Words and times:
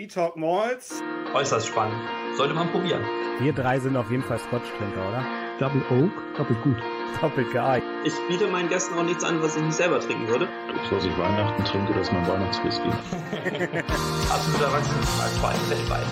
We 0.00 0.08
Talk 0.08 0.34
Malls. 0.34 1.02
Äußerst 1.34 1.66
spannend. 1.66 2.00
Sollte 2.34 2.54
man 2.54 2.70
probieren. 2.70 3.02
Wir 3.38 3.52
drei 3.52 3.78
sind 3.78 3.98
auf 3.98 4.10
jeden 4.10 4.22
Fall 4.22 4.38
Scotch-Trinker, 4.38 5.06
oder? 5.06 5.22
Double 5.58 5.82
Oak, 5.90 6.10
doppelt 6.38 6.62
gut. 6.62 6.78
Doppelt 7.20 7.52
geeignet. 7.52 7.90
Ich 8.06 8.14
biete 8.26 8.50
meinen 8.50 8.70
Gästen 8.70 8.94
auch 8.94 9.02
nichts 9.02 9.22
an, 9.24 9.42
was 9.42 9.56
ich 9.56 9.62
nicht 9.62 9.74
selber 9.74 10.00
trinken 10.00 10.26
würde. 10.26 10.48
Bevor 10.72 10.96
ich 11.04 11.18
Weihnachten 11.18 11.62
trinke, 11.66 11.92
das 11.92 12.06
ist 12.08 12.14
mein 12.14 12.26
Weihnachtswhisky. 12.26 12.88
Absolut 12.88 14.62
erwachsen, 14.62 15.02
vor 15.38 15.50
allem 15.50 15.68
weltweit. 15.68 16.06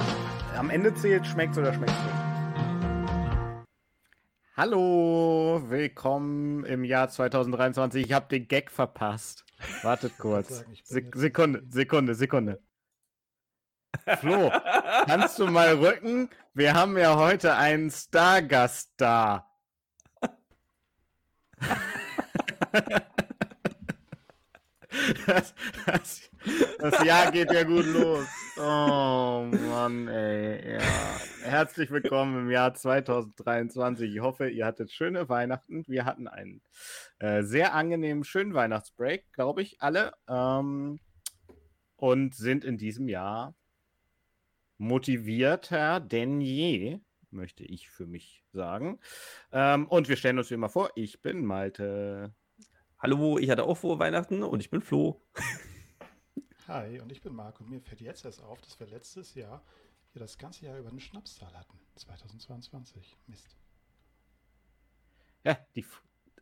Am 0.58 0.68
Ende 0.68 0.92
zählt, 0.92 1.26
schmeckt's 1.26 1.56
oder 1.56 1.72
schmeckt's 1.72 1.96
nicht. 1.96 3.64
Hallo, 4.54 5.62
willkommen 5.66 6.66
im 6.66 6.84
Jahr 6.84 7.08
2023. 7.08 8.04
Ich 8.04 8.12
habe 8.12 8.28
den 8.28 8.48
Gag 8.48 8.70
verpasst. 8.70 9.46
Wartet 9.80 10.12
kurz. 10.18 10.62
Sek 10.84 11.16
Sekunde, 11.16 11.62
Sekunde, 11.70 12.14
Sekunde. 12.14 12.60
Flo, 14.20 14.50
kannst 15.06 15.38
du 15.38 15.46
mal 15.46 15.74
rücken? 15.74 16.30
Wir 16.54 16.74
haben 16.74 16.96
ja 16.98 17.16
heute 17.16 17.54
einen 17.54 17.90
Stargast 17.90 18.92
da. 18.96 19.46
Das, 25.26 25.54
das, 25.86 26.30
das, 26.78 27.04
Jahr 27.04 27.30
geht 27.30 27.52
ja 27.52 27.62
gut 27.62 27.86
los. 27.86 28.26
Oh 28.58 29.48
Mann, 29.70 30.08
ey. 30.08 30.74
Ja. 30.74 30.80
Herzlich 31.42 31.90
willkommen 31.90 32.46
im 32.46 32.50
Jahr 32.50 32.74
2023. 32.74 34.14
Ich 34.14 34.20
hoffe, 34.20 34.48
ihr 34.48 34.66
hattet 34.66 34.90
schöne 34.90 35.28
Weihnachten. 35.28 35.84
Wir 35.86 36.04
hatten 36.04 36.28
einen 36.28 36.62
äh, 37.18 37.42
sehr 37.42 37.74
angenehmen, 37.74 38.24
schönen 38.24 38.54
Weihnachtsbreak, 38.54 39.32
glaube 39.32 39.62
ich, 39.62 39.80
alle. 39.80 40.12
Ähm, 40.28 41.00
und 41.96 42.34
sind 42.34 42.64
in 42.64 42.78
diesem 42.78 43.08
Jahr 43.08 43.54
motivierter 44.78 46.00
denn 46.00 46.40
je, 46.40 47.00
möchte 47.30 47.64
ich 47.64 47.90
für 47.90 48.06
mich 48.06 48.44
sagen. 48.52 48.98
Ähm, 49.52 49.86
und 49.88 50.08
wir 50.08 50.16
stellen 50.16 50.38
uns 50.38 50.50
wie 50.50 50.54
immer 50.54 50.68
vor, 50.68 50.90
ich 50.94 51.20
bin 51.20 51.44
Malte. 51.44 52.32
Hallo, 52.98 53.38
ich 53.38 53.50
hatte 53.50 53.64
auch 53.64 53.76
frohe 53.76 53.98
Weihnachten 53.98 54.42
und 54.42 54.60
ich 54.60 54.70
bin 54.70 54.80
Flo. 54.80 55.22
Hi, 56.68 57.00
und 57.00 57.10
ich 57.12 57.20
bin 57.20 57.34
Marco. 57.34 57.62
Und 57.62 57.70
mir 57.70 57.80
fällt 57.80 58.00
jetzt 58.00 58.24
erst 58.24 58.42
auf, 58.42 58.60
dass 58.60 58.78
wir 58.78 58.86
letztes 58.86 59.34
Jahr 59.34 59.62
hier 60.12 60.20
das 60.20 60.36
ganze 60.36 60.66
Jahr 60.66 60.78
über 60.78 60.90
eine 60.90 61.00
Schnapszahl 61.00 61.52
hatten. 61.54 61.78
2022. 61.96 63.16
Mist. 63.26 63.56
Ja, 65.44 65.58
die, 65.74 65.84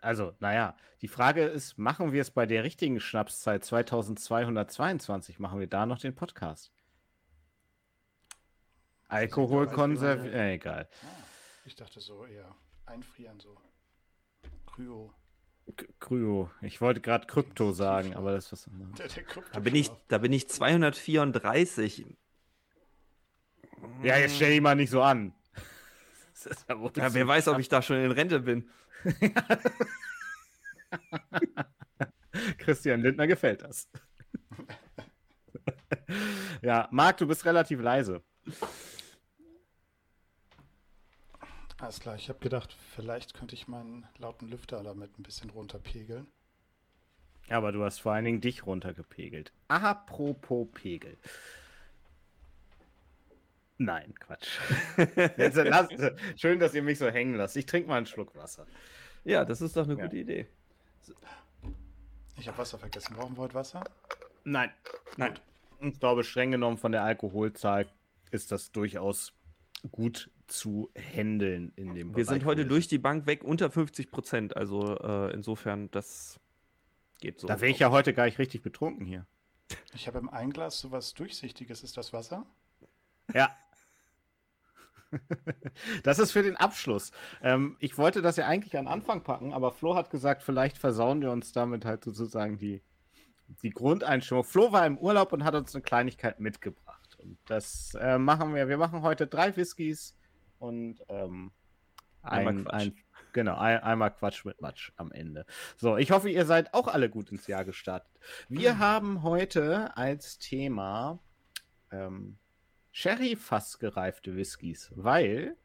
also, 0.00 0.34
naja, 0.40 0.76
die 1.00 1.08
Frage 1.08 1.44
ist, 1.44 1.78
machen 1.78 2.12
wir 2.12 2.22
es 2.22 2.30
bei 2.30 2.46
der 2.46 2.64
richtigen 2.64 3.00
Schnapszeit 3.00 3.64
2222? 3.64 5.38
Machen 5.38 5.60
wir 5.60 5.68
da 5.68 5.86
noch 5.86 5.98
den 5.98 6.14
Podcast? 6.14 6.75
Alkoholkonserviert. 9.08 10.34
Äh, 10.34 10.54
egal. 10.54 10.88
Ah, 11.02 11.06
ich 11.64 11.76
dachte 11.76 12.00
so 12.00 12.26
eher 12.26 12.54
einfrieren, 12.86 13.38
so. 13.40 13.56
Kryo. 14.66 15.12
Kryo. 16.00 16.50
Ich 16.60 16.80
wollte 16.80 17.00
gerade 17.00 17.26
Krypto 17.26 17.72
sagen, 17.72 18.14
aber 18.14 18.32
das 18.32 18.52
ist 18.52 18.52
was 18.52 18.66
der, 18.98 19.08
der 19.08 19.24
da 19.52 19.60
bin 19.60 19.74
ich, 19.74 19.90
da 20.08 20.18
bin 20.18 20.32
ich 20.32 20.48
234. 20.48 22.06
Ja, 24.02 24.16
jetzt 24.16 24.36
stell 24.36 24.50
dich 24.50 24.60
mal 24.60 24.76
nicht 24.76 24.90
so 24.90 25.02
an. 25.02 25.32
Ja, 26.68 26.76
ja, 26.96 27.14
wer 27.14 27.26
weiß, 27.26 27.48
ob 27.48 27.58
ich 27.58 27.70
da 27.70 27.80
schon 27.80 27.96
in 27.96 28.10
Rente 28.10 28.40
bin. 28.40 28.68
Christian 32.58 33.00
Lindner 33.00 33.26
gefällt 33.26 33.62
das. 33.62 33.88
ja, 36.60 36.88
Marc, 36.92 37.16
du 37.16 37.26
bist 37.26 37.46
relativ 37.46 37.80
leise. 37.80 38.22
Alles 41.86 42.00
klar, 42.00 42.16
ich 42.16 42.28
habe 42.28 42.40
gedacht, 42.40 42.74
vielleicht 42.96 43.34
könnte 43.34 43.54
ich 43.54 43.68
meinen 43.68 44.08
lauten 44.18 44.48
Lüfter 44.48 44.82
damit 44.82 45.16
ein 45.20 45.22
bisschen 45.22 45.50
runterpegeln. 45.50 46.26
Aber 47.48 47.70
du 47.70 47.84
hast 47.84 48.00
vor 48.00 48.10
allen 48.10 48.24
Dingen 48.24 48.40
dich 48.40 48.66
runtergepegelt. 48.66 49.52
Apropos 49.68 50.66
Pegel. 50.74 51.16
Nein, 53.78 54.12
Quatsch. 54.18 54.58
Jetzt, 55.36 55.54
lass, 55.58 55.88
schön, 56.34 56.58
dass 56.58 56.74
ihr 56.74 56.82
mich 56.82 56.98
so 56.98 57.08
hängen 57.08 57.36
lasst. 57.36 57.56
Ich 57.56 57.66
trinke 57.66 57.88
mal 57.88 57.98
einen 57.98 58.06
Schluck 58.06 58.34
Wasser. 58.34 58.66
Ja, 59.22 59.44
das 59.44 59.60
ist 59.60 59.76
doch 59.76 59.84
eine 59.84 59.94
ja. 59.94 60.06
gute 60.06 60.16
Idee. 60.16 60.48
Ich 62.36 62.48
habe 62.48 62.58
Wasser 62.58 62.78
vergessen. 62.78 63.14
Brauchen 63.14 63.36
wir 63.36 63.42
heute 63.42 63.54
Wasser? 63.54 63.84
Nein. 64.42 64.72
Nein. 65.18 65.38
Ich 65.78 66.00
glaube, 66.00 66.24
streng 66.24 66.50
genommen 66.50 66.78
von 66.78 66.90
der 66.90 67.04
Alkoholzahl 67.04 67.86
ist 68.32 68.50
das 68.50 68.72
durchaus 68.72 69.32
gut 69.92 70.30
zu 70.46 70.90
handeln 70.94 71.72
in 71.76 71.94
dem 71.94 72.08
Wir 72.08 72.24
Bereich 72.24 72.26
sind 72.26 72.44
heute 72.44 72.66
durch 72.66 72.88
die 72.88 72.98
Bank 72.98 73.26
weg 73.26 73.44
unter 73.44 73.70
50 73.70 74.10
Prozent. 74.10 74.56
Also 74.56 74.96
äh, 74.98 75.32
insofern, 75.32 75.90
das 75.90 76.38
geht 77.20 77.40
so. 77.40 77.46
Da 77.46 77.60
wäre 77.60 77.70
ich 77.70 77.78
ja 77.78 77.90
heute 77.90 78.14
gar 78.14 78.26
nicht 78.26 78.38
richtig 78.38 78.62
betrunken 78.62 79.06
hier. 79.06 79.26
Ich 79.94 80.06
habe 80.06 80.18
im 80.18 80.28
Einglas 80.28 80.78
sowas 80.78 81.14
Durchsichtiges. 81.14 81.82
Ist 81.82 81.96
das 81.96 82.12
Wasser? 82.12 82.46
Ja. 83.34 83.50
das 86.02 86.18
ist 86.18 86.32
für 86.32 86.42
den 86.42 86.56
Abschluss. 86.56 87.12
Ähm, 87.42 87.76
ich 87.80 87.98
wollte 87.98 88.22
das 88.22 88.36
ja 88.36 88.46
eigentlich 88.46 88.76
an 88.76 88.86
Anfang 88.86 89.22
packen, 89.22 89.52
aber 89.52 89.72
Flo 89.72 89.94
hat 89.94 90.10
gesagt, 90.10 90.42
vielleicht 90.42 90.78
versauen 90.78 91.20
wir 91.20 91.30
uns 91.30 91.52
damit 91.52 91.84
halt 91.84 92.04
sozusagen 92.04 92.58
die, 92.58 92.82
die 93.62 93.70
Grundeinstellung. 93.70 94.44
Flo 94.44 94.72
war 94.72 94.86
im 94.86 94.98
Urlaub 94.98 95.32
und 95.32 95.44
hat 95.44 95.54
uns 95.54 95.74
eine 95.74 95.82
Kleinigkeit 95.82 96.40
mitgebracht. 96.40 97.16
Und 97.18 97.38
das 97.46 97.96
äh, 98.00 98.18
machen 98.18 98.54
wir. 98.54 98.68
Wir 98.68 98.78
machen 98.78 99.02
heute 99.02 99.26
drei 99.26 99.56
Whiskys 99.56 100.15
und 100.58 101.02
ähm, 101.08 101.52
ein, 102.22 102.66
ein, 102.68 102.94
genau, 103.32 103.56
ein, 103.56 103.82
einmal 103.82 104.12
Quatsch 104.12 104.44
mit 104.44 104.60
Matsch 104.60 104.92
am 104.96 105.12
Ende. 105.12 105.46
So, 105.76 105.96
ich 105.96 106.10
hoffe, 106.10 106.30
ihr 106.30 106.44
seid 106.44 106.74
auch 106.74 106.88
alle 106.88 107.08
gut 107.08 107.30
ins 107.30 107.46
Jahr 107.46 107.64
gestartet. 107.64 108.12
Wir 108.48 108.74
mhm. 108.74 108.78
haben 108.78 109.22
heute 109.22 109.96
als 109.96 110.38
Thema 110.38 111.18
ähm, 111.90 112.38
Sherry-Fass 112.92 113.78
gereifte 113.78 114.36
Whiskys, 114.36 114.90
weil 114.94 115.56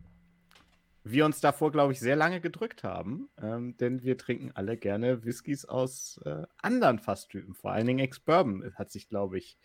wir 1.04 1.26
uns 1.26 1.42
davor, 1.42 1.72
glaube 1.72 1.94
ich, 1.94 2.00
sehr 2.00 2.16
lange 2.16 2.42
gedrückt 2.42 2.84
haben, 2.84 3.30
ähm, 3.42 3.76
denn 3.78 4.04
wir 4.04 4.18
trinken 4.18 4.52
alle 4.54 4.78
gerne 4.78 5.24
Whiskys 5.24 5.66
aus 5.66 6.20
äh, 6.26 6.44
anderen 6.62 7.00
Fasstypen, 7.00 7.56
vor 7.56 7.72
allen 7.72 7.88
Dingen 7.88 8.00
Ex-Bourbon 8.00 8.74
hat 8.76 8.92
sich, 8.92 9.10
glaube 9.10 9.38
ich, 9.38 9.58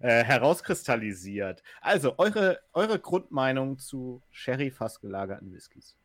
äh, 0.00 0.22
herauskristallisiert. 0.22 1.62
Also, 1.80 2.14
eure, 2.18 2.60
eure 2.72 2.98
Grundmeinung 2.98 3.78
zu 3.78 4.22
Sherry-Fass 4.30 5.00
gelagerten 5.00 5.52
Whiskys. 5.52 5.96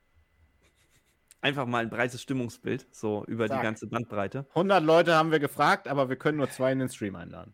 Einfach 1.42 1.68
mal 1.68 1.84
ein 1.84 1.90
breites 1.92 2.22
Stimmungsbild, 2.24 2.88
so 2.92 3.24
über 3.28 3.48
Sag. 3.48 3.60
die 3.60 3.64
ganze 3.64 3.88
Bandbreite. 3.88 4.48
100 4.50 4.84
Leute 4.84 5.14
haben 5.14 5.32
wir 5.32 5.40
gefragt, 5.40 5.88
aber 5.88 6.10
wir 6.10 6.16
können 6.16 6.40
nur 6.40 6.50
zwei 6.50 6.72
in 6.72 6.80
den 6.80 6.90
Stream 6.90 7.16
einladen. 7.16 7.54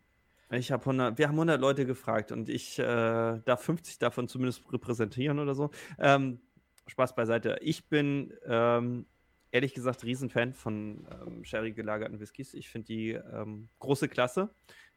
Ich 0.50 0.72
habe 0.72 0.82
100, 0.82 1.18
wir 1.18 1.28
haben 1.28 1.34
100 1.34 1.60
Leute 1.60 1.86
gefragt 1.86 2.32
und 2.32 2.48
ich 2.48 2.78
äh, 2.78 2.82
darf 2.84 3.62
50 3.62 3.98
davon 3.98 4.28
zumindest 4.28 4.62
repräsentieren 4.72 5.38
oder 5.38 5.54
so. 5.54 5.70
Ähm, 5.98 6.40
Spaß 6.86 7.14
beiseite. 7.14 7.58
Ich 7.60 7.88
bin 7.88 8.34
ähm, 8.46 9.06
ehrlich 9.50 9.74
gesagt 9.74 10.04
Riesenfan 10.04 10.52
von 10.52 11.06
ähm, 11.10 11.44
Sherry 11.44 11.72
gelagerten 11.72 12.20
Whiskys. 12.20 12.54
Ich 12.54 12.68
finde 12.68 12.86
die 12.86 13.10
ähm, 13.12 13.68
große 13.78 14.08
Klasse. 14.08 14.50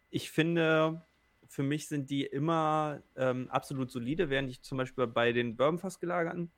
Ich 0.09 0.31
finde, 0.31 1.06
für 1.47 1.63
mich 1.63 1.88
sind 1.88 2.09
die 2.09 2.25
immer 2.25 3.01
ähm, 3.16 3.50
absolut 3.50 3.91
solide, 3.91 4.29
während 4.29 4.50
ich 4.50 4.62
zum 4.62 4.78
Beispiel 4.78 5.07
bei 5.07 5.31
den 5.31 5.56
Bourbonfass 5.56 6.00
gelagerten 6.00 6.51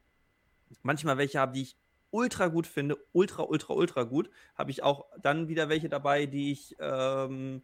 manchmal 0.83 1.17
welche 1.17 1.39
habe, 1.39 1.53
die 1.53 1.63
ich 1.63 1.77
ultra 2.11 2.47
gut 2.47 2.67
finde, 2.67 2.97
ultra, 3.11 3.43
ultra, 3.43 3.73
ultra 3.73 4.03
gut. 4.03 4.29
Habe 4.55 4.71
ich 4.71 4.83
auch 4.83 5.05
dann 5.21 5.47
wieder 5.47 5.69
welche 5.69 5.89
dabei, 5.89 6.25
die 6.25 6.51
ich 6.51 6.75
ähm, 6.79 7.63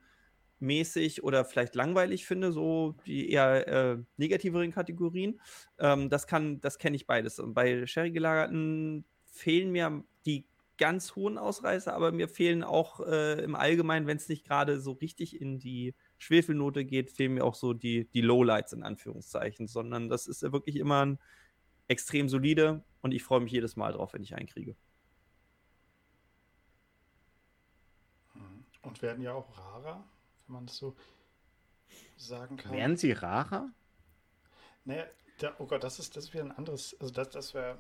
mäßig 0.64 1.24
oder 1.24 1.46
vielleicht 1.46 1.76
langweilig 1.76 2.26
finde, 2.26 2.52
so 2.52 2.96
die 3.06 3.30
eher 3.30 3.68
äh, 3.68 3.98
negativeren 4.18 4.72
Kategorien. 4.72 5.40
Ähm, 5.78 6.10
das 6.10 6.26
kann, 6.26 6.62
das 6.62 6.80
kenne 6.80 6.96
ich 6.96 7.06
beides. 7.06 7.40
Und 7.40 7.54
bei 7.54 7.86
Sherry 7.86 8.12
gelagerten 8.12 9.06
fehlen 9.26 9.72
mir 9.72 10.04
die 10.26 10.46
ganz 10.78 11.16
hohen 11.16 11.38
Ausreißer, 11.38 11.94
aber 11.94 12.12
mir 12.12 12.28
fehlen 12.28 12.64
auch 12.64 13.00
äh, 13.02 13.44
im 13.44 13.56
Allgemeinen, 13.56 14.08
wenn 14.08 14.18
es 14.18 14.30
nicht 14.30 14.46
gerade 14.46 14.80
so 14.80 14.94
richtig 14.94 15.40
in 15.40 15.60
die 15.60 15.94
Schwefelnote 16.18 16.84
geht, 16.84 17.12
fehlen 17.12 17.36
mir 17.36 17.44
auch 17.44 17.56
so 17.56 17.74
die, 17.74 18.06
die 18.14 18.22
Lowlights 18.22 18.74
in 18.74 18.84
Anführungszeichen, 18.84 19.68
sondern 19.68 20.10
das 20.10 20.26
ist 20.26 20.42
wirklich 20.42 20.78
immer 20.78 21.06
ein 21.06 21.20
extrem 21.90 22.28
solide 22.28 22.84
und 23.02 23.14
ich 23.14 23.24
freue 23.24 23.42
mich 23.42 23.52
jedes 23.52 23.76
Mal 23.76 23.94
drauf, 23.94 24.14
wenn 24.14 24.24
ich 24.24 24.36
einen 24.36 24.48
kriege. 24.48 24.76
Und 28.82 29.02
werden 29.02 29.24
ja 29.24 29.34
auch 29.34 29.58
rarer 29.58 30.04
wenn 30.54 30.62
man 30.62 30.66
es 30.66 30.78
so 30.78 30.96
sagen 32.18 32.58
kann. 32.58 32.72
Wären 32.72 32.98
sie 32.98 33.12
rarer? 33.12 33.70
Naja, 34.86 35.06
da, 35.40 35.56
oh 35.60 35.66
Gott, 35.66 35.84
das 35.84 36.00
ist, 36.00 36.16
das 36.16 36.26
ist 36.26 36.34
wieder 36.34 36.44
ein 36.44 36.52
anderes, 36.52 36.96
also 37.00 37.14
das, 37.14 37.30
das 37.30 37.54
wäre, 37.54 37.78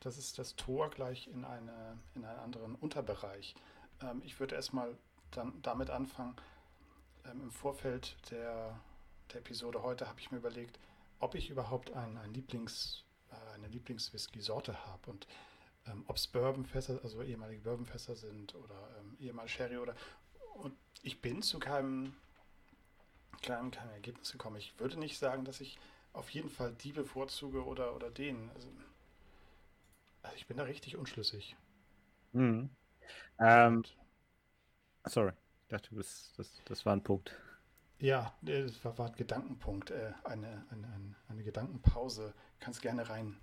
das 0.00 0.18
ist 0.18 0.38
das 0.38 0.56
Tor 0.56 0.90
gleich 0.90 1.28
in, 1.28 1.44
eine, 1.44 1.98
in 2.14 2.24
einen 2.24 2.40
anderen 2.40 2.74
Unterbereich. 2.74 3.54
Ähm, 4.02 4.22
ich 4.24 4.40
würde 4.40 4.54
erstmal 4.54 4.96
dann 5.30 5.60
damit 5.62 5.90
anfangen, 5.90 6.36
ähm, 7.24 7.42
im 7.42 7.50
Vorfeld 7.50 8.16
der 8.30 8.78
der 9.32 9.40
Episode 9.40 9.82
heute 9.82 10.08
habe 10.08 10.20
ich 10.20 10.30
mir 10.30 10.38
überlegt, 10.38 10.78
ob 11.18 11.34
ich 11.34 11.50
überhaupt 11.50 11.92
ein, 11.92 12.16
ein 12.18 12.32
Lieblings, 12.32 13.04
äh, 13.30 13.54
eine 13.54 13.68
Lieblings-Whisky-Sorte 13.68 14.86
habe 14.86 15.10
und 15.10 15.26
ähm, 15.86 16.04
ob 16.08 16.16
es 16.16 16.26
Bourbonfässer, 16.26 17.00
also 17.02 17.22
ehemalige 17.22 17.62
Bourbonfässer 17.62 18.16
sind 18.16 18.54
oder 18.54 18.88
ähm, 18.98 19.16
ehemalige 19.18 19.52
Sherry 19.52 19.78
oder 19.78 19.94
und 20.54 20.76
ich 21.06 21.20
bin 21.20 21.40
zu 21.40 21.60
keinem 21.60 22.14
kleinen, 23.40 23.70
keinem 23.70 23.92
Ergebnis 23.92 24.32
gekommen. 24.32 24.56
Ich 24.56 24.78
würde 24.78 24.98
nicht 24.98 25.18
sagen, 25.18 25.44
dass 25.44 25.60
ich 25.60 25.78
auf 26.12 26.30
jeden 26.30 26.50
Fall 26.50 26.74
die 26.82 26.92
bevorzuge 26.92 27.64
oder, 27.64 27.94
oder 27.94 28.10
den. 28.10 28.50
Also, 28.54 28.68
also 30.22 30.36
ich 30.36 30.46
bin 30.46 30.56
da 30.56 30.64
richtig 30.64 30.96
unschlüssig. 30.96 31.56
Mhm. 32.32 32.70
Ähm, 33.38 33.84
sorry, 35.04 35.32
ich 35.62 35.68
dachte, 35.68 35.94
das, 35.94 36.32
das, 36.36 36.60
das 36.64 36.84
war 36.84 36.96
ein 36.96 37.02
Punkt. 37.04 37.32
Ja, 38.00 38.34
das 38.42 38.84
war, 38.84 38.98
war 38.98 39.06
ein 39.06 39.16
Gedankenpunkt, 39.16 39.92
äh, 39.92 40.12
eine, 40.24 40.66
eine, 40.70 40.86
eine, 40.88 41.14
eine 41.28 41.44
Gedankenpause. 41.44 42.34
Kannst 42.58 42.82
gerne 42.82 43.08
reinreden, 43.08 43.38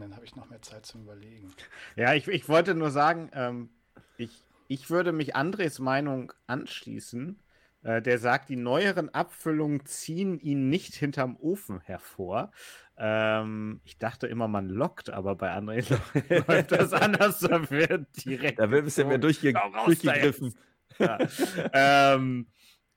dann 0.00 0.16
habe 0.16 0.24
ich 0.24 0.34
noch 0.34 0.50
mehr 0.50 0.62
Zeit 0.62 0.84
zum 0.84 1.02
Überlegen. 1.02 1.54
Ja, 1.94 2.12
ich, 2.14 2.26
ich 2.26 2.48
wollte 2.48 2.74
nur 2.74 2.90
sagen, 2.90 3.30
ähm, 3.32 3.70
ich, 4.18 4.42
ich 4.68 4.90
würde 4.90 5.12
mich 5.12 5.36
Andres 5.36 5.78
Meinung 5.78 6.32
anschließen. 6.46 7.40
Äh, 7.82 8.02
der 8.02 8.18
sagt, 8.18 8.48
die 8.48 8.56
neueren 8.56 9.10
Abfüllungen 9.10 9.86
ziehen 9.86 10.40
ihn 10.40 10.68
nicht 10.68 10.94
hinterm 10.94 11.36
Ofen 11.36 11.80
hervor. 11.80 12.50
Ähm, 12.98 13.80
ich 13.84 13.98
dachte 13.98 14.26
immer, 14.26 14.48
man 14.48 14.68
lockt, 14.68 15.10
aber 15.10 15.36
bei 15.36 15.52
Andres 15.52 15.90
läuft 16.48 16.72
das 16.72 16.92
anders. 16.92 17.40
Da 17.40 17.70
wird 17.70 18.08
direkt. 18.24 18.58
Da 18.58 18.70
wird 18.70 18.82
ein 18.82 18.86
bisschen 18.86 19.08
mehr 19.08 19.18
durchge 19.18 19.54
durchgegriffen. 19.84 20.54
Ja. 20.98 21.18
ähm, 21.72 22.48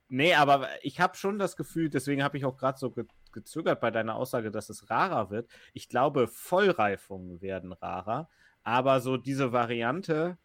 nee, 0.08 0.34
aber 0.34 0.68
ich 0.82 1.00
habe 1.00 1.16
schon 1.18 1.38
das 1.38 1.56
Gefühl, 1.56 1.90
deswegen 1.90 2.24
habe 2.24 2.38
ich 2.38 2.46
auch 2.46 2.58
gerade 2.58 2.80
so 2.80 2.92
ge 2.92 3.06
gezögert 3.32 3.80
bei 3.80 3.92
deiner 3.92 4.16
Aussage, 4.16 4.50
dass 4.50 4.70
es 4.70 4.90
rarer 4.90 5.30
wird. 5.30 5.52
Ich 5.74 5.88
glaube, 5.88 6.28
Vollreifungen 6.28 7.42
werden 7.44 7.74
rarer, 7.74 8.28
aber 8.64 9.02
so 9.02 9.18
diese 9.18 9.52
Variante, 9.52 10.40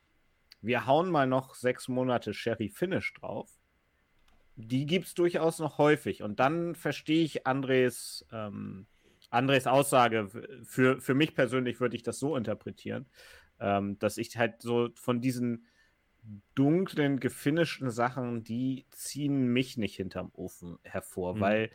wir 0.65 0.87
hauen 0.87 1.11
mal 1.11 1.27
noch 1.27 1.55
sechs 1.55 1.89
Monate 1.89 2.35
Sherry 2.35 2.69
Finish 2.69 3.13
drauf, 3.15 3.51
die 4.57 4.87
gibt 4.87 5.07
es 5.07 5.15
durchaus 5.15 5.59
noch 5.59 5.79
häufig. 5.79 6.23
Und 6.23 6.41
dann 6.41 6.75
verstehe 6.75 7.25
ich 7.25 7.47
Andres, 7.47 8.27
ähm, 8.33 8.87
Andres 9.31 9.67
Aussage. 9.67 10.29
Für, 10.65 11.01
für 11.01 11.15
mich 11.15 11.35
persönlich 11.35 11.81
würde 11.81 11.97
ich 11.97 12.03
das 12.03 12.19
so 12.19 12.37
interpretieren, 12.37 13.07
ähm, 13.61 13.99
dass 13.99 14.17
ich 14.17 14.37
halt 14.37 14.63
so 14.63 14.91
von 14.95 15.21
diesen 15.21 15.67
dunklen, 16.55 17.21
gefinischten 17.21 17.91
Sachen, 17.91 18.45
die 18.45 18.87
ziehen 18.91 19.53
mich 19.53 19.77
nicht 19.77 19.97
hinterm 19.97 20.31
Ofen 20.33 20.79
hervor, 20.83 21.35
mhm. 21.35 21.41
weil 21.41 21.71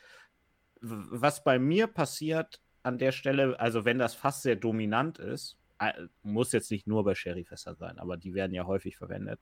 was 0.81 1.43
bei 1.43 1.59
mir 1.59 1.87
passiert 1.87 2.61
an 2.81 2.97
der 2.97 3.11
Stelle, 3.11 3.59
also 3.59 3.83
wenn 3.85 3.99
das 3.99 4.15
Fass 4.15 4.41
sehr 4.41 4.55
dominant 4.55 5.19
ist, 5.19 5.58
muss 6.23 6.51
jetzt 6.51 6.71
nicht 6.71 6.87
nur 6.87 7.03
bei 7.03 7.15
Sherryfässern 7.15 7.75
sein, 7.77 7.99
aber 7.99 8.17
die 8.17 8.33
werden 8.33 8.53
ja 8.53 8.65
häufig 8.65 8.97
verwendet, 8.97 9.39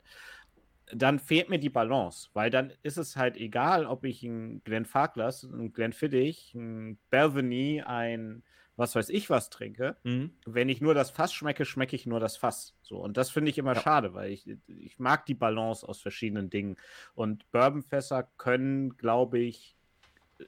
dann 0.93 1.19
fehlt 1.19 1.49
mir 1.49 1.59
die 1.59 1.69
Balance, 1.69 2.29
weil 2.33 2.49
dann 2.49 2.71
ist 2.81 2.97
es 2.97 3.17
halt 3.17 3.37
egal, 3.37 3.85
ob 3.85 4.05
ich 4.05 4.23
ein 4.23 4.63
Glenn 4.63 4.85
Farkless, 4.85 5.43
ein 5.43 5.73
Glenn 5.73 5.93
Fiddich, 5.93 6.53
ein 6.55 6.97
Belveny, 7.09 7.83
ein 7.85 8.43
was 8.77 8.95
weiß 8.95 9.09
ich 9.09 9.29
was 9.29 9.49
trinke. 9.49 9.97
Mhm. 10.03 10.31
Wenn 10.45 10.69
ich 10.69 10.81
nur 10.81 10.93
das 10.93 11.09
Fass 11.09 11.33
schmecke, 11.33 11.65
schmecke 11.65 11.95
ich 11.95 12.05
nur 12.05 12.19
das 12.19 12.37
Fass. 12.37 12.75
So, 12.83 12.99
und 12.99 13.17
das 13.17 13.31
finde 13.31 13.49
ich 13.49 13.57
immer 13.57 13.73
ja. 13.73 13.81
schade, 13.81 14.13
weil 14.13 14.31
ich, 14.31 14.47
ich 14.67 14.99
mag 14.99 15.25
die 15.25 15.33
Balance 15.33 15.87
aus 15.87 15.99
verschiedenen 15.99 16.51
Dingen. 16.51 16.77
Und 17.15 17.51
Bourbonfässer 17.51 18.29
können, 18.37 18.95
glaube 18.97 19.39
ich, 19.39 19.75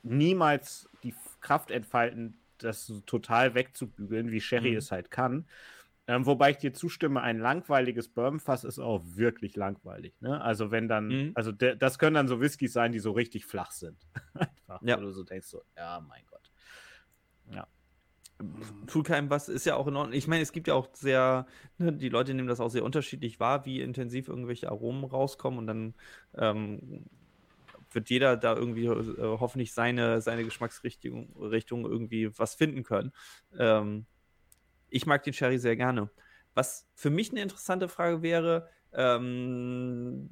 niemals 0.03 0.87
die 1.03 1.15
Kraft 1.41 1.71
entfalten, 1.71 2.37
das 2.59 2.93
total 3.07 3.55
wegzubügeln, 3.55 4.31
wie 4.31 4.41
Sherry 4.41 4.71
mhm. 4.71 4.77
es 4.77 4.91
halt 4.91 5.09
kann. 5.09 5.45
Ähm, 6.09 6.25
wobei 6.25 6.49
ich 6.49 6.57
dir 6.57 6.73
zustimme, 6.73 7.21
ein 7.21 7.37
langweiliges 7.37 8.09
Bourbonfass 8.09 8.63
ist 8.63 8.79
auch 8.79 9.03
wirklich 9.05 9.55
langweilig. 9.55 10.19
Ne? 10.21 10.41
Also 10.41 10.71
wenn 10.71 10.87
dann, 10.87 11.07
mhm. 11.07 11.31
also 11.35 11.51
das 11.51 11.99
können 11.99 12.15
dann 12.15 12.27
so 12.27 12.41
Whiskys 12.41 12.73
sein, 12.73 12.91
die 12.91 12.97
so 12.97 13.11
richtig 13.11 13.45
flach 13.45 13.69
sind. 13.69 14.07
Einfach. 14.33 14.81
Ja. 14.81 14.97
Wo 14.97 15.01
du 15.01 15.11
so 15.11 15.23
denkst, 15.23 15.45
so, 15.45 15.61
ja, 15.77 15.99
mein 16.01 16.23
Gott. 16.25 16.51
Ja 17.53 17.67
tut 18.87 19.05
keinem 19.05 19.29
was, 19.29 19.49
ist 19.49 19.65
ja 19.65 19.75
auch 19.75 19.87
in 19.87 19.97
Ordnung. 19.97 20.17
Ich 20.17 20.25
meine, 20.25 20.41
es 20.41 20.51
gibt 20.51 20.69
ja 20.69 20.73
auch 20.73 20.87
sehr, 20.93 21.45
ne, 21.77 21.91
die 21.91 22.09
Leute 22.09 22.33
nehmen 22.33 22.47
das 22.47 22.61
auch 22.61 22.69
sehr 22.69 22.85
unterschiedlich 22.85 23.39
wahr, 23.39 23.65
wie 23.65 23.81
intensiv 23.81 24.29
irgendwelche 24.29 24.69
Aromen 24.69 25.03
rauskommen 25.03 25.59
und 25.59 25.67
dann 25.67 25.93
ähm, 26.37 27.05
wird 27.91 28.09
jeder 28.09 28.37
da 28.37 28.55
irgendwie 28.55 28.85
äh, 28.85 29.37
hoffentlich 29.39 29.73
seine, 29.73 30.21
seine 30.21 30.45
Geschmacksrichtung 30.45 31.35
Richtung 31.37 31.85
irgendwie 31.85 32.29
was 32.37 32.55
finden 32.55 32.83
können. 32.83 33.11
Ähm, 33.57 34.05
ich 34.89 35.05
mag 35.05 35.23
den 35.23 35.33
Sherry 35.33 35.57
sehr 35.57 35.75
gerne. 35.75 36.09
Was 36.53 36.87
für 36.95 37.09
mich 37.09 37.31
eine 37.31 37.41
interessante 37.41 37.87
Frage 37.87 38.21
wäre, 38.21 38.69
ähm, 38.93 40.29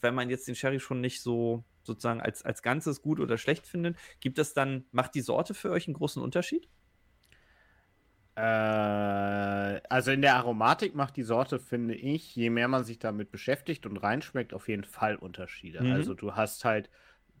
wenn 0.00 0.14
man 0.14 0.30
jetzt 0.30 0.46
den 0.46 0.54
Sherry 0.54 0.80
schon 0.80 1.00
nicht 1.00 1.22
so 1.22 1.64
sozusagen 1.82 2.20
als, 2.20 2.44
als 2.44 2.62
Ganzes 2.62 3.02
gut 3.02 3.18
oder 3.18 3.38
schlecht 3.38 3.66
findet, 3.66 3.96
gibt 4.20 4.38
es 4.38 4.54
dann, 4.54 4.84
macht 4.92 5.14
die 5.14 5.20
Sorte 5.20 5.54
für 5.54 5.70
euch 5.70 5.86
einen 5.88 5.94
großen 5.94 6.22
Unterschied? 6.22 6.68
Äh, 8.36 9.80
also 9.88 10.12
in 10.12 10.22
der 10.22 10.36
Aromatik 10.36 10.94
macht 10.94 11.16
die 11.16 11.24
Sorte, 11.24 11.58
finde 11.58 11.94
ich, 11.94 12.36
je 12.36 12.50
mehr 12.50 12.68
man 12.68 12.84
sich 12.84 13.00
damit 13.00 13.32
beschäftigt 13.32 13.84
und 13.84 13.96
reinschmeckt, 13.96 14.54
auf 14.54 14.68
jeden 14.68 14.84
Fall 14.84 15.16
Unterschiede. 15.16 15.82
Mhm. 15.82 15.92
Also 15.92 16.14
du 16.14 16.36
hast 16.36 16.64
halt 16.64 16.88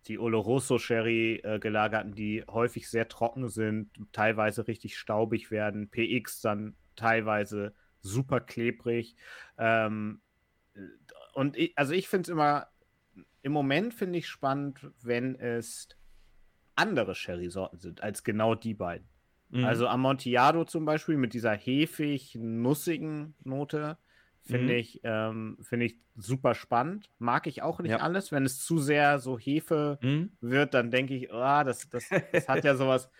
die 0.06 0.18
Oloroso 0.18 0.78
Sherry 0.78 1.40
äh, 1.42 1.58
gelagerten, 1.58 2.12
die 2.12 2.44
häufig 2.48 2.88
sehr 2.88 3.08
trocken 3.08 3.48
sind, 3.48 3.90
teilweise 4.12 4.66
richtig 4.66 4.96
staubig 4.96 5.50
werden, 5.50 5.90
PX 5.90 6.40
dann 6.40 6.76
teilweise 6.96 7.74
super 8.00 8.40
klebrig. 8.40 9.16
Ähm, 9.58 10.20
und 11.34 11.56
ich, 11.56 11.76
also 11.76 11.92
ich 11.92 12.08
finde 12.08 12.22
es 12.22 12.28
immer, 12.28 12.68
im 13.42 13.52
Moment 13.52 13.94
finde 13.94 14.18
ich 14.18 14.28
spannend, 14.28 14.90
wenn 15.02 15.34
es 15.36 15.88
andere 16.76 17.14
Sherry-Sorten 17.14 17.78
sind 17.78 18.02
als 18.02 18.22
genau 18.22 18.54
die 18.54 18.74
beiden. 18.74 19.08
Mhm. 19.50 19.64
Also 19.64 19.88
Amontillado 19.88 20.64
zum 20.64 20.84
Beispiel 20.84 21.16
mit 21.16 21.34
dieser 21.34 21.54
hefig-nussigen 21.54 23.34
Note 23.44 23.98
finde 24.48 24.72
mhm. 24.74 24.78
ich, 24.78 25.00
ähm, 25.04 25.58
find 25.62 25.82
ich 25.82 25.96
super 26.16 26.54
spannend. 26.54 27.10
Mag 27.18 27.46
ich 27.46 27.62
auch 27.62 27.80
nicht 27.80 27.92
ja. 27.92 27.98
alles. 27.98 28.32
Wenn 28.32 28.44
es 28.44 28.60
zu 28.60 28.78
sehr 28.78 29.18
so 29.18 29.38
Hefe 29.38 29.98
mhm. 30.02 30.32
wird, 30.40 30.74
dann 30.74 30.90
denke 30.90 31.14
ich, 31.14 31.30
oh, 31.30 31.62
das, 31.64 31.88
das, 31.90 32.08
das 32.32 32.48
hat 32.48 32.64
ja 32.64 32.74
sowas, 32.74 33.10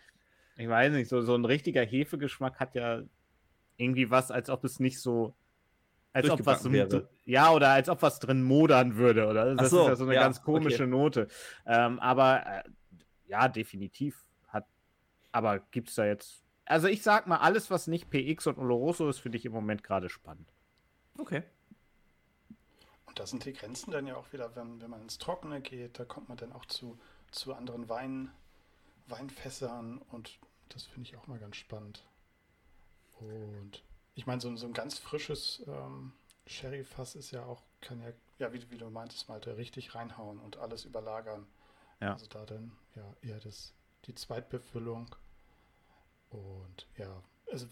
ich 0.56 0.68
weiß 0.68 0.92
nicht, 0.92 1.08
so, 1.08 1.20
so 1.20 1.34
ein 1.34 1.44
richtiger 1.44 1.84
Hefegeschmack 1.84 2.58
hat 2.58 2.74
ja 2.74 3.02
irgendwie 3.76 4.10
was, 4.10 4.30
als 4.30 4.50
ob 4.50 4.64
es 4.64 4.80
nicht 4.80 5.00
so 5.00 5.34
als 6.12 6.30
ob 6.30 6.44
was 6.46 6.72
wäre. 6.72 7.08
ja 7.26 7.52
oder 7.52 7.68
als 7.68 7.88
ob 7.88 8.00
was 8.00 8.18
drin 8.18 8.42
modern 8.42 8.96
würde 8.96 9.28
oder 9.28 9.54
das 9.54 9.70
so, 9.70 9.82
ist 9.82 9.88
ja 9.88 9.94
so 9.94 10.04
eine 10.04 10.14
ja, 10.14 10.22
ganz 10.22 10.42
komische 10.42 10.84
okay. 10.84 10.90
Note 10.90 11.28
ähm, 11.66 12.00
aber 12.00 12.44
äh, 12.46 12.62
ja 13.28 13.46
definitiv 13.46 14.28
aber 15.32 15.60
gibt 15.70 15.88
es 15.88 15.94
da 15.94 16.06
jetzt. 16.06 16.44
Also 16.64 16.88
ich 16.88 17.02
sag 17.02 17.26
mal, 17.26 17.38
alles, 17.38 17.70
was 17.70 17.86
nicht 17.86 18.10
PX 18.10 18.46
und 18.46 18.58
Oloroso 18.58 19.08
ist, 19.08 19.18
finde 19.18 19.38
ich 19.38 19.44
im 19.44 19.52
Moment 19.52 19.82
gerade 19.82 20.08
spannend. 20.08 20.52
Okay. 21.18 21.42
Und 23.06 23.18
da 23.18 23.26
sind 23.26 23.44
die 23.44 23.52
Grenzen 23.52 23.90
dann 23.90 24.06
ja 24.06 24.16
auch 24.16 24.32
wieder, 24.32 24.54
wenn, 24.56 24.80
wenn 24.80 24.90
man 24.90 25.02
ins 25.02 25.18
Trockene 25.18 25.60
geht, 25.60 25.98
da 25.98 26.04
kommt 26.04 26.28
man 26.28 26.38
dann 26.38 26.52
auch 26.52 26.64
zu, 26.66 26.98
zu 27.30 27.54
anderen 27.54 27.88
Wein, 27.88 28.30
Weinfässern 29.06 29.98
und 30.10 30.38
das 30.70 30.84
finde 30.84 31.08
ich 31.08 31.16
auch 31.16 31.26
mal 31.26 31.38
ganz 31.38 31.56
spannend. 31.56 32.04
Und 33.20 33.82
ich 34.14 34.26
meine, 34.26 34.40
so, 34.40 34.54
so 34.56 34.66
ein 34.66 34.72
ganz 34.72 34.98
frisches 34.98 35.62
ähm, 35.66 36.12
Sherry-Fass 36.46 37.14
ist 37.14 37.30
ja 37.30 37.44
auch, 37.44 37.62
kann 37.80 38.00
ja, 38.00 38.12
ja 38.38 38.52
wie, 38.52 38.70
wie 38.70 38.78
du 38.78 38.88
meintest, 38.90 39.28
Malte, 39.28 39.56
richtig 39.56 39.94
reinhauen 39.94 40.38
und 40.38 40.56
alles 40.58 40.84
überlagern. 40.84 41.46
Ja. 42.00 42.12
Also 42.12 42.26
da 42.26 42.46
dann 42.46 42.72
ja 42.94 43.04
eher 43.22 43.40
das 43.40 43.74
die 44.04 44.14
Zweitbefüllung. 44.14 45.14
Und 46.30 46.86
ja, 46.96 47.22
also 47.50 47.66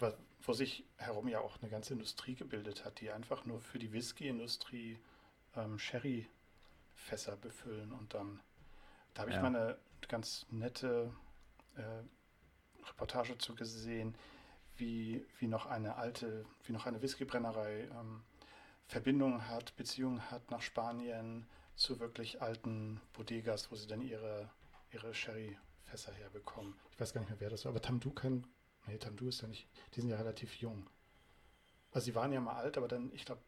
wo 0.46 0.52
sich 0.52 0.84
herum 0.96 1.28
ja 1.28 1.40
auch 1.40 1.60
eine 1.60 1.70
ganze 1.70 1.92
Industrie 1.92 2.34
gebildet 2.34 2.84
hat, 2.84 3.00
die 3.00 3.10
einfach 3.10 3.44
nur 3.44 3.60
für 3.60 3.78
die 3.78 3.92
Whisky-Industrie 3.92 4.98
ähm, 5.56 5.78
Sherry-Fässer 5.78 7.36
befüllen 7.36 7.92
und 7.92 8.14
dann, 8.14 8.40
da 9.14 9.22
habe 9.22 9.30
ich 9.30 9.36
ja. 9.36 9.42
mal 9.42 9.54
eine 9.54 9.78
ganz 10.08 10.46
nette 10.50 11.12
äh, 11.76 12.84
Reportage 12.88 13.38
zu 13.38 13.54
gesehen, 13.54 14.14
wie, 14.76 15.24
wie 15.38 15.48
noch 15.48 15.66
eine 15.66 15.96
alte, 15.96 16.44
wie 16.64 16.72
noch 16.72 16.86
eine 16.86 17.02
Whiskybrennerei 17.02 17.88
ähm, 17.90 18.22
Verbindungen 18.86 19.48
hat, 19.48 19.74
Beziehungen 19.76 20.30
hat 20.30 20.50
nach 20.50 20.62
Spanien 20.62 21.46
zu 21.74 21.98
wirklich 21.98 22.40
alten 22.40 23.00
Bodegas, 23.14 23.70
wo 23.70 23.76
sie 23.76 23.86
dann 23.86 24.00
ihre, 24.00 24.48
ihre 24.92 25.12
Sherry 25.12 25.58
Fässer 25.84 26.12
herbekommen. 26.12 26.74
Ich 26.92 27.00
weiß 27.00 27.12
gar 27.12 27.20
nicht 27.20 27.30
mehr, 27.30 27.40
wer 27.40 27.50
das 27.50 27.64
war, 27.64 27.70
aber 27.70 27.82
Tamdu 27.82 28.10
kann. 28.10 28.46
Nee, 28.86 28.98
Tamdu 28.98 29.28
ist 29.28 29.42
ja 29.42 29.48
nicht. 29.48 29.68
Die 29.94 30.00
sind 30.00 30.10
ja 30.10 30.16
relativ 30.16 30.54
jung. 30.56 30.88
Also, 31.92 32.06
sie 32.06 32.14
waren 32.14 32.32
ja 32.32 32.40
mal 32.40 32.54
alt, 32.56 32.76
aber 32.76 32.88
dann, 32.88 33.12
ich 33.12 33.24
glaube, 33.24 33.40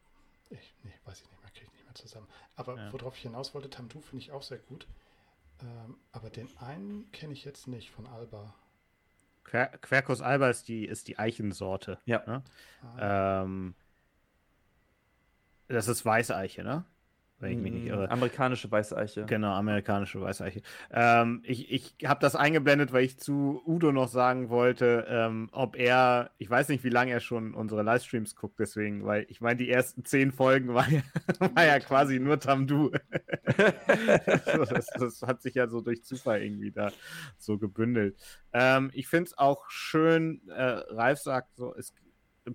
ich, 0.49 0.73
nee, 0.83 0.93
weiß 1.05 1.21
ich 1.21 1.29
nicht 1.29 1.41
mehr, 1.41 1.51
kriege 1.51 1.65
ich 1.67 1.73
nicht 1.73 1.85
mehr 1.85 1.95
zusammen. 1.95 2.27
Aber 2.55 2.75
ja. 2.77 2.93
worauf 2.93 3.15
ich 3.15 3.21
hinaus 3.21 3.53
wollte, 3.53 3.69
Tamdu 3.69 4.01
finde 4.01 4.23
ich 4.23 4.31
auch 4.31 4.41
sehr 4.41 4.57
gut. 4.57 4.87
Ähm, 5.61 5.97
aber 6.11 6.29
den 6.29 6.55
einen 6.57 7.11
kenne 7.11 7.33
ich 7.33 7.45
jetzt 7.45 7.67
nicht 7.67 7.91
von 7.91 8.07
Alba. 8.07 8.53
Quer 9.43 9.67
Quercus 9.79 10.21
alba 10.21 10.49
ist 10.49 10.67
die, 10.67 10.85
ist 10.85 11.07
die 11.07 11.17
Eichensorte. 11.17 11.99
Ja. 12.05 12.23
Ne? 12.25 12.43
Ah, 12.83 13.43
Ähm, 13.43 13.75
das 15.67 15.87
ist 15.87 16.05
Weißeiche, 16.05 16.63
ne? 16.63 16.85
Wenn 17.39 17.51
ich 17.53 17.57
mich 17.57 17.71
nicht 17.71 17.85
Mm, 17.85 17.87
irre. 17.87 18.11
Amerikanische 18.11 18.69
Weißeiche. 18.69 19.25
Genau, 19.25 19.53
amerikanische 19.53 20.19
Weißeiche. 20.21 20.61
Ähm, 20.91 21.41
ich 21.45 21.71
ich 21.71 21.95
habe 22.05 22.19
das 22.19 22.35
eingeblendet, 22.35 22.91
weil 22.91 23.05
ich 23.05 23.17
zu 23.17 23.61
Udo 23.65 23.91
noch 23.93 24.09
sagen 24.09 24.49
wollte, 24.49 25.05
ähm, 25.09 25.47
ob 25.53 25.77
er, 25.77 26.31
ich 26.37 26.49
weiß 26.49 26.67
nicht, 26.69 26.83
wie 26.83 26.89
lange 26.89 27.11
er 27.11 27.21
schon 27.21 27.53
unsere 27.53 27.81
Livestreams 27.83 28.35
guckt, 28.35 28.59
deswegen, 28.59 29.05
weil 29.05 29.25
ich 29.29 29.39
meine, 29.39 29.57
die 29.57 29.69
ersten 29.69 30.03
zehn 30.03 30.31
Folgen 30.33 30.73
war 30.73 30.89
ja, 30.89 31.01
war 31.39 31.65
ja 31.65 31.79
quasi 31.79 32.19
nur 32.19 32.39
Tamdu. 32.39 32.91
so, 34.55 34.65
das, 34.65 34.87
das 34.87 35.21
hat 35.21 35.41
sich 35.41 35.55
ja 35.55 35.67
so 35.67 35.81
durch 35.81 36.03
Zufall 36.03 36.41
irgendwie 36.41 36.71
da 36.71 36.91
so 37.37 37.57
gebündelt. 37.57 38.17
Ähm, 38.51 38.91
ich 38.93 39.07
finde 39.07 39.25
es 39.25 39.37
auch 39.37 39.69
schön, 39.69 40.41
äh, 40.49 40.61
Ralf 40.61 41.19
sagt 41.19 41.55
so, 41.55 41.73
es 41.75 41.93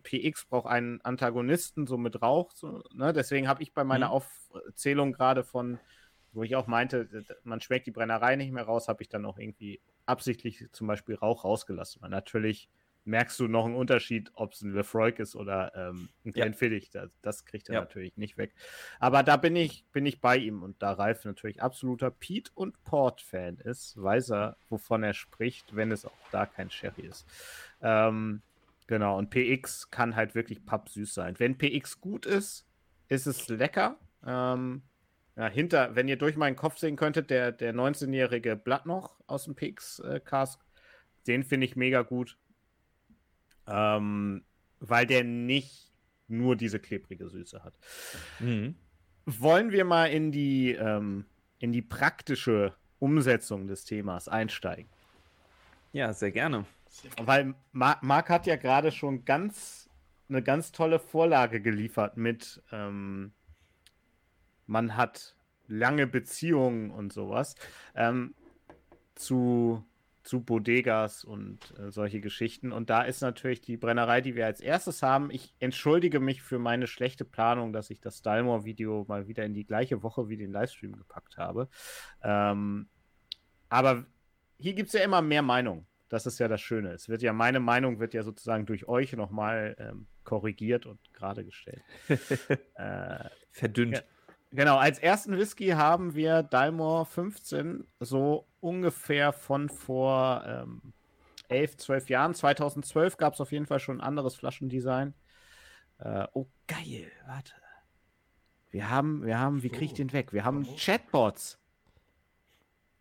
PX 0.02 0.46
braucht 0.46 0.66
einen 0.66 1.00
Antagonisten, 1.02 1.86
so 1.86 1.96
mit 1.98 2.22
Rauch. 2.22 2.50
So, 2.52 2.82
ne? 2.92 3.12
Deswegen 3.12 3.48
habe 3.48 3.62
ich 3.62 3.72
bei 3.72 3.84
meiner 3.84 4.08
Mhm. 4.08 4.12
Aufzählung 4.12 5.12
gerade 5.12 5.44
von, 5.44 5.78
wo 6.32 6.42
ich 6.42 6.56
auch 6.56 6.66
meinte, 6.66 7.08
man 7.44 7.60
schmeckt 7.60 7.86
die 7.86 7.90
Brennerei 7.92 8.36
nicht 8.36 8.52
mehr 8.52 8.64
raus, 8.64 8.88
habe 8.88 9.02
ich 9.02 9.08
dann 9.08 9.24
auch 9.24 9.38
irgendwie 9.38 9.80
absichtlich 10.06 10.66
zum 10.72 10.86
Beispiel 10.86 11.14
Rauch 11.14 11.44
rausgelassen. 11.44 12.02
Weil 12.02 12.10
natürlich 12.10 12.68
merkst 13.06 13.38
du 13.38 13.48
noch 13.48 13.66
einen 13.66 13.74
Unterschied, 13.76 14.30
ob 14.34 14.52
es 14.54 14.62
ein 14.62 14.72
Lefroy 14.72 15.12
ist 15.18 15.36
oder 15.36 15.72
ähm, 15.76 16.08
ein 16.24 16.32
Ja. 16.34 16.44
Glenfiddich. 16.44 16.90
Das, 16.90 17.10
das 17.20 17.44
kriegt 17.44 17.68
er 17.68 17.74
Ja. 17.74 17.80
natürlich 17.82 18.16
nicht 18.16 18.38
weg. 18.38 18.54
Aber 18.98 19.22
da 19.22 19.36
bin 19.36 19.56
ich, 19.56 19.84
bin 19.92 20.06
ich 20.06 20.20
bei 20.20 20.38
ihm 20.38 20.62
und 20.62 20.82
da 20.82 20.92
Ralf 20.92 21.24
natürlich 21.24 21.62
absoluter 21.62 22.10
Pete 22.10 22.50
und 22.54 22.82
Port-Fan 22.84 23.58
ist, 23.58 24.02
weiß 24.02 24.30
er, 24.30 24.56
wovon 24.70 25.02
er 25.02 25.14
spricht, 25.14 25.76
wenn 25.76 25.92
es 25.92 26.06
auch 26.06 26.16
da 26.30 26.46
kein 26.46 26.70
Sherry 26.70 27.02
ist. 27.02 27.26
Ähm, 27.82 28.42
genau, 28.87 29.19
und 29.19 29.31
PX 29.31 29.91
kann 29.91 30.17
halt 30.17 30.35
wirklich 30.35 30.64
pappsüß 30.64 31.12
sein. 31.14 31.35
Wenn 31.38 31.59
PX 31.59 32.00
gut 32.00 32.26
ist, 32.26 32.67
ist 33.09 33.26
es 33.26 33.49
lecker. 33.49 33.99
Ähm, 34.26 34.83
ja, 35.37 35.49
hinter, 35.49 35.97
wenn 35.97 36.09
ihr 36.09 36.17
durch 36.17 36.37
meinen 36.37 36.57
Kopf 36.57 36.79
sehen 36.79 36.97
könntet, 36.97 37.31
der, 37.31 37.53
der 37.53 37.75
19-jährige 37.75 38.57
Blatt 38.57 38.87
noch 38.87 39.19
aus 39.26 39.45
dem 39.45 39.55
PX-Cask, 39.55 40.61
den 41.26 41.43
finde 41.43 41.67
ich 41.67 41.76
mega 41.76 42.03
gut. 42.03 42.38
Ähm, 43.67 44.45
weil 44.81 45.07
der 45.07 45.25
nicht 45.25 45.93
nur 46.29 46.57
diese 46.57 46.79
klebrige 46.79 47.29
Süße 47.29 47.64
hat. 47.64 47.75
Mhm. 48.38 48.76
Wollen 49.26 49.73
wir 49.73 49.85
mal 49.85 50.07
in 50.07 50.33
die, 50.33 50.73
ähm, 50.73 51.25
in 51.59 51.73
die 51.73 51.83
praktische 51.83 52.75
Umsetzung 52.99 53.67
des 53.67 53.85
Themas 53.85 54.29
einsteigen? 54.29 54.88
Ja, 55.93 56.12
sehr 56.12 56.33
gerne. 56.33 56.67
Weil 57.22 57.54
Marc, 57.72 58.02
Marc 58.02 58.30
hat 58.30 58.46
ja 58.46 58.56
gerade 58.56 58.92
schon 58.92 59.24
ganz 59.24 59.88
eine 60.28 60.42
ganz 60.42 60.72
tolle 60.72 60.98
Vorlage 60.98 61.60
geliefert 61.60 62.16
mit 62.16 62.62
ähm, 62.72 63.32
man 64.66 64.96
hat 64.96 65.36
lange 65.66 66.06
Beziehungen 66.06 66.90
und 66.90 67.12
sowas 67.12 67.54
ähm, 67.94 68.34
zu, 69.14 69.84
zu 70.22 70.42
Bodegas 70.42 71.24
und 71.24 71.58
äh, 71.78 71.90
solche 71.90 72.20
Geschichten. 72.20 72.72
Und 72.72 72.90
da 72.90 73.02
ist 73.02 73.20
natürlich 73.20 73.60
die 73.60 73.76
Brennerei, 73.76 74.20
die 74.20 74.34
wir 74.34 74.46
als 74.46 74.60
erstes 74.60 75.02
haben. 75.02 75.30
Ich 75.30 75.54
entschuldige 75.58 76.20
mich 76.20 76.42
für 76.42 76.58
meine 76.58 76.86
schlechte 76.86 77.24
Planung, 77.24 77.72
dass 77.72 77.90
ich 77.90 78.00
das 78.00 78.22
Dalmor-Video 78.22 79.04
mal 79.08 79.28
wieder 79.28 79.44
in 79.44 79.54
die 79.54 79.66
gleiche 79.66 80.02
Woche 80.02 80.28
wie 80.28 80.36
den 80.36 80.52
Livestream 80.52 80.96
gepackt 80.96 81.36
habe. 81.36 81.68
Ähm, 82.22 82.88
aber 83.68 84.06
hier 84.58 84.74
gibt 84.74 84.88
es 84.88 84.94
ja 84.94 85.00
immer 85.00 85.22
mehr 85.22 85.42
Meinungen. 85.42 85.86
Das 86.14 86.26
ist 86.26 86.38
ja 86.38 86.47
das 86.47 86.61
Schöne. 86.61 86.92
Es 86.92 87.09
wird 87.09 87.23
ja, 87.23 87.33
meine 87.33 87.59
Meinung 87.59 87.99
wird 87.99 88.14
ja 88.14 88.23
sozusagen 88.23 88.66
durch 88.66 88.87
euch 88.87 89.14
nochmal 89.14 89.75
ähm, 89.80 90.06
korrigiert 90.23 90.87
und 90.87 91.00
gerade 91.12 91.44
gestellt. 91.44 91.83
äh, 92.76 93.28
Verdünnt. 93.50 93.97
Ja. 93.97 94.02
genau, 94.52 94.76
als 94.76 95.00
ersten 95.00 95.37
Whisky 95.37 95.71
haben 95.71 96.14
wir 96.14 96.44
Dalmor 96.44 97.04
15, 97.06 97.85
so 97.99 98.47
ungefähr 98.61 99.33
von 99.33 99.68
vor 99.68 100.44
ähm, 100.47 100.92
11, 101.49 101.78
12 101.78 102.11
Jahren. 102.11 102.33
2012 102.33 103.16
gab 103.16 103.35
es 103.35 103.40
auf 103.40 103.50
jeden 103.50 103.66
Fall 103.66 103.80
schon 103.80 103.97
ein 104.00 104.06
anderes 104.06 104.37
Flaschendesign. 104.37 105.14
Äh, 105.99 106.28
oh, 106.33 106.47
geil, 106.68 107.11
warte. 107.26 107.54
Wir 108.71 108.88
haben, 108.88 109.25
wir 109.25 109.40
haben, 109.40 109.64
wie 109.64 109.68
kriege 109.68 109.87
ich 109.87 109.94
den 109.94 110.12
weg? 110.12 110.33
Wir 110.33 110.44
haben? 110.44 110.64
Chatbots. 110.76 111.59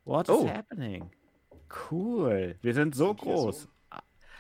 What 0.04 0.30
is 0.30 0.36
Oh. 0.36 0.50
happening? 0.50 1.12
Cool. 1.92 2.58
Wir 2.62 2.74
sind 2.74 2.96
so 2.96 3.08
Sind 3.08 3.22
groß. 3.22 3.62
so? 3.64 3.68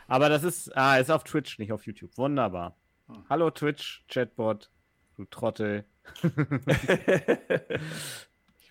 Aber 0.07 0.29
das 0.29 0.43
ist, 0.43 0.75
ah, 0.75 0.97
ist 0.97 1.09
auf 1.09 1.23
Twitch, 1.23 1.59
nicht 1.59 1.71
auf 1.71 1.85
YouTube. 1.85 2.17
Wunderbar. 2.17 2.75
Hm. 3.07 3.25
Hallo 3.29 3.51
Twitch, 3.51 4.03
Chatbot, 4.07 4.69
du 5.15 5.25
Trottel. 5.25 5.85
ich 6.23 6.31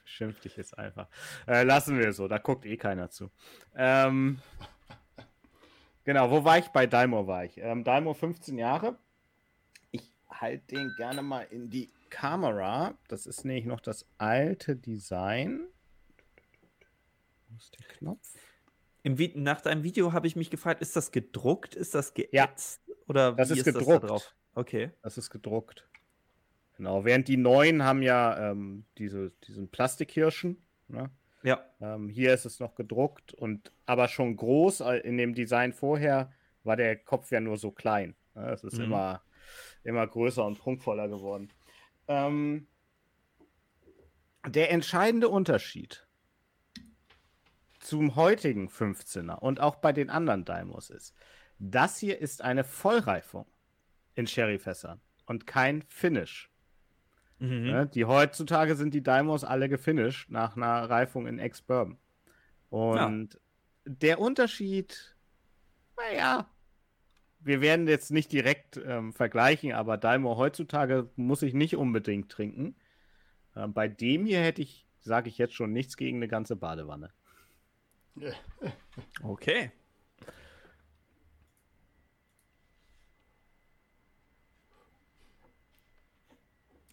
schimpf 0.05 0.41
dich 0.41 0.57
jetzt 0.57 0.79
einfach. 0.79 1.09
Äh, 1.47 1.65
lassen 1.65 1.99
wir 1.99 2.09
es 2.09 2.17
so, 2.17 2.29
da 2.29 2.39
guckt 2.39 2.67
eh 2.67 2.77
keiner 2.77 3.11
zu. 3.11 3.31
Ähm, 3.75 4.41
genau, 6.05 6.31
wo 6.31 6.45
war 6.45 6.59
ich? 6.59 6.69
Bei 6.69 6.87
Daimor 6.87 7.27
war 7.27 7.45
ich. 7.45 7.59
Ähm, 7.59 7.85
Daimor 7.85 8.15
15 8.15 8.59
Jahre. 8.59 8.99
Ich 9.91 10.15
halte 10.29 10.77
den 10.77 10.95
gerne 10.97 11.23
mal 11.23 11.47
in 11.51 11.71
die 11.71 11.91
Kamera. 12.11 12.95
Das 13.09 13.27
ist 13.27 13.45
nämlich 13.45 13.65
noch 13.65 13.81
das 13.81 14.07
alte 14.19 14.77
Design. 14.77 15.67
Wo 17.49 17.57
ist 17.57 17.79
der 17.79 17.87
Knopf? 17.97 18.37
Nach 19.05 19.61
deinem 19.61 19.83
Video 19.83 20.13
habe 20.13 20.27
ich 20.27 20.37
mich 20.37 20.51
gefragt, 20.51 20.81
ist 20.81 20.95
das 20.95 21.11
gedruckt? 21.11 21.75
Ist 21.75 21.95
das 21.95 22.13
Ja. 22.17 22.47
geätzt? 22.47 22.81
Oder 23.09 23.33
Das 23.33 23.49
wie 23.51 23.55
ist 23.55 23.67
ist, 23.67 23.75
das 23.75 23.85
gedruckt. 23.85 24.05
da 24.05 24.09
drauf? 24.09 24.35
Okay. 24.55 24.91
Das 25.03 25.19
ist 25.19 25.31
gedruckt. 25.31 25.89
Genau, 26.77 27.05
während 27.05 27.29
die 27.29 27.37
neuen 27.37 27.83
haben 27.85 28.03
ja 28.03 28.51
ähm, 28.51 28.85
diese, 28.99 29.31
diesen 29.47 29.69
Plastikhirschen. 29.69 30.65
Ne? 30.89 31.11
Ja. 31.43 31.65
Ähm, 31.81 32.09
hier 32.09 32.33
ist 32.33 32.45
es 32.45 32.61
noch 32.61 32.75
gedruckt 32.75 33.35
und 33.35 33.73
aber 33.87 34.09
schon 34.09 34.37
groß. 34.37 34.81
äh, 34.81 34.99
In 34.99 35.17
dem 35.19 35.35
Design 35.35 35.73
vorher 35.73 36.33
war 36.65 36.77
der 36.77 36.97
Kopf 36.97 37.31
ja 37.33 37.41
nur 37.41 37.57
so 37.57 37.73
klein. 37.73 38.15
Ne? 38.35 38.51
Es 38.51 38.63
ist 38.65 38.79
Mhm. 38.79 38.85
immer, 38.85 39.23
immer 39.85 40.07
größer 40.07 40.45
und 40.45 40.59
prunkvoller 40.59 41.09
geworden. 41.09 41.51
Ähm, 42.09 42.69
der 44.47 44.71
entscheidende 44.71 45.29
Unterschied 45.29 46.07
zum 47.93 48.17
heutigen 48.17 48.69
15er 48.69 49.35
und 49.35 49.61
auch 49.61 49.77
bei 49.77 49.93
den 49.93 50.09
anderen 50.09 50.47
Daimos 50.47 50.89
ist, 50.89 51.15
das 51.59 51.99
hier 51.99 52.19
ist 52.23 52.41
eine 52.41 52.65
Vollreifung 52.65 53.45
in 54.15 54.27
Sherryfässern 54.27 54.99
und 55.27 55.47
kein 55.47 55.83
Finish. 55.89 56.51
Mhm. 57.39 57.65
Ne? 57.65 57.87
Die 57.89 58.07
heutzutage 58.07 58.77
sind 58.77 58.95
die 58.95 59.03
Daimos 59.03 59.45
alle 59.45 59.69
gefinisht 59.69 60.31
nach 60.31 60.57
einer 60.57 60.89
Reifung 60.89 61.27
in 61.27 61.39
Ex-Bourbon. 61.39 61.99
Und 62.71 63.39
der 63.85 64.19
Unterschied, 64.19 65.15
naja, 65.99 66.49
wir 67.41 67.61
werden 67.61 67.87
jetzt 67.87 68.11
nicht 68.11 68.33
direkt 68.33 68.79
ähm, 68.79 69.13
vergleichen, 69.13 69.73
aber 69.73 69.99
Daimor 69.99 70.39
heutzutage 70.39 71.11
muss 71.17 71.43
ich 71.43 71.53
nicht 71.53 71.77
unbedingt 71.77 72.33
trinken. 72.33 72.75
Ähm, 73.55 73.75
bei 73.75 73.87
dem 73.87 74.25
hier 74.25 74.41
hätte 74.41 74.63
ich, 74.63 74.87
sage 75.01 75.29
ich 75.29 75.37
jetzt 75.37 75.53
schon, 75.53 75.75
nichts 75.75 75.99
gegen 75.99 76.17
eine 76.17 76.29
ganze 76.29 76.57
Badewanne. 76.57 77.13
Okay. 79.23 79.71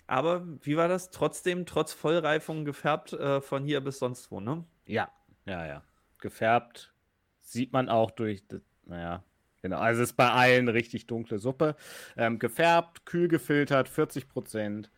Aber 0.07 0.43
wie 0.61 0.75
war 0.75 0.87
das? 0.87 1.11
Trotzdem, 1.11 1.67
trotz 1.67 1.93
Vollreifung 1.93 2.65
gefärbt 2.65 3.13
äh, 3.13 3.41
von 3.41 3.63
hier 3.63 3.79
bis 3.81 3.99
sonst 3.99 4.31
wo, 4.31 4.39
ne? 4.39 4.65
Ja, 4.87 5.11
ja, 5.45 5.67
ja. 5.67 5.83
Gefärbt 6.17 6.93
sieht 7.41 7.73
man 7.73 7.89
auch 7.89 8.09
durch, 8.09 8.43
naja, 8.85 9.23
genau. 9.61 9.77
Also 9.77 10.01
es 10.01 10.09
ist 10.09 10.15
bei 10.15 10.31
allen 10.31 10.67
richtig 10.67 11.05
dunkle 11.05 11.37
Suppe. 11.37 11.75
Ähm, 12.17 12.39
gefärbt, 12.39 13.05
kühl 13.05 13.27
gefiltert, 13.27 13.87
40 13.87 14.27
Prozent. 14.27 14.89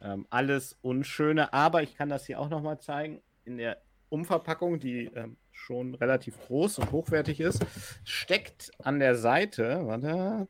Ähm, 0.00 0.26
alles 0.30 0.78
Unschöne, 0.80 1.52
aber 1.52 1.82
ich 1.82 1.94
kann 1.94 2.08
das 2.08 2.24
hier 2.24 2.40
auch 2.40 2.48
nochmal 2.48 2.80
zeigen. 2.80 3.20
In 3.44 3.58
der 3.58 3.82
Umverpackung, 4.12 4.78
die 4.78 5.06
ähm, 5.14 5.36
schon 5.50 5.94
relativ 5.94 6.38
groß 6.46 6.78
und 6.78 6.92
hochwertig 6.92 7.40
ist, 7.40 7.64
steckt 8.04 8.70
an 8.78 8.98
der 8.98 9.14
Seite, 9.14 9.80
warte, 9.84 10.48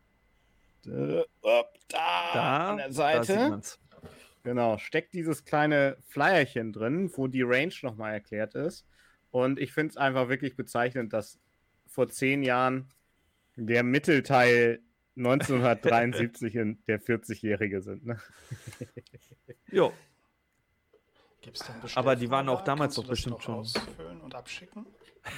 da, 0.83 1.25
Da, 2.35 2.71
an 2.71 2.77
der 2.79 2.93
Seite. 2.93 3.61
Genau, 4.43 4.77
steckt 4.79 5.15
dieses 5.15 5.45
kleine 5.45 5.97
Flyerchen 6.09 6.73
drin, 6.73 7.11
wo 7.15 7.29
die 7.29 7.43
Range 7.43 7.75
nochmal 7.83 8.13
erklärt 8.13 8.55
ist. 8.55 8.85
Und 9.31 9.61
ich 9.61 9.73
finde 9.73 9.93
es 9.93 9.97
einfach 9.97 10.29
wirklich 10.29 10.57
bezeichnend, 10.57 11.13
dass 11.13 11.39
vor 11.87 12.09
zehn 12.09 12.43
Jahren 12.43 12.89
der 13.57 13.85
Mittelteil 13.85 14.81
1973 15.17 16.59
und 16.59 16.89
der 16.89 17.01
40-Jährige 17.01 17.83
sind. 17.83 18.07
Ne? 18.07 18.19
Jo. 19.71 19.93
Gibt 21.43 21.61
es 21.61 21.67
dann 21.67 21.83
Aber 21.97 22.17
die 22.17 22.31
waren 22.31 22.49
auch 22.49 22.63
damals 22.63 22.95
doch 22.95 23.07
bestimmt 23.07 23.35
noch 23.37 23.43
schon. 23.43 23.55
Ausfüllen 23.59 24.21
und 24.23 24.35
abschicken? 24.35 24.87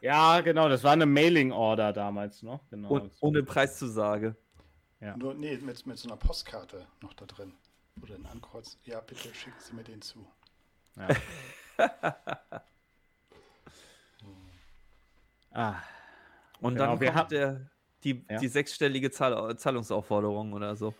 Ja, 0.00 0.42
genau, 0.42 0.68
das 0.68 0.84
war 0.84 0.92
eine 0.92 1.06
Mailing-Order 1.06 1.94
damals 1.94 2.42
noch. 2.42 2.60
Genau. 2.68 2.90
Und 2.90 3.10
ohne 3.20 3.42
Preiszusage. 3.42 4.36
Ja. 5.00 5.16
Nur, 5.16 5.32
nee, 5.32 5.56
mit, 5.56 5.86
mit 5.86 5.96
so 5.96 6.08
einer 6.10 6.18
Postkarte 6.18 6.86
noch 7.00 7.14
da 7.14 7.24
drin. 7.24 7.54
Wo 7.96 8.04
du 8.04 8.12
dann 8.12 8.26
ankreuzt, 8.26 8.78
ja, 8.84 9.00
bitte 9.00 9.32
schicken 9.34 9.56
Sie 9.58 9.72
mir 9.74 9.82
den 9.82 10.02
zu. 10.02 10.26
Ja. 10.96 11.08
ah, 15.52 15.74
Und 16.60 16.74
Genau, 16.74 16.86
dann 16.90 17.00
wir 17.00 17.06
kommt 17.08 17.18
haben- 17.20 17.28
der, 17.30 17.70
die, 18.02 18.26
Ja. 18.28 18.36
die 18.38 18.48
sechsstellige 18.48 19.10
Zahl, 19.10 19.56
Zahlungsaufforderung 19.56 20.52
oder 20.52 20.76
so. 20.76 20.92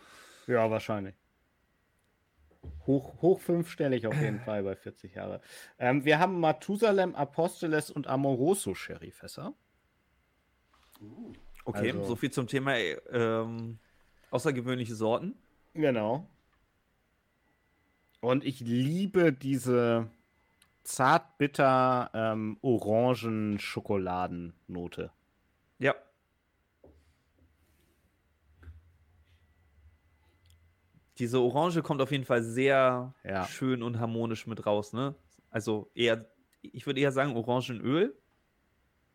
ja, 0.47 0.67
wahrscheinlich. 0.67 1.13
Hoch, 2.85 3.21
hoch 3.21 3.39
fünfstellig 3.39 4.07
auf 4.07 4.19
jeden 4.19 4.39
Fall 4.45 4.63
bei 4.63 4.75
40 4.75 5.15
Jahre. 5.15 5.41
Ähm, 5.79 6.05
wir 6.05 6.19
haben 6.19 6.39
Mathusalem, 6.39 7.15
Apostoles 7.15 7.89
und 7.91 8.07
Amoroso 8.07 8.73
Sherryfässer. 8.75 9.53
Okay, 11.65 11.91
Also- 11.91 12.03
so 12.05 12.15
viel 12.15 12.31
zum 12.31 12.47
Thema 12.47 12.75
ähm, 12.77 13.79
außergewöhnliche 14.31 14.95
Sorten. 14.95 15.35
Genau. 15.73 16.29
Und 18.21 18.43
ich 18.43 18.59
liebe 18.61 19.33
diese 19.33 20.09
zart-bitter 20.83 22.09
ähm, 22.13 22.57
orangen 22.61 23.59
Schokoladennote. 23.59 25.11
Ja. 25.79 25.95
Diese 31.17 31.39
Orange 31.39 31.81
kommt 31.81 32.01
auf 32.01 32.11
jeden 32.11 32.25
Fall 32.25 32.43
sehr 32.43 33.13
Ja. 33.23 33.47
schön 33.47 33.81
und 33.83 33.99
harmonisch 33.99 34.47
mit 34.47 34.65
raus, 34.65 34.91
ne? 34.93 35.15
Also 35.49 35.89
eher, 35.95 36.25
ich 36.61 36.85
würde 36.85 36.99
eher 36.99 37.11
sagen 37.11 37.35
Orangenöl. 37.35 38.15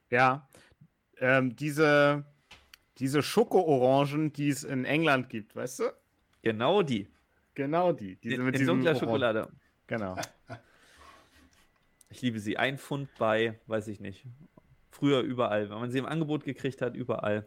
Ja. 0.09 0.49
Ähm, 1.19 1.54
diese, 1.57 2.25
diese 2.99 3.23
Schoko-Orangen, 3.23 4.33
die 4.33 4.49
es 4.49 4.64
in 4.64 4.85
England 4.87 5.28
gibt, 5.28 5.54
weißt 5.54 5.80
du? 5.80 5.85
Genau 6.42 6.83
die. 6.83 7.09
Genau 7.54 7.92
die. 7.92 8.16
Diese 8.16 8.37
in 8.37 8.45
mit 8.45 8.59
in 8.59 8.66
dunkler 8.66 8.92
Orange- 8.92 9.00
Schokolade. 9.00 9.49
Genau. 9.87 10.16
Ich 12.09 12.23
liebe 12.23 12.40
sie. 12.40 12.57
Ein 12.57 12.78
Pfund 12.78 13.09
bei, 13.19 13.61
weiß 13.66 13.88
ich 13.88 14.00
nicht. 14.00 14.25
Früher 14.90 15.21
überall. 15.21 15.69
Wenn 15.71 15.78
man 15.78 15.90
sie 15.90 15.99
im 15.99 16.07
Angebot 16.07 16.45
gekriegt 16.45 16.80
hat, 16.80 16.95
überall. 16.97 17.47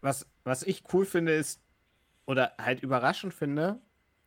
Was, 0.00 0.26
was 0.44 0.62
ich 0.62 0.84
cool 0.92 1.04
finde, 1.04 1.34
ist, 1.34 1.60
oder 2.26 2.54
halt 2.58 2.82
überraschend 2.82 3.34
finde, 3.34 3.80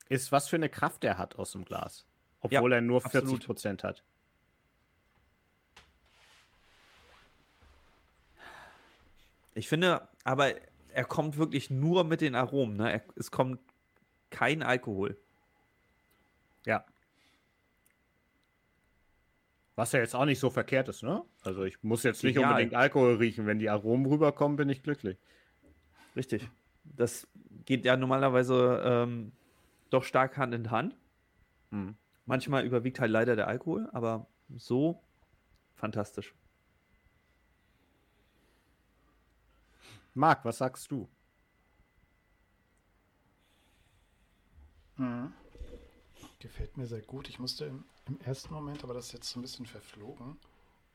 ist, 0.07 0.31
was 0.31 0.47
für 0.47 0.55
eine 0.55 0.69
Kraft 0.69 1.03
er 1.03 1.17
hat 1.17 1.35
aus 1.37 1.51
dem 1.51 1.65
Glas. 1.65 2.05
Obwohl 2.41 2.73
er 2.73 2.81
nur 2.81 3.03
absolut. 3.03 3.43
40% 3.43 3.83
hat. 3.83 4.03
Ich 9.53 9.67
finde, 9.67 10.07
aber 10.23 10.53
er 10.93 11.03
kommt 11.03 11.37
wirklich 11.37 11.69
nur 11.69 12.03
mit 12.03 12.21
den 12.21 12.35
Aromen. 12.35 12.77
Ne? 12.77 12.93
Er, 12.93 13.01
es 13.15 13.29
kommt 13.29 13.59
kein 14.29 14.63
Alkohol. 14.63 15.17
Ja. 16.65 16.85
Was 19.75 19.91
ja 19.91 19.99
jetzt 19.99 20.15
auch 20.15 20.25
nicht 20.25 20.39
so 20.39 20.49
verkehrt 20.49 20.87
ist, 20.89 21.03
ne? 21.03 21.23
Also 21.41 21.63
ich 21.63 21.81
muss 21.83 22.03
jetzt 22.03 22.23
nicht 22.23 22.33
Genial. 22.33 22.51
unbedingt 22.51 22.75
Alkohol 22.75 23.15
riechen. 23.15 23.45
Wenn 23.45 23.59
die 23.59 23.69
Aromen 23.69 24.05
rüberkommen, 24.05 24.57
bin 24.57 24.69
ich 24.69 24.83
glücklich. 24.83 25.17
Richtig. 26.15 26.49
Das 26.83 27.27
geht 27.65 27.85
ja 27.85 27.95
normalerweise 27.97 28.81
ähm, 28.83 29.31
doch 29.89 30.03
stark 30.03 30.37
Hand 30.37 30.53
in 30.53 30.71
Hand. 30.71 30.95
Hm. 31.71 31.95
Manchmal 32.25 32.65
überwiegt 32.65 32.99
halt 32.99 33.11
leider 33.11 33.35
der 33.35 33.47
Alkohol, 33.47 33.89
aber 33.91 34.27
so 34.55 35.01
fantastisch. 35.75 36.33
Marc, 40.13 40.43
was 40.45 40.57
sagst 40.57 40.91
du? 40.91 41.07
Mhm. 44.97 45.31
Gefällt 46.39 46.77
mir 46.77 46.87
sehr 46.87 47.01
gut. 47.01 47.29
Ich 47.29 47.39
musste 47.39 47.65
im, 47.65 47.85
im 48.05 48.19
ersten 48.21 48.53
Moment, 48.53 48.83
aber 48.83 48.93
das 48.93 49.07
ist 49.07 49.13
jetzt 49.13 49.29
so 49.29 49.39
ein 49.39 49.41
bisschen 49.41 49.65
verflogen, 49.65 50.37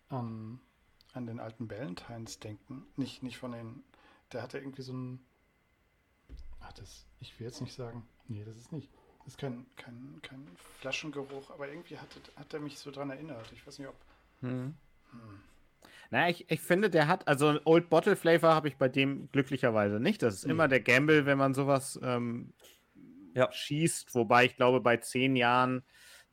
an, 0.08 0.60
an 1.12 1.26
den 1.26 1.40
alten 1.40 1.68
Ballantines 1.68 2.38
denken. 2.38 2.86
Nicht, 2.96 3.22
nicht 3.22 3.38
von 3.38 3.52
den. 3.52 3.82
Der 4.34 4.42
hatte 4.42 4.58
irgendwie 4.58 4.82
so 4.82 4.92
ein. 4.92 5.24
Ach, 6.60 6.72
das. 6.72 7.06
Ich 7.20 7.38
will 7.38 7.46
jetzt 7.46 7.60
nicht 7.60 7.72
sagen. 7.74 8.06
Nee, 8.28 8.44
das 8.44 8.56
ist 8.56 8.72
nicht. 8.72 8.90
Das 9.18 9.28
ist 9.28 9.38
kein, 9.38 9.64
kein, 9.76 10.18
kein 10.22 10.46
Flaschengeruch, 10.80 11.50
aber 11.50 11.68
irgendwie 11.68 11.96
hat, 11.96 12.08
hat 12.36 12.52
er 12.52 12.60
mich 12.60 12.78
so 12.78 12.90
dran 12.90 13.08
erinnert. 13.10 13.50
Ich 13.52 13.66
weiß 13.66 13.78
nicht, 13.78 13.88
ob. 13.88 13.96
Hm. 14.40 14.74
Naja, 16.10 16.28
ich, 16.28 16.50
ich 16.50 16.60
finde, 16.60 16.90
der 16.90 17.06
hat, 17.06 17.26
also 17.28 17.58
Old 17.64 17.88
Bottle 17.88 18.16
Flavor 18.16 18.54
habe 18.54 18.68
ich 18.68 18.76
bei 18.76 18.88
dem 18.88 19.30
glücklicherweise 19.30 20.00
nicht. 20.00 20.22
Das 20.22 20.34
ist 20.34 20.44
immer 20.44 20.68
der 20.68 20.80
Gamble, 20.80 21.26
wenn 21.26 21.38
man 21.38 21.54
sowas 21.54 21.98
ähm, 22.02 22.52
Ja. 23.34 23.50
schießt. 23.50 24.14
Wobei 24.14 24.44
ich 24.44 24.56
glaube, 24.56 24.80
bei 24.80 24.96
zehn 24.96 25.36
Jahren 25.36 25.84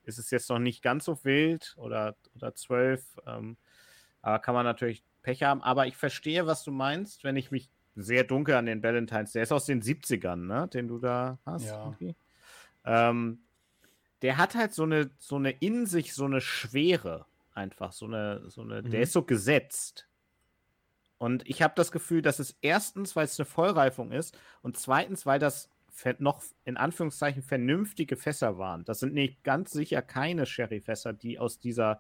ist 0.04 0.18
es 0.18 0.32
jetzt 0.32 0.50
noch 0.50 0.60
nicht 0.60 0.82
ganz 0.82 1.06
so 1.06 1.24
wild 1.24 1.76
oder, 1.78 2.18
oder 2.36 2.56
zwölf. 2.56 3.18
Ähm, 3.28 3.58
aber 4.22 4.40
kann 4.40 4.56
man 4.56 4.66
natürlich 4.66 5.04
Pech 5.22 5.44
haben. 5.44 5.62
Aber 5.62 5.88
ich 5.88 5.96
verstehe, 5.96 6.48
was 6.48 6.64
du 6.64 6.72
meinst, 6.72 7.24
wenn 7.24 7.38
ich 7.38 7.52
mich 7.52 7.70
sehr 7.96 8.24
dunkel 8.24 8.56
an 8.56 8.66
den 8.66 8.82
Valentines, 8.84 9.34
der 9.34 9.44
ist 9.44 9.52
aus 9.52 9.66
den 9.66 9.82
70ern, 9.82 10.48
ne, 10.48 10.68
den 10.68 10.88
du 10.88 10.98
da 11.00 11.40
hast. 11.46 11.66
Ja. 11.66 11.96
Ähm, 12.86 13.40
der 14.22 14.38
hat 14.38 14.56
halt 14.56 14.74
so 14.74 14.84
eine, 14.84 15.12
so 15.20 15.36
eine 15.36 15.52
in 15.52 15.86
sich, 15.86 16.14
so 16.14 16.26
eine 16.26 16.42
Schwere 16.42 17.26
einfach, 17.54 17.92
so 17.92 18.06
eine, 18.06 18.50
so 18.50 18.62
eine, 18.62 18.82
der 18.84 19.00
Mhm. 19.00 19.04
ist 19.04 19.14
so 19.14 19.24
gesetzt. 19.24 20.08
Und 21.18 21.48
ich 21.48 21.62
habe 21.62 21.74
das 21.76 21.92
Gefühl, 21.92 22.22
dass 22.22 22.40
es 22.40 22.58
erstens, 22.62 23.16
weil 23.16 23.26
es 23.26 23.40
eine 23.40 23.46
Vollreifung 23.46 24.12
ist 24.12 24.38
und 24.62 24.78
zweitens, 24.78 25.26
weil 25.26 25.40
das 25.40 25.70
noch 26.20 26.42
in 26.64 26.78
Anführungszeichen 26.78 27.44
vernünftige 27.44 28.16
Fässer 28.16 28.58
waren. 28.58 28.86
Das 28.86 29.00
sind 29.00 29.14
nicht 29.14 29.44
ganz 29.44 29.72
sicher 29.72 30.02
keine 30.02 30.46
Sherryfässer, 30.48 31.14
die 31.14 31.38
aus 31.38 31.60
dieser, 31.60 32.00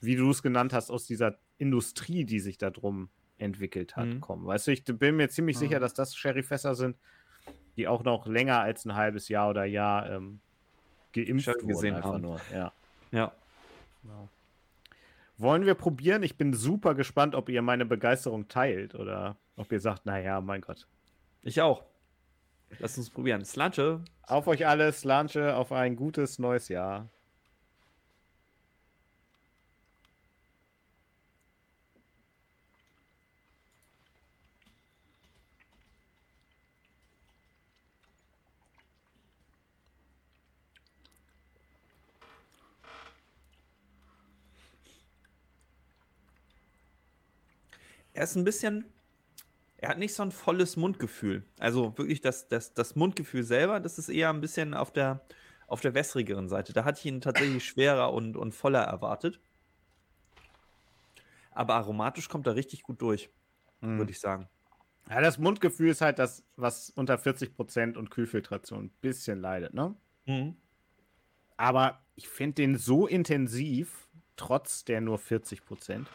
wie 0.00 0.14
du 0.14 0.30
es 0.30 0.42
genannt 0.42 0.72
hast, 0.72 0.90
aus 0.90 1.06
dieser 1.06 1.38
Industrie, 1.58 2.24
die 2.24 2.38
sich 2.38 2.58
da 2.58 2.70
drum 2.70 3.08
entwickelt 3.38 3.96
hat, 3.96 4.06
Mhm. 4.06 4.20
kommen. 4.20 4.46
Weißt 4.46 4.66
du, 4.66 4.72
ich 4.72 4.84
bin 4.84 5.16
mir 5.16 5.28
ziemlich 5.28 5.56
Mhm. 5.56 5.60
sicher, 5.60 5.80
dass 5.80 5.94
das 5.94 6.14
Sherryfässer 6.16 6.74
sind, 6.74 6.96
die 7.76 7.88
auch 7.88 8.04
noch 8.04 8.26
länger 8.26 8.60
als 8.60 8.84
ein 8.84 8.94
halbes 8.94 9.28
Jahr 9.28 9.50
oder 9.50 9.64
Jahr 9.64 10.08
ähm, 10.10 10.40
geimpft 11.12 11.44
Sherry 11.44 11.56
wurden. 11.62 11.68
gesehen 11.68 11.94
einfach 11.96 12.12
haben. 12.14 12.22
nur. 12.22 12.40
Ja. 12.52 12.72
Ja. 13.10 13.32
Genau. 14.02 14.28
Wollen 15.36 15.66
wir 15.66 15.74
probieren? 15.74 16.22
Ich 16.22 16.36
bin 16.36 16.52
super 16.54 16.94
gespannt, 16.94 17.34
ob 17.34 17.48
ihr 17.48 17.60
meine 17.62 17.84
Begeisterung 17.84 18.46
teilt 18.48 18.94
oder 18.94 19.36
ob 19.56 19.72
ihr 19.72 19.80
sagt, 19.80 20.06
naja, 20.06 20.40
mein 20.40 20.60
Gott. 20.60 20.86
Ich 21.42 21.60
auch. 21.60 21.82
Lass 22.78 22.96
uns 22.98 23.10
probieren. 23.10 23.44
Slanche. 23.44 24.00
Auf 24.22 24.46
euch 24.46 24.66
alles, 24.66 25.04
Lanche, 25.04 25.54
auf 25.56 25.72
ein 25.72 25.96
gutes 25.96 26.38
neues 26.38 26.68
Jahr. 26.68 27.08
Er 48.14 48.24
ist 48.24 48.36
ein 48.36 48.44
bisschen. 48.44 48.86
Er 49.76 49.90
hat 49.90 49.98
nicht 49.98 50.14
so 50.14 50.22
ein 50.22 50.32
volles 50.32 50.76
Mundgefühl. 50.76 51.44
Also 51.58 51.98
wirklich 51.98 52.22
das, 52.22 52.48
das, 52.48 52.72
das 52.72 52.96
Mundgefühl 52.96 53.42
selber, 53.42 53.80
das 53.80 53.98
ist 53.98 54.08
eher 54.08 54.30
ein 54.30 54.40
bisschen 54.40 54.72
auf 54.72 54.90
der, 54.92 55.26
auf 55.66 55.82
der 55.82 55.92
wässrigeren 55.92 56.48
Seite. 56.48 56.72
Da 56.72 56.84
hatte 56.84 57.00
ich 57.00 57.06
ihn 57.06 57.20
tatsächlich 57.20 57.64
schwerer 57.68 58.14
und, 58.14 58.36
und 58.36 58.52
voller 58.54 58.82
erwartet. 58.82 59.40
Aber 61.50 61.74
aromatisch 61.74 62.28
kommt 62.28 62.46
er 62.46 62.54
richtig 62.56 62.82
gut 62.82 63.02
durch, 63.02 63.30
Hm. 63.80 63.98
würde 63.98 64.10
ich 64.10 64.20
sagen. 64.20 64.48
Ja, 65.10 65.20
das 65.20 65.36
Mundgefühl 65.38 65.90
ist 65.90 66.00
halt 66.00 66.18
das, 66.18 66.44
was 66.56 66.88
unter 66.90 67.16
40% 67.18 67.96
und 67.96 68.10
Kühlfiltration 68.10 68.84
ein 68.86 68.90
bisschen 69.02 69.38
leidet, 69.40 69.74
ne? 69.74 69.94
Aber 71.58 72.00
ich 72.16 72.28
finde 72.28 72.54
den 72.54 72.76
so 72.78 73.06
intensiv, 73.06 74.08
trotz 74.36 74.84
der 74.84 75.02
nur 75.02 75.18
40%. 75.18 76.06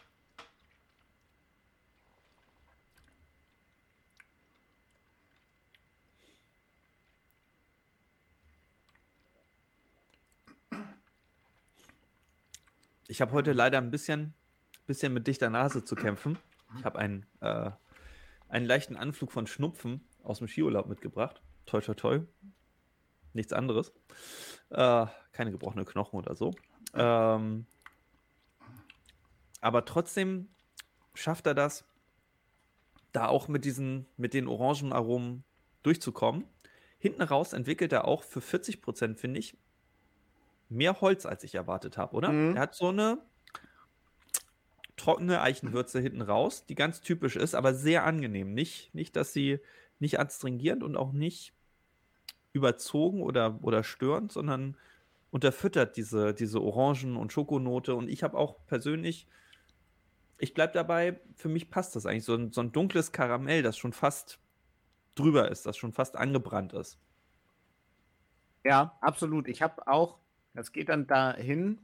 Ich 13.10 13.22
habe 13.22 13.32
heute 13.32 13.52
leider 13.54 13.80
ein 13.80 13.92
bisschen, 13.92 14.34
bisschen 14.86 15.14
mit 15.14 15.28
dichter 15.28 15.50
Nase 15.50 15.84
zu 15.84 15.96
kämpfen. 15.96 16.38
Ich 16.78 16.86
habe 16.86 17.00
ein 17.00 17.26
äh, 17.42 17.72
einen 18.50 18.66
leichten 18.66 18.96
Anflug 18.96 19.32
von 19.32 19.48
Schnupfen 19.48 20.02
aus 20.24 20.40
dem 20.40 20.48
Skiurlaub 20.48 20.88
mitgebracht. 20.88 21.42
Toi, 21.66 21.82
toi, 21.82 21.94
toi. 21.96 22.20
Nichts 23.34 23.54
anderes. 23.54 23.94
Äh, 24.70 25.06
keine 25.32 25.52
gebrochene 25.52 25.86
Knochen 25.86 26.18
oder 26.20 26.36
so. 26.36 26.54
Ähm, 26.94 27.66
aber 29.62 29.86
trotzdem 29.86 30.50
schafft 31.14 31.46
er 31.46 31.54
das, 31.54 31.86
da 33.12 33.28
auch 33.28 33.48
mit 33.48 33.66
diesen, 33.66 34.08
mit 34.18 34.34
den 34.34 34.48
Orangenaromen 34.48 35.44
durchzukommen. 35.84 36.46
Hinten 36.98 37.22
raus 37.22 37.54
entwickelt 37.54 37.94
er 37.94 38.06
auch 38.06 38.24
für 38.24 38.42
40 38.42 38.82
Prozent, 38.82 39.20
finde 39.20 39.40
ich, 39.40 39.58
mehr 40.70 41.02
Holz, 41.02 41.26
als 41.26 41.44
ich 41.44 41.56
erwartet 41.56 41.98
habe, 41.98 42.16
oder? 42.16 42.30
Mhm. 42.30 42.56
Er 42.56 42.62
hat 42.62 42.76
so 42.76 42.90
eine 42.90 43.20
trockene 44.96 45.42
Eichenwürze 45.42 46.00
hinten 46.00 46.22
raus, 46.22 46.66
die 46.66 46.76
ganz 46.76 47.02
typisch 47.02 47.36
ist, 47.36 47.56
aber 47.56 47.74
sehr 47.74 48.06
angenehm. 48.06 48.54
Nicht, 48.54 48.94
nicht 48.94 49.16
dass 49.16 49.34
sie 49.34 49.60
nicht 50.00 50.20
adstringierend 50.20 50.84
und 50.84 50.96
auch 50.96 51.12
nicht 51.12 51.54
überzogen 52.54 53.22
oder, 53.22 53.60
oder 53.62 53.84
störend, 53.84 54.32
sondern 54.32 54.78
unterfüttert 55.32 55.98
diese, 55.98 56.34
diese 56.34 56.62
Orangen- 56.62 57.16
und 57.16 57.32
Schokonote. 57.32 57.96
Und 57.96 58.10
ich 58.10 58.24
habe 58.24 58.38
auch 58.38 58.66
persönlich, 58.66 59.28
ich 60.38 60.54
bleibe 60.54 60.74
dabei, 60.74 61.20
für 61.36 61.50
mich 61.50 61.70
passt 61.70 61.96
das 61.96 62.06
eigentlich. 62.06 62.26
So 62.26 62.36
ein, 62.36 62.52
so 62.52 62.62
ein 62.62 62.72
dunkles 62.72 63.12
Karamell, 63.12 63.62
das 63.62 63.78
schon 63.78 63.94
fast 63.94 64.40
drüber 65.16 65.50
ist, 65.50 65.66
das 65.66 65.78
schon 65.78 65.94
fast 65.94 66.16
angebrannt 66.16 66.74
ist. 66.74 67.00
Ja, 68.66 68.98
absolut. 69.02 69.48
Ich 69.48 69.62
habe 69.62 69.88
auch, 69.88 70.20
das 70.54 70.72
geht 70.72 70.90
dann 70.90 71.08
dahin, 71.08 71.80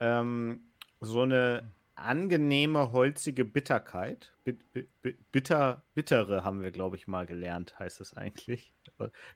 ähm, 0.00 0.60
so 1.00 1.22
eine 1.22 1.72
angenehme, 1.94 2.92
holzige 2.92 3.44
Bitterkeit. 3.44 4.32
Bit, 4.44 4.72
bit, 4.72 5.02
bit, 5.02 5.32
bitter, 5.32 5.82
bittere 5.94 6.44
haben 6.44 6.62
wir, 6.62 6.70
glaube 6.70 6.96
ich, 6.96 7.06
mal 7.06 7.26
gelernt, 7.26 7.78
heißt 7.78 8.00
es 8.00 8.14
eigentlich. 8.16 8.72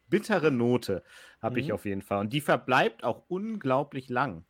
Bittere 0.08 0.50
Note 0.50 1.02
habe 1.42 1.60
ich 1.60 1.68
Mhm. 1.68 1.72
auf 1.74 1.84
jeden 1.84 2.02
Fall. 2.02 2.20
Und 2.20 2.32
die 2.32 2.40
verbleibt 2.40 3.04
auch 3.04 3.24
unglaublich 3.28 4.08
lang. 4.08 4.44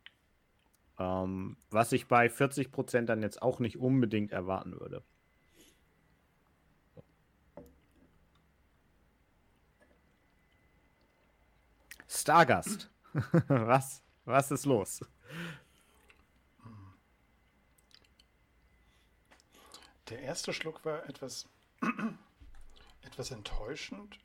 Ähm, 0.99 1.57
was 1.71 1.93
ich 1.93 2.07
bei 2.07 2.29
40% 2.29 3.09
dann 3.09 3.23
jetzt 3.23 3.43
auch 3.43 3.59
nicht 3.59 3.79
unbedingt 3.79 4.33
erwarten 4.33 4.73
würde. 4.79 5.03
Stargast. 12.09 12.91
was, 13.49 14.03
was 14.25 14.51
ist 14.51 14.67
los? 14.67 15.01
Der 20.09 20.21
erste 20.21 20.53
Schluck 20.53 20.85
war 20.85 21.09
etwas, 21.09 21.49
etwas 23.03 23.31
enttäuschend, 23.31 24.19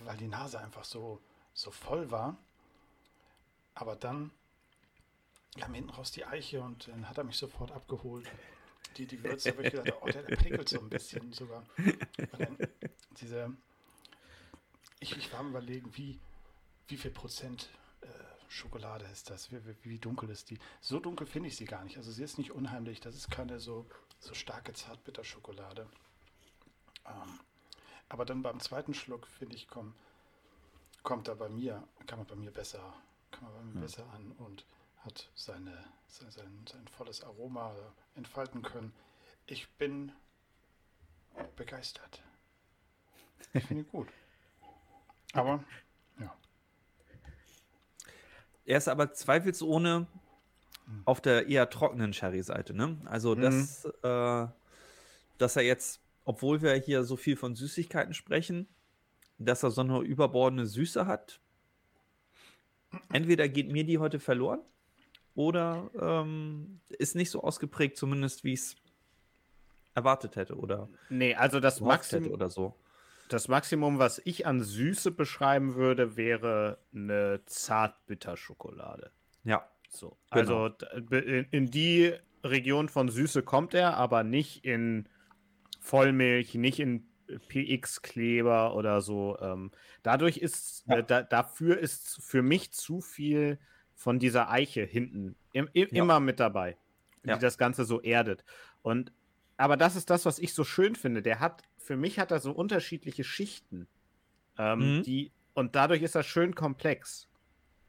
weil 0.00 0.16
die 0.16 0.28
Nase 0.28 0.58
einfach 0.58 0.84
so, 0.84 1.20
so 1.54 1.70
voll 1.70 2.10
war. 2.10 2.36
Aber 3.74 3.96
dann 3.96 4.30
kam 5.58 5.74
hinten 5.74 5.90
raus 5.90 6.10
die 6.10 6.24
Eiche 6.24 6.60
und 6.60 6.88
dann 6.88 7.08
hat 7.08 7.18
er 7.18 7.24
mich 7.24 7.36
sofort 7.36 7.70
abgeholt. 7.70 8.30
Die, 8.96 9.06
die 9.06 9.22
Würze, 9.22 9.50
habe 9.50 9.62
ich 9.62 9.70
gedacht, 9.70 9.92
oh, 10.02 10.06
der, 10.06 10.22
der 10.22 10.36
prickelt 10.36 10.68
so 10.68 10.80
ein 10.80 10.90
bisschen 10.90 11.32
sogar. 11.32 11.64
Diese, 13.20 13.56
ich, 15.00 15.16
ich 15.16 15.32
war 15.32 15.40
am 15.40 15.50
überlegen, 15.50 15.96
wie, 15.96 16.18
wie 16.88 16.96
viel 16.96 17.10
Prozent 17.10 17.70
Schokolade 18.52 19.04
ist 19.06 19.30
das? 19.30 19.50
Wie, 19.50 19.64
wie, 19.66 19.76
wie 19.82 19.98
dunkel 19.98 20.28
ist 20.30 20.50
die? 20.50 20.58
So 20.80 21.00
dunkel 21.00 21.26
finde 21.26 21.48
ich 21.48 21.56
sie 21.56 21.64
gar 21.64 21.82
nicht. 21.84 21.96
Also 21.96 22.12
sie 22.12 22.22
ist 22.22 22.38
nicht 22.38 22.52
unheimlich. 22.52 23.00
Das 23.00 23.14
ist 23.14 23.30
keine 23.30 23.58
so, 23.60 23.86
so 24.20 24.34
starke 24.34 24.72
Zartbitterschokolade. 24.74 25.88
Ähm, 27.06 27.40
aber 28.08 28.24
dann 28.24 28.42
beim 28.42 28.60
zweiten 28.60 28.94
Schluck, 28.94 29.26
finde 29.26 29.56
ich, 29.56 29.68
komm, 29.68 29.94
kommt 31.02 31.28
er 31.28 31.34
bei 31.36 31.48
mir, 31.48 31.86
kann 32.06 32.18
man 32.18 32.26
bei 32.26 32.36
mir 32.36 32.50
besser, 32.50 32.92
kann 33.30 33.44
man 33.44 33.52
bei 33.54 33.62
mir 33.62 33.74
Ja. 33.76 33.80
besser 33.80 34.06
an 34.12 34.32
und 34.32 34.66
hat 34.98 35.30
seine, 35.34 35.84
sein, 36.06 36.30
sein, 36.30 36.64
sein 36.70 36.86
volles 36.88 37.24
Aroma 37.24 37.74
entfalten 38.14 38.62
können. 38.62 38.92
Ich 39.46 39.68
bin 39.78 40.12
begeistert. 41.56 42.22
Ich 43.54 43.64
finde 43.64 43.84
gut. 43.84 44.08
Aber 45.32 45.64
ja. 46.20 46.36
Er 48.64 48.78
ist 48.78 48.88
aber 48.88 49.12
zweifelsohne 49.12 50.06
auf 51.04 51.20
der 51.20 51.48
eher 51.48 51.68
trockenen 51.70 52.12
Sherry-Seite. 52.12 52.74
Ne? 52.74 52.98
Also, 53.04 53.34
das, 53.34 53.84
äh, 54.02 54.46
dass 55.38 55.56
er 55.56 55.62
jetzt, 55.62 56.00
obwohl 56.24 56.62
wir 56.62 56.74
hier 56.74 57.04
so 57.04 57.16
viel 57.16 57.36
von 57.36 57.54
Süßigkeiten 57.54 58.14
sprechen, 58.14 58.68
dass 59.38 59.62
er 59.62 59.70
so 59.70 59.80
eine 59.80 60.00
überbordende 60.00 60.66
Süße 60.66 61.06
hat. 61.06 61.40
Entweder 63.12 63.48
geht 63.48 63.72
mir 63.72 63.84
die 63.84 63.98
heute 63.98 64.20
verloren 64.20 64.60
oder 65.34 65.90
ähm, 65.98 66.80
ist 66.90 67.16
nicht 67.16 67.30
so 67.30 67.42
ausgeprägt, 67.42 67.96
zumindest 67.96 68.44
wie 68.44 68.52
es 68.52 68.76
erwartet 69.94 70.36
hätte 70.36 70.56
oder 70.56 70.88
Nee, 71.08 71.34
also 71.34 71.58
das 71.58 71.80
Maximum, 71.80 72.30
oder 72.30 72.50
so. 72.50 72.74
Das 73.32 73.48
Maximum, 73.48 73.98
was 73.98 74.20
ich 74.24 74.46
an 74.46 74.60
Süße 74.62 75.10
beschreiben 75.10 75.74
würde, 75.74 76.16
wäre 76.16 76.78
eine 76.94 77.40
Zartbitterschokolade. 77.46 79.10
Ja, 79.44 79.68
So. 79.88 80.16
Genau. 80.30 80.64
Also 80.66 80.74
in 81.50 81.70
die 81.70 82.14
Region 82.44 82.88
von 82.88 83.08
Süße 83.08 83.42
kommt 83.42 83.74
er, 83.74 83.96
aber 83.96 84.24
nicht 84.24 84.64
in 84.64 85.08
Vollmilch, 85.80 86.54
nicht 86.54 86.80
in 86.80 87.06
PX-Kleber 87.48 88.74
oder 88.74 89.00
so. 89.00 89.38
Ähm, 89.40 89.70
dadurch 90.02 90.38
ist, 90.38 90.84
Ja. 90.86 90.98
äh, 90.98 91.04
da, 91.04 91.22
dafür 91.22 91.78
ist 91.78 92.22
für 92.22 92.42
mich 92.42 92.72
zu 92.72 93.00
viel 93.00 93.58
von 93.94 94.18
dieser 94.18 94.50
Eiche 94.50 94.82
hinten 94.84 95.36
im, 95.52 95.68
im, 95.72 95.88
Ja. 95.90 96.02
immer 96.02 96.20
mit 96.20 96.40
dabei, 96.40 96.76
die 97.24 97.30
Ja. 97.30 97.36
das 97.36 97.58
Ganze 97.58 97.84
so 97.84 98.00
erdet. 98.00 98.44
Und 98.82 99.12
aber 99.58 99.76
das 99.76 99.94
ist 99.96 100.10
das, 100.10 100.24
was 100.24 100.38
ich 100.40 100.54
so 100.54 100.64
schön 100.64 100.96
finde. 100.96 101.22
Der 101.22 101.38
hat, 101.38 101.62
für 101.82 101.96
mich 101.96 102.18
hat 102.18 102.30
er 102.30 102.40
so 102.40 102.52
unterschiedliche 102.52 103.24
Schichten. 103.24 103.86
Ähm, 104.58 104.98
Mhm. 104.98 105.02
die, 105.02 105.32
und 105.54 105.74
dadurch 105.74 106.02
ist 106.02 106.14
er 106.14 106.22
schön 106.22 106.54
komplex. 106.54 107.28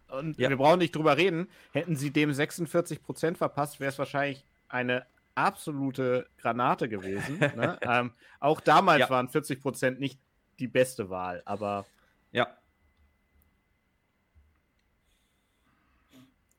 Und 0.09 0.37
Ja. 0.37 0.49
wir 0.49 0.57
brauchen 0.57 0.79
nicht 0.79 0.95
drüber 0.95 1.17
reden. 1.17 1.47
Hätten 1.71 1.95
sie 1.95 2.11
dem 2.11 2.31
46% 2.31 3.37
verpasst, 3.37 3.79
wäre 3.79 3.89
es 3.89 3.99
wahrscheinlich 3.99 4.45
eine 4.69 5.05
absolute 5.35 6.27
Granate 6.37 6.87
gewesen. 6.89 7.39
ne? 7.55 7.79
ähm, 7.81 8.11
auch 8.39 8.59
damals 8.61 8.99
Ja. 9.01 9.09
waren 9.09 9.27
40% 9.29 9.99
nicht 9.99 10.19
die 10.59 10.67
beste 10.67 11.09
Wahl, 11.09 11.41
aber 11.45 11.85
Ja. 12.31 12.55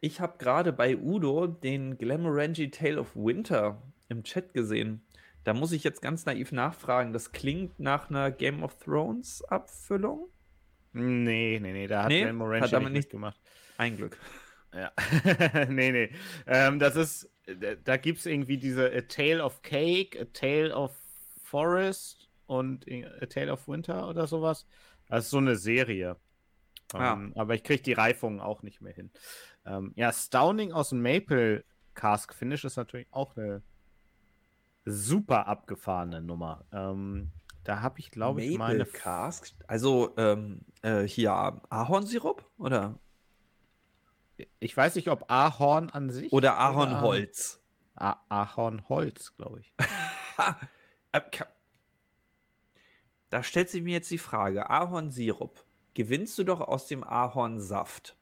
Ich 0.00 0.20
habe 0.20 0.36
gerade 0.38 0.72
bei 0.72 0.96
Udo 0.98 1.46
den 1.46 1.96
Glamorangi 1.96 2.70
Tale 2.70 3.00
of 3.00 3.14
Winter 3.16 3.80
im 4.08 4.22
Chat 4.22 4.52
gesehen. 4.52 5.03
Da 5.44 5.52
muss 5.54 5.72
ich 5.72 5.84
jetzt 5.84 6.00
ganz 6.02 6.24
naiv 6.26 6.52
nachfragen. 6.52 7.12
Das 7.12 7.32
klingt 7.32 7.78
nach 7.78 8.08
einer 8.10 8.30
Game 8.30 8.62
of 8.62 8.76
Thrones 8.78 9.42
Abfüllung? 9.44 10.28
nee, 10.92 11.58
nee, 11.60 11.72
nee, 11.72 11.86
da 11.86 12.04
hat 12.04 12.08
Nee, 12.10 12.32
Morangi 12.32 12.60
hat 12.62 12.72
damit 12.72 12.92
nicht 12.92 13.04
mitgemacht. 13.06 13.38
Ein 13.78 13.96
Glück. 13.96 14.16
Ja. 14.72 14.92
nee, 15.68 15.92
nee. 15.92 16.10
Ähm, 16.46 16.78
das 16.78 16.96
ist, 16.96 17.30
da- 17.46 17.74
da 17.74 17.96
gibt 17.96 18.20
es 18.20 18.26
irgendwie 18.26 18.58
diese 18.58 18.92
A 18.92 19.00
Tale 19.02 19.42
of 19.44 19.62
Cake, 19.62 20.20
A 20.20 20.24
Tale 20.32 20.74
of 20.74 20.92
Forest 21.42 22.28
und 22.46 22.86
A 23.20 23.26
Tale 23.26 23.52
of 23.52 23.66
Winter 23.68 24.08
oder 24.08 24.26
sowas. 24.26 24.66
Das 25.08 25.24
ist 25.24 25.30
so 25.30 25.38
eine 25.38 25.56
Serie. 25.56 26.16
Ah. 26.92 27.14
Ähm, 27.14 27.32
aber 27.36 27.54
ich 27.54 27.64
kriege 27.64 27.82
die 27.82 27.92
Reifung 27.92 28.40
auch 28.40 28.62
nicht 28.62 28.80
mehr 28.80 28.92
hin. 28.92 29.10
Ähm, 29.66 29.92
ja, 29.96 30.12
Stowning 30.12 30.72
aus 30.72 30.90
dem 30.90 31.02
Maple 31.02 31.64
Cask 31.94 32.34
Finish 32.34 32.64
ist 32.64 32.76
natürlich 32.76 33.08
auch 33.10 33.36
eine 33.36 33.62
super 34.84 35.46
abgefahrene 35.46 36.20
Nummer. 36.20 36.64
Ähm, 36.72 37.32
da 37.64 37.80
habe 37.80 37.98
ich, 38.00 38.10
glaube 38.10 38.42
ich, 38.44 38.58
meine. 38.58 38.84
Cask. 38.84 39.54
Also 39.66 40.12
ähm, 40.16 40.60
äh, 40.82 41.02
hier 41.02 41.32
Ahornsirup 41.70 42.44
oder, 42.58 42.98
Ich 44.58 44.76
weiß 44.76 44.96
nicht, 44.96 45.08
ob 45.08 45.30
Ahorn 45.30 45.90
an 45.90 46.10
sich. 46.10 46.32
oder 46.32 46.58
Ahornholz? 46.58 47.60
Ah, 47.94 48.16
Ahornholz, 48.28 49.34
glaube 49.36 49.60
ich. 49.60 49.72
Äh, 51.12 51.20
ka- 51.30 51.46
Da 53.30 53.44
stellt 53.44 53.70
sich 53.70 53.82
mir 53.82 53.92
jetzt 53.92 54.10
die 54.10 54.18
Frage: 54.18 54.68
Ahornsirup, 54.68 55.64
gewinnst 55.94 56.36
du 56.38 56.44
doch 56.44 56.60
aus 56.60 56.88
dem 56.88 57.04
Ahornsaft? 57.04 58.16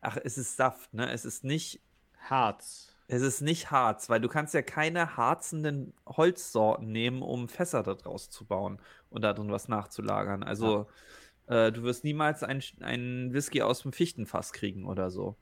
Ach, 0.00 0.16
es 0.24 0.38
ist 0.38 0.56
Saft, 0.56 0.94
ne? 0.94 1.10
Es 1.12 1.24
ist 1.26 1.44
nicht, 1.44 1.80
Harz. 2.18 2.91
Es 3.12 3.22
ist 3.22 3.40
nicht 3.42 3.70
Harz, 3.70 4.08
weil 4.08 4.20
du 4.20 4.28
kannst 4.28 4.54
ja 4.54 4.62
keine 4.62 5.16
harzenden 5.16 5.92
Holzsorten 6.06 6.90
nehmen, 6.90 7.22
um 7.22 7.48
Fässer 7.48 7.82
daraus 7.82 8.30
zu 8.30 8.44
bauen 8.46 8.80
und 9.10 9.22
da 9.22 9.32
drin 9.32 9.50
was 9.50 9.68
nachzulagern. 9.68 10.42
Also 10.42 10.86
äh, 11.46 11.70
du 11.72 11.82
wirst 11.82 12.04
niemals 12.04 12.42
einen 12.42 12.62
einen 12.80 13.32
Whisky 13.32 13.62
aus 13.62 13.82
dem 13.82 13.92
Fichtenfass 13.92 14.52
kriegen 14.52 14.86
oder 14.86 15.10
so. 15.10 15.36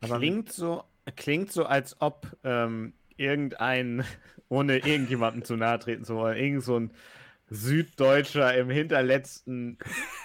Aber- 0.00 0.18
Klingt 0.18 0.52
so, 0.52 0.84
klingt 1.16 1.52
so, 1.52 1.64
als 1.64 2.00
ob 2.00 2.36
ähm, 2.44 2.92
irgendein, 3.16 4.04
ohne 4.48 4.78
irgendjemandem 4.78 5.44
zu 5.44 5.56
nahe 5.56 5.78
treten 5.78 6.04
zu 6.04 6.14
wollen, 6.16 6.36
irgend 6.36 6.62
so 6.62 6.78
ein 6.78 6.90
Süddeutscher 7.48 8.56
im 8.56 8.70
hinterletzten 8.70 9.78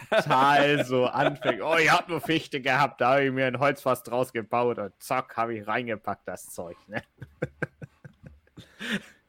Tal 0.10 0.86
so 0.86 1.06
anfängt. 1.06 1.62
Oh, 1.62 1.76
ich 1.78 1.92
hab 1.92 2.10
nur 2.10 2.20
Fichte 2.22 2.62
gehabt, 2.62 3.00
da 3.02 3.12
habe 3.14 3.26
ich 3.26 3.32
mir 3.32 3.46
ein 3.46 3.60
Holzfass 3.60 4.04
draus 4.04 4.34
gebaut 4.34 4.80
und 4.80 4.92
zack, 5.02 5.38
habe 5.38 5.56
ich 5.56 5.68
reingepackt, 5.68 6.28
das 6.28 6.48
Zeug. 6.50 6.78
Ne? 6.88 7.04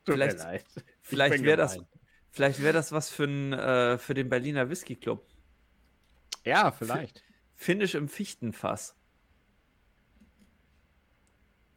Tut 0.04 0.14
Vielleicht- 0.14 0.38
mir 0.38 0.44
leid. 0.44 0.64
Ich 0.76 0.82
Vielleicht 1.02 1.44
wäre 1.44 1.56
das, 1.58 1.78
vielleicht 2.30 2.62
wär 2.62 2.72
das 2.72 2.92
was 2.92 3.10
für, 3.10 3.24
n, 3.24 3.52
äh, 3.52 3.98
für 3.98 4.14
den 4.14 4.30
Berliner 4.30 4.70
Whisky 4.70 4.96
Club. 4.96 5.26
Ja, 6.44 6.70
vielleicht. 6.72 7.22
Finish 7.54 7.94
im 7.94 8.08
Fichtenfass. 8.08 8.96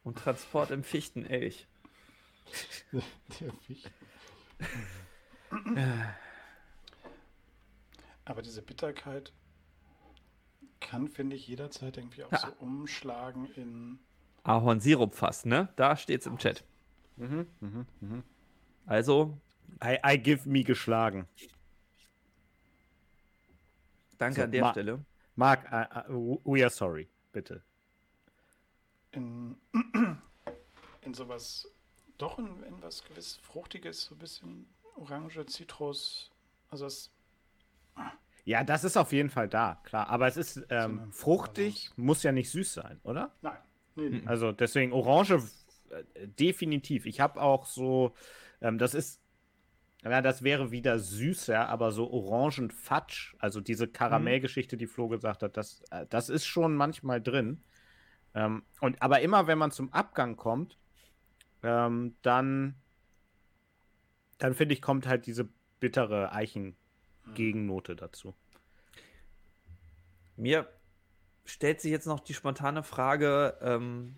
Und 0.02 0.18
Transport 0.18 0.70
im 0.70 0.82
Fichtenelch. 0.84 1.66
Der 2.92 3.52
Fisch. 3.66 3.82
Aber 8.24 8.42
diese 8.42 8.62
Bitterkeit 8.62 9.32
kann, 10.80 11.08
finde 11.08 11.36
ich, 11.36 11.46
jederzeit 11.48 11.96
irgendwie 11.96 12.24
auch 12.24 12.32
Ja. 12.32 12.38
so 12.38 12.48
umschlagen 12.60 13.46
in. 13.54 13.98
Ahornsirupfass, 14.44 15.44
ne? 15.44 15.68
Da 15.76 15.96
steht's 15.96 16.26
im 16.26 16.38
Chat. 16.38 16.64
Mhm, 17.16 17.46
mhm, 17.60 17.86
mhm. 18.00 18.22
Also, 18.86 19.36
I, 19.82 19.98
I 20.04 20.18
give 20.18 20.48
me 20.48 20.62
geschlagen. 20.62 21.26
danke 24.18 24.36
So, 24.36 24.42
an 24.44 24.52
der 24.52 24.62
Ma- 24.62 24.70
Stelle. 24.72 25.04
Marc, 25.34 25.64
uh, 25.72 26.12
uh, 26.12 26.38
we 26.44 26.62
are 26.62 26.70
sorry, 26.70 27.08
bitte. 27.32 27.62
in, 29.12 29.56
in 31.02 31.14
sowas, 31.14 31.66
doch 32.18 32.38
in, 32.38 32.62
in 32.64 32.82
was 32.82 33.02
gewiss 33.04 33.36
Fruchtiges, 33.42 34.04
so 34.04 34.14
ein 34.14 34.18
bisschen 34.18 34.66
Orange, 34.96 35.44
Zitrus. 35.46 36.30
Also 36.70 36.86
es, 36.86 37.12
Ja, 38.44 38.64
das 38.64 38.84
ist 38.84 38.96
auf 38.96 39.12
jeden 39.12 39.30
Fall 39.30 39.48
da, 39.48 39.80
klar. 39.84 40.08
Aber 40.08 40.26
es 40.26 40.36
ist 40.36 40.66
ähm, 40.70 41.12
fruchtig, 41.12 41.90
muss 41.96 42.22
ja 42.22 42.32
nicht 42.32 42.50
süß 42.50 42.74
sein, 42.74 43.00
oder? 43.02 43.34
nein, 43.42 43.58
nee, 43.94 44.08
nee. 44.08 44.22
Also 44.26 44.52
deswegen 44.52 44.92
Orange 44.92 45.42
äh, 45.90 46.28
definitiv. 46.28 47.06
Ich 47.06 47.20
habe 47.20 47.40
auch 47.40 47.66
so, 47.66 48.14
ähm, 48.60 48.78
das 48.78 48.94
ist, 48.94 49.20
ja, 50.02 50.22
das 50.22 50.42
wäre 50.42 50.70
wieder 50.70 50.98
süßer, 50.98 51.68
aber 51.68 51.90
so 51.92 52.10
Orangenfatsch, 52.10 53.34
also 53.38 53.60
diese 53.60 53.88
Karamellgeschichte, 53.88 54.76
die 54.76 54.86
Flo 54.86 55.08
gesagt 55.08 55.42
hat, 55.42 55.56
das, 55.56 55.82
äh, 55.90 56.06
das 56.08 56.28
ist 56.28 56.46
schon 56.46 56.76
manchmal 56.76 57.20
drin. 57.20 57.62
Ähm, 58.34 58.62
und 58.80 59.00
aber 59.02 59.20
immer, 59.20 59.46
wenn 59.46 59.58
man 59.58 59.70
zum 59.70 59.92
Abgang 59.92 60.36
kommt, 60.36 60.78
ähm, 61.62 62.14
dann, 62.22 62.76
dann 64.38 64.54
finde 64.54 64.74
ich, 64.74 64.82
kommt 64.82 65.06
halt 65.06 65.26
diese 65.26 65.48
bittere 65.80 66.32
Eichen-Gegennote 66.32 67.96
dazu. 67.96 68.34
Mir 70.36 70.68
stellt 71.44 71.80
sich 71.80 71.90
jetzt 71.90 72.06
noch 72.06 72.20
die 72.20 72.34
spontane 72.34 72.82
Frage, 72.82 73.56
ähm, 73.62 74.14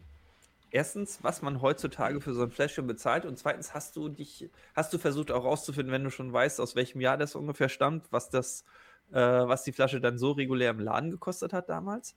erstens, 0.71 1.23
was 1.23 1.43
man 1.43 1.63
heutzutage 1.63 2.21
für 2.21 2.35
so 2.35 2.43
ein 2.43 2.51
Fläschchen 2.51 2.87
bezahlt 2.87 3.25
und 3.25 3.39
zweitens, 3.39 3.75
hast 3.75 3.97
du 3.97 4.09
dich, 4.09 4.51
hast 4.75 4.93
du 4.93 4.99
versucht 4.99 5.31
auch 5.31 5.45
rauszufinden, 5.45 5.93
wenn 5.93 6.05
du 6.05 6.11
schon 6.11 6.33
weißt, 6.33 6.61
aus 6.61 6.75
welchem 6.75 7.01
Jahr 7.01 7.17
das 7.17 7.35
ungefähr 7.35 7.69
stammt, 7.69 8.11
was 8.11 8.31
das, 8.31 8.65
äh, 9.13 9.21
was 9.21 9.63
die 9.65 9.73
Flasche 9.73 10.01
dann 10.01 10.19
so 10.19 10.33
regulär 10.33 10.71
im 10.71 10.81
Laden 10.81 11.11
gekostet 11.11 11.53
hat 11.53 11.69
damals? 11.69 12.17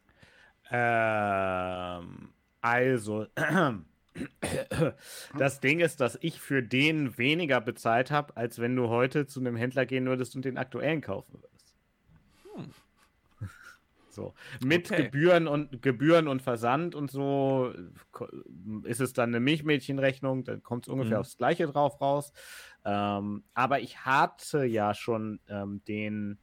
Ähm, 0.72 2.30
also, 2.62 3.28
das 5.38 5.60
Ding 5.60 5.80
ist, 5.80 6.00
dass 6.02 6.18
ich 6.22 6.42
für 6.42 6.62
den 6.64 7.18
weniger 7.18 7.62
bezahlt 7.62 8.12
habe, 8.12 8.36
als 8.38 8.60
wenn 8.60 8.76
du 8.76 8.90
heute 8.90 9.26
zu 9.28 9.40
einem 9.40 9.56
Händler 9.56 9.86
gehen 9.86 10.06
würdest 10.08 10.36
und 10.36 10.46
den 10.46 10.58
aktuellen 10.58 11.02
kaufen 11.02 11.42
würdest. 11.42 11.76
So, 14.14 14.34
mit 14.60 14.88
Okay. 14.90 14.96
Gebühren 14.96 15.48
und 15.48 15.82
Gebühren 15.82 16.28
und 16.28 16.42
Versand 16.42 16.96
und 16.96 17.10
so 17.10 17.74
ist 18.84 19.00
es 19.00 19.14
dann 19.14 19.30
eine 19.30 19.40
Milchmädchenrechnung, 19.40 20.44
dann 20.44 20.64
kommt 20.64 20.86
es 20.86 20.90
ungefähr 20.90 21.18
Mhm. 21.18 21.22
aufs 21.22 21.38
Gleiche 21.38 21.66
drauf 21.68 22.02
raus. 22.02 22.34
Ähm, 22.84 23.46
aber 23.54 23.80
ich 23.80 24.06
hatte 24.06 24.66
ja 24.66 24.94
schon 24.94 25.40
ähm, 25.48 25.82
den, 25.88 26.40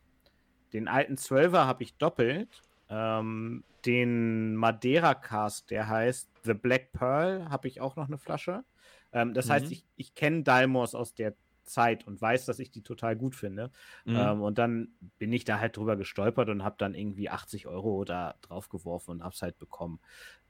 den 0.73 0.89
alten 0.89 1.19
Zwölfer 1.19 1.67
habe 1.67 1.83
ich 1.85 1.99
doppelt. 1.99 2.65
Ähm, 2.91 3.65
den 3.85 4.57
Madeira 4.57 5.15
Cast, 5.15 5.71
der 5.71 5.89
heißt 5.89 6.29
The 6.45 6.55
Black 6.55 6.93
Pearl, 6.93 7.49
habe 7.51 7.69
ich 7.69 7.81
auch 7.81 7.97
noch 7.97 8.07
eine 8.09 8.19
Flasche. 8.19 8.65
Ähm, 9.13 9.35
das 9.35 9.49
heißt, 9.51 9.67
Mhm. 9.67 9.73
ich, 9.73 9.85
ich 9.97 10.15
kenne 10.15 10.43
Dalmors 10.43 10.95
aus 10.95 11.15
der 11.15 11.35
Zeit 11.65 12.07
und 12.07 12.21
weiß, 12.21 12.47
dass 12.47 12.59
ich 12.59 12.71
die 12.71 12.83
total 12.83 13.15
gut 13.15 13.35
finde. 13.35 13.71
Mhm. 14.07 14.17
Ähm, 14.17 14.43
und 14.43 14.59
dann 14.59 14.89
bin 15.19 15.33
ich 15.33 15.45
da 15.45 15.59
halt 15.61 15.77
drüber 15.77 15.97
gestolpert 15.97 16.49
und 16.49 16.65
habe 16.65 16.77
dann 16.79 16.95
irgendwie 16.95 17.29
80 17.29 17.67
Euro 17.67 18.05
da 18.05 18.35
drauf 18.41 18.69
geworfen 18.71 19.11
und 19.13 19.25
hab's 19.25 19.43
halt 19.43 19.59
bekommen. 19.59 20.01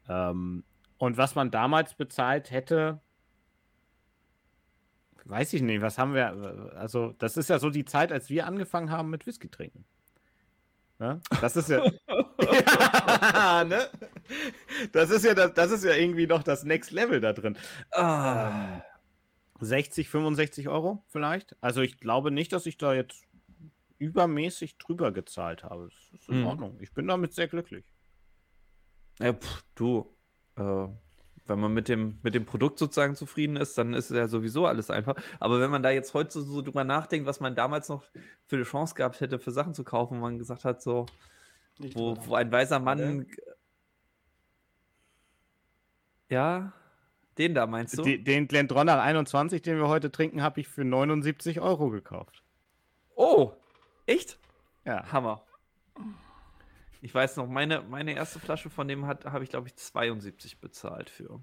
Ähm, 0.08 0.64
und 0.96 1.16
was 1.16 1.34
man 1.34 1.50
damals 1.50 1.94
bezahlt 1.94 2.50
hätte, 2.50 3.00
weiß 5.24 5.52
ich 5.52 5.62
nicht, 5.62 5.82
was 5.82 5.98
haben 5.98 6.14
wir, 6.14 6.72
also 6.76 7.12
das 7.18 7.36
ist 7.36 7.50
ja 7.50 7.58
so 7.58 7.70
die 7.70 7.84
Zeit, 7.84 8.12
als 8.12 8.30
wir 8.30 8.46
angefangen 8.46 8.90
haben 8.90 9.10
mit 9.10 9.26
Whisky 9.26 9.48
trinken. 9.48 9.84
Ne? 10.98 11.20
Das 11.40 11.56
ist 11.56 11.68
ja, 11.68 11.82
ja 12.52 13.64
ne? 13.64 13.88
Das 14.92 15.10
ist 15.10 15.24
ja 15.24 15.34
das, 15.34 15.54
das 15.54 15.70
ist 15.70 15.84
ja 15.84 15.94
irgendwie 15.94 16.26
noch 16.26 16.42
das 16.42 16.64
Next 16.64 16.90
Level 16.90 17.20
da 17.20 17.32
drin. 17.32 17.56
Ah, 17.92 18.82
60, 19.60 20.08
65 20.08 20.68
Euro 20.68 21.02
vielleicht. 21.08 21.56
Also 21.60 21.80
ich 21.82 21.98
glaube 21.98 22.30
nicht, 22.30 22.52
dass 22.52 22.66
ich 22.66 22.78
da 22.78 22.94
jetzt 22.94 23.24
übermäßig 23.98 24.78
drüber 24.78 25.10
gezahlt 25.12 25.64
habe. 25.64 25.88
Das 26.12 26.20
ist 26.20 26.28
in 26.28 26.40
Mhm. 26.40 26.46
Ordnung. 26.46 26.76
Ich 26.80 26.92
bin 26.92 27.06
damit 27.08 27.32
sehr 27.34 27.48
glücklich. 27.48 27.84
ja, 29.20 29.32
pff, 29.32 29.64
du, 29.74 30.14
äh, 30.56 30.86
wenn 31.46 31.58
man 31.58 31.72
mit 31.72 31.88
dem, 31.88 32.18
mit 32.22 32.34
dem 32.34 32.44
Produkt 32.44 32.78
sozusagen 32.78 33.16
zufrieden 33.16 33.56
ist, 33.56 33.76
dann 33.78 33.94
ist 33.94 34.10
ja 34.10 34.28
sowieso 34.28 34.66
alles 34.66 34.90
einfach. 34.90 35.16
Aber 35.40 35.60
wenn 35.60 35.70
man 35.70 35.82
da 35.82 35.90
jetzt 35.90 36.14
heute 36.14 36.30
so, 36.30 36.42
so 36.42 36.62
drüber 36.62 36.84
nachdenkt, 36.84 37.26
was 37.26 37.40
man 37.40 37.56
damals 37.56 37.88
noch 37.88 38.04
für 38.46 38.56
eine 38.56 38.64
Chance 38.64 38.94
gehabt 38.94 39.20
hätte, 39.20 39.38
für 39.40 39.50
Sachen 39.50 39.74
zu 39.74 39.82
kaufen, 39.82 40.18
wo 40.18 40.20
man 40.22 40.38
gesagt 40.38 40.64
hat, 40.64 40.82
so, 40.82 41.06
Nicht 41.78 41.96
wo, 41.96 42.16
wo 42.26 42.34
ein 42.34 42.50
weiser 42.50 42.78
Mann. 42.78 43.26
Ja, 46.28 46.72
den 47.38 47.54
da 47.54 47.66
meinst 47.66 47.96
du? 47.96 48.02
Den, 48.02 48.24
den 48.24 48.48
Glendronach 48.48 49.00
21, 49.00 49.62
den 49.62 49.78
wir 49.78 49.88
heute 49.88 50.10
trinken, 50.10 50.42
habe 50.42 50.60
ich 50.60 50.68
für 50.68 50.84
79 50.84 51.60
Euro 51.60 51.90
gekauft. 51.90 52.42
Oh, 53.14 53.52
echt? 54.06 54.38
Ja. 54.84 55.10
Hammer. 55.12 55.44
Ich 57.00 57.14
weiß 57.14 57.36
noch, 57.36 57.46
meine, 57.46 57.82
meine 57.82 58.14
erste 58.14 58.40
Flasche 58.40 58.70
von 58.70 58.88
dem 58.88 59.06
hat, 59.06 59.24
habe 59.24 59.44
ich, 59.44 59.50
glaube 59.50 59.68
ich, 59.68 59.76
72 59.76 60.58
bezahlt 60.58 61.10
für. 61.10 61.40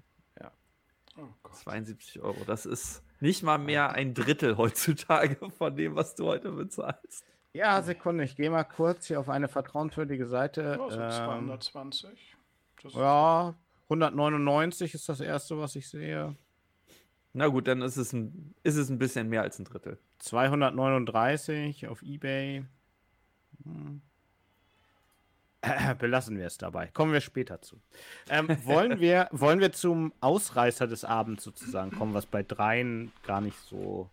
Oh 1.18 1.28
Gott. 1.42 1.56
72 1.56 2.20
Euro. 2.20 2.44
Das 2.46 2.66
ist 2.66 3.02
nicht 3.20 3.42
mal 3.42 3.58
mehr 3.58 3.92
ein 3.92 4.14
Drittel 4.14 4.56
heutzutage 4.56 5.50
von 5.50 5.76
dem, 5.76 5.94
was 5.94 6.14
du 6.14 6.26
heute 6.26 6.52
bezahlst. 6.52 7.24
Ja, 7.56 7.80
Sekunde, 7.80 8.24
ich 8.24 8.36
gehe 8.36 8.50
mal 8.50 8.64
kurz 8.64 9.06
hier 9.06 9.18
auf 9.18 9.30
eine 9.30 9.48
vertrauenswürdige 9.48 10.26
Seite. 10.26 10.76
Ja, 10.78 10.90
so 10.90 11.00
ähm, 11.00 11.10
220. 11.10 12.36
Das 12.82 12.92
ja, 12.92 13.54
199 13.84 14.92
ist 14.92 15.08
das 15.08 15.20
erste, 15.20 15.58
was 15.58 15.74
ich 15.74 15.88
sehe. 15.88 16.36
Na 17.32 17.48
gut, 17.48 17.66
dann 17.66 17.80
ist 17.80 17.96
es 17.96 18.12
ein, 18.12 18.54
ist 18.62 18.76
es 18.76 18.90
ein 18.90 18.98
bisschen 18.98 19.30
mehr 19.30 19.40
als 19.40 19.58
ein 19.58 19.64
Drittel. 19.64 19.98
239 20.18 21.88
auf 21.88 22.02
Ebay. 22.02 22.66
Hm. 23.64 24.02
Belassen 25.98 26.36
wir 26.36 26.46
es 26.46 26.58
dabei. 26.58 26.88
Kommen 26.88 27.14
wir 27.14 27.22
später 27.22 27.62
zu. 27.62 27.80
Ähm, 28.28 28.48
wollen, 28.64 29.00
wir, 29.00 29.28
wollen 29.32 29.60
wir 29.60 29.72
zum 29.72 30.12
Ausreißer 30.20 30.86
des 30.86 31.06
Abends 31.06 31.42
sozusagen 31.42 31.90
kommen, 31.90 32.12
was 32.12 32.26
bei 32.26 32.42
dreien 32.42 33.12
gar 33.22 33.40
nicht 33.40 33.58
so, 33.60 34.10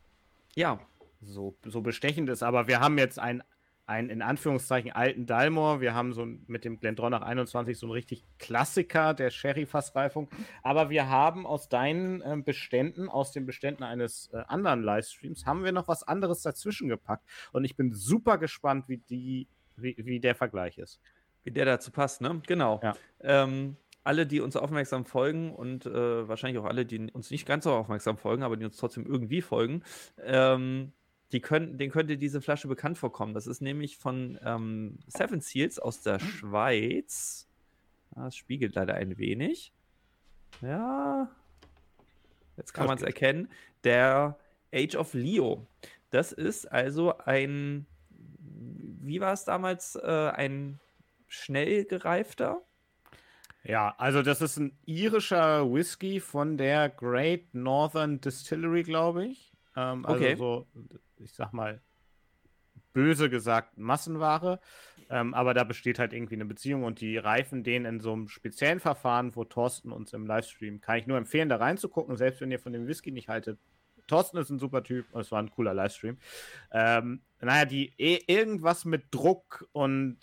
Ja, 0.56 0.80
so, 1.26 1.58
so 1.66 1.82
bestechend 1.82 2.30
ist. 2.30 2.44
Aber 2.44 2.68
wir 2.68 2.80
haben 2.80 2.98
jetzt 2.98 3.20
einen, 3.20 3.44
einen 3.86 4.10
in 4.10 4.22
Anführungszeichen 4.22 4.92
alten 4.92 5.26
Dalmor. 5.26 5.82
Wir 5.82 5.94
haben 5.94 6.14
so 6.14 6.26
mit 6.26 6.64
dem 6.64 6.80
Glendronach 6.80 7.22
21 7.22 7.78
so 7.78 7.88
einen 7.88 7.94
richtig 7.94 8.26
Klassiker 8.40 9.14
der 9.14 9.30
Sherry-Fassreifung. 9.30 10.30
Aber 10.62 10.90
wir 10.90 11.10
haben 11.10 11.46
aus 11.46 11.70
deinen 11.70 12.22
ähm, 12.26 12.44
Beständen, 12.44 13.10
aus 13.10 13.32
den 13.32 13.46
Beständen 13.46 13.84
eines 13.84 14.30
äh, 14.34 14.44
anderen 14.48 14.84
Livestreams, 14.84 15.46
haben 15.46 15.64
wir 15.64 15.72
noch 15.72 15.88
was 15.88 16.04
anderes 16.04 16.42
dazwischen 16.42 16.88
gepackt. 16.88 17.26
Und 17.52 17.66
ich 17.66 17.76
bin 17.76 17.94
super 17.94 18.38
gespannt, 18.38 18.88
wie, 18.88 18.98
die, 18.98 19.48
wie, 19.76 19.96
wie 19.98 20.20
der 20.20 20.36
Vergleich 20.36 20.78
ist. 20.78 21.00
wie 21.44 21.52
der 21.52 21.66
dazu 21.66 21.92
passt, 21.92 22.22
ne? 22.22 22.42
Genau. 22.48 22.80
Ja. 22.82 22.96
Ähm, 23.20 23.78
alle, 24.04 24.28
die 24.28 24.42
uns 24.42 24.56
aufmerksam 24.56 25.06
folgen 25.06 25.54
und 25.54 25.86
äh, 25.86 26.28
wahrscheinlich 26.28 26.60
auch 26.60 26.66
alle, 26.66 26.86
die 26.86 27.12
uns 27.12 27.32
nicht 27.32 27.46
ganz 27.46 27.64
so 27.64 27.72
aufmerksam 27.72 28.18
folgen, 28.18 28.44
aber 28.44 28.58
die 28.58 28.66
uns 28.66 28.78
trotzdem 28.78 29.06
irgendwie 29.06 29.42
folgen, 29.42 29.84
ähm, 30.22 30.92
die 31.34 31.42
können, 31.42 31.78
denen 31.78 31.92
könnte 31.92 32.18
diese 32.18 32.42
Flasche 32.42 32.68
bekannt 32.68 32.98
vorkommen. 32.98 33.34
Das 33.34 33.48
ist 33.48 33.62
nämlich 33.62 33.98
von 33.98 34.40
ähm, 34.44 35.00
Seven 35.08 35.42
Seals 35.42 35.80
aus 35.80 36.02
der 36.02 36.20
Schweiz. 36.20 37.50
Ah, 38.16 38.26
Das 38.26 38.36
spiegelt 38.36 38.76
leider 38.76 38.94
ein 38.94 39.18
wenig. 39.18 39.74
Ja. 40.62 41.30
Jetzt 42.56 42.74
kann 42.74 42.86
man 42.86 42.98
es 42.98 43.04
erkennen. 43.04 43.50
Der 43.84 44.38
Age 44.74 44.96
of 44.96 45.14
Leo. 45.16 45.66
Das 46.12 46.32
ist 46.32 46.72
also 46.72 47.18
ein, 47.18 47.88
wie 48.40 49.20
war 49.20 49.34
es 49.34 49.44
damals, 49.44 49.96
äh, 49.96 50.30
ein 50.36 50.80
schnell 51.28 51.86
gereifter? 51.86 52.62
Ja, 53.64 53.96
also 53.98 54.22
das 54.22 54.42
ist 54.42 54.58
ein 54.58 54.78
irischer 54.86 55.72
Whisky 55.74 56.20
von 56.20 56.58
der 56.58 56.90
Great 56.90 57.56
Northern 57.56 58.22
Distillery, 58.22 58.84
glaube 58.84 59.26
ich. 59.26 59.54
Ähm, 59.76 60.06
also 60.06 60.24
Okay. 60.24 60.36
so, 60.36 60.68
ich 61.24 61.34
sag 61.34 61.54
mal, 61.54 61.82
böse 62.94 63.30
gesagt 63.30 63.78
Massenware. 63.78 64.60
Ähm, 65.10 65.34
aber 65.34 65.54
da 65.54 65.64
besteht 65.64 66.00
halt 66.00 66.14
irgendwie 66.14 66.36
eine 66.36 66.46
Beziehung 66.46 66.84
und 66.84 67.02
die 67.02 67.18
reifen 67.18 67.64
den 67.64 67.86
in 67.86 68.00
so 68.00 68.14
einem 68.14 68.28
speziellen 68.30 68.80
Verfahren, 68.80 69.36
wo 69.36 69.44
Thorsten 69.44 69.92
uns 69.92 70.14
im 70.14 70.26
Livestream, 70.26 70.80
kann 70.80 70.98
ich 70.98 71.08
nur 71.08 71.18
empfehlen, 71.18 71.50
da 71.50 71.58
reinzugucken, 71.58 72.16
selbst 72.16 72.42
wenn 72.42 72.52
ihr 72.52 72.60
von 72.60 72.74
dem 72.74 72.88
Whisky 72.88 73.12
nicht 73.12 73.28
haltet. 73.28 73.60
Thorsten 74.08 74.38
ist 74.38 74.50
ein 74.50 74.60
super 74.60 74.84
Typ 74.84 75.06
und 75.12 75.22
es 75.22 75.32
war 75.32 75.42
ein 75.42 75.52
cooler 75.52 75.74
Livestream. 75.74 76.18
Ähm, 76.72 77.22
naja, 77.42 77.66
die 77.66 77.94
eh 77.98 78.20
irgendwas 78.28 78.86
mit 78.86 79.06
Druck 79.12 79.68
und 79.72 80.18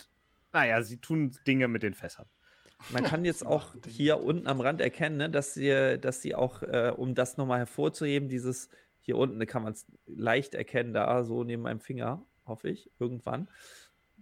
naja, 0.52 0.82
sie 0.82 0.98
tun 0.98 1.36
Dinge 1.46 1.68
mit 1.68 1.82
den 1.82 1.94
Fässern. 1.94 2.26
Man 2.88 3.04
kann 3.04 3.24
jetzt 3.24 3.44
auch 3.44 3.74
hier 3.86 4.22
unten 4.22 4.46
am 4.46 4.60
Rand 4.60 4.80
erkennen, 4.80 5.18
ne, 5.18 5.30
dass 5.30 5.54
sie, 5.54 5.98
dass 6.00 6.22
sie 6.22 6.34
auch, 6.34 6.62
äh, 6.62 6.92
um 6.96 7.14
das 7.14 7.36
nochmal 7.36 7.58
hervorzuheben, 7.58 8.28
dieses 8.28 8.70
hier 9.11 9.18
unten, 9.18 9.38
da 9.38 9.46
kann 9.46 9.62
man 9.62 9.73
es 9.73 9.87
leicht 10.07 10.55
erkennen, 10.55 10.94
da 10.94 11.25
so 11.25 11.42
neben 11.42 11.62
meinem 11.62 11.81
Finger, 11.81 12.25
hoffe 12.46 12.68
ich, 12.68 12.90
irgendwann. 13.01 13.49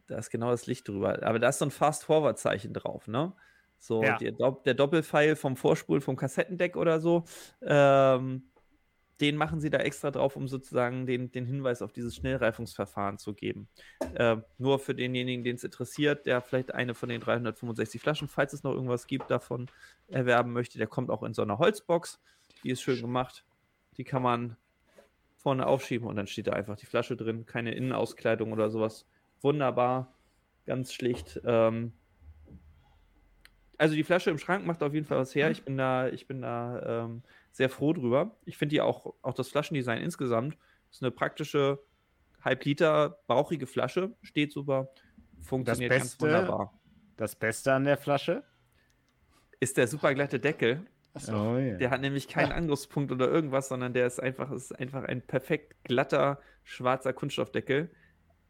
Da 0.06 0.16
ist 0.16 0.30
genau 0.30 0.50
das 0.50 0.66
Licht 0.66 0.88
drüber. 0.88 1.22
Aber 1.22 1.38
da 1.38 1.50
ist 1.50 1.58
so 1.58 1.66
ein 1.66 1.70
Fast-Forward-Zeichen 1.70 2.72
drauf, 2.72 3.06
ne? 3.06 3.34
So 3.78 4.02
Ja. 4.02 4.16
der, 4.18 4.32
der 4.32 4.74
Doppelpfeil 4.74 5.36
vom 5.36 5.56
Vorspulen 5.56 6.00
vom 6.00 6.16
Kassettendeck 6.16 6.76
oder 6.76 7.00
so. 7.00 7.24
Ähm, 7.62 8.50
den 9.20 9.36
machen 9.36 9.60
sie 9.60 9.70
da 9.70 9.78
extra 9.78 10.10
drauf, 10.10 10.36
um 10.36 10.48
sozusagen 10.48 11.04
den, 11.06 11.30
den 11.30 11.44
Hinweis 11.44 11.82
auf 11.82 11.92
dieses 11.92 12.16
Schnellreifungsverfahren 12.16 13.18
zu 13.18 13.34
geben. 13.34 13.68
Äh, 14.14 14.36
nur 14.58 14.78
für 14.78 14.94
denjenigen, 14.94 15.44
den 15.44 15.56
es 15.56 15.64
interessiert, 15.64 16.24
der 16.26 16.40
vielleicht 16.40 16.72
eine 16.72 16.94
von 16.94 17.08
den 17.08 17.20
365 17.20 18.00
Flaschen, 18.00 18.28
falls 18.28 18.52
es 18.52 18.62
noch 18.62 18.72
irgendwas 18.72 19.06
gibt, 19.06 19.30
davon 19.30 19.66
erwerben 20.06 20.52
möchte, 20.52 20.78
der 20.78 20.86
kommt 20.86 21.10
auch 21.10 21.22
in 21.22 21.34
so 21.34 21.42
einer 21.42 21.58
Holzbox. 21.58 22.20
Die 22.62 22.70
ist 22.70 22.80
schön 22.80 23.00
gemacht. 23.00 23.44
Die 23.96 24.04
kann 24.04 24.22
man 24.22 24.56
vorne 25.38 25.66
aufschieben 25.66 26.06
und 26.06 26.16
dann 26.16 26.26
steht 26.26 26.48
da 26.48 26.52
einfach 26.52 26.76
die 26.76 26.86
Flasche 26.86 27.16
drin. 27.16 27.46
Keine 27.46 27.72
Innenauskleidung 27.74 28.52
oder 28.52 28.70
sowas. 28.70 29.06
Wunderbar. 29.40 30.12
Ganz 30.66 30.92
schlicht. 30.92 31.40
Ähm, 31.44 31.92
also 33.78 33.94
die 33.94 34.04
Flasche 34.04 34.30
im 34.30 34.38
Schrank 34.38 34.66
macht 34.66 34.82
auf 34.82 34.92
jeden 34.92 35.06
Fall 35.06 35.18
was 35.18 35.34
her. 35.34 35.50
Ich 35.50 35.64
bin 35.64 35.76
da, 35.76 36.08
ich 36.08 36.26
bin 36.26 36.42
da 36.42 37.04
ähm, 37.04 37.22
sehr 37.52 37.70
froh 37.70 37.92
drüber. 37.92 38.36
Ich 38.44 38.58
finde 38.58 38.74
die 38.74 38.80
auch, 38.80 39.14
auch 39.22 39.34
das 39.34 39.48
Flaschendesign 39.48 40.02
insgesamt 40.02 40.58
ist 40.90 41.02
eine 41.02 41.12
praktische 41.12 41.78
Halb-Liter 42.44 43.20
bauchige 43.26 43.66
Flasche. 43.66 44.16
Steht 44.22 44.52
super. 44.52 44.88
Funktioniert 45.40 45.92
ganz 45.92 46.16
Beste- 46.16 46.24
wunderbar. 46.26 46.78
Das 47.16 47.36
Beste 47.36 47.72
an 47.72 47.84
der 47.84 47.96
Flasche? 47.96 48.42
Ist 49.60 49.76
der 49.76 49.88
super 49.88 50.14
glatte 50.14 50.38
Deckel. 50.38 50.86
Achso, 51.14 51.54
Oh, 51.54 51.58
ja. 51.58 51.76
Der 51.76 51.90
hat 51.90 52.00
nämlich 52.00 52.28
keinen 52.28 52.52
Angriffspunkt 52.52 53.10
oder 53.12 53.28
irgendwas, 53.28 53.68
sondern 53.68 53.92
der 53.92 54.06
ist 54.06 54.20
einfach, 54.20 54.50
ist 54.50 54.78
einfach 54.78 55.04
ein 55.04 55.22
perfekt 55.22 55.82
glatter, 55.84 56.40
schwarzer 56.64 57.12
Kunststoffdeckel, 57.12 57.90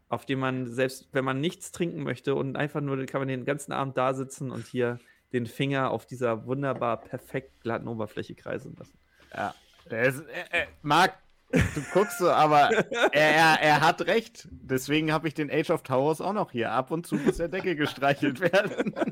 auf 0.09 0.25
dem 0.25 0.39
man, 0.39 0.67
selbst 0.67 1.09
wenn 1.11 1.25
man 1.25 1.39
nichts 1.39 1.71
trinken 1.71 2.03
möchte 2.03 2.35
und 2.35 2.55
einfach 2.55 2.81
nur, 2.81 3.03
kann 3.05 3.21
man 3.21 3.27
den 3.27 3.45
ganzen 3.45 3.71
Abend 3.71 3.97
da 3.97 4.13
sitzen 4.13 4.51
und 4.51 4.65
hier 4.65 4.99
den 5.31 5.45
Finger 5.45 5.91
auf 5.91 6.05
dieser 6.05 6.45
wunderbar 6.45 7.01
perfekt 7.01 7.61
glatten 7.61 7.87
Oberfläche 7.87 8.35
kreisen 8.35 8.75
lassen. 8.77 8.97
Ja. 9.33 9.53
Der 9.89 10.03
ist, 10.03 10.21
äh, 10.21 10.63
äh, 10.63 10.67
Marc, 10.81 11.13
du 11.51 11.81
guckst 11.93 12.19
so, 12.19 12.29
aber 12.29 12.69
er, 12.71 13.13
er, 13.13 13.61
er 13.61 13.81
hat 13.81 14.01
recht. 14.01 14.47
Deswegen 14.51 15.11
habe 15.11 15.27
ich 15.27 15.33
den 15.33 15.49
Age 15.51 15.71
of 15.71 15.83
Taurus 15.83 16.21
auch 16.21 16.33
noch 16.33 16.51
hier. 16.51 16.71
Ab 16.71 16.91
und 16.91 17.07
zu 17.07 17.15
muss 17.15 17.37
der 17.37 17.47
Deckel 17.47 17.75
gestreichelt 17.75 18.39
werden. 18.39 18.93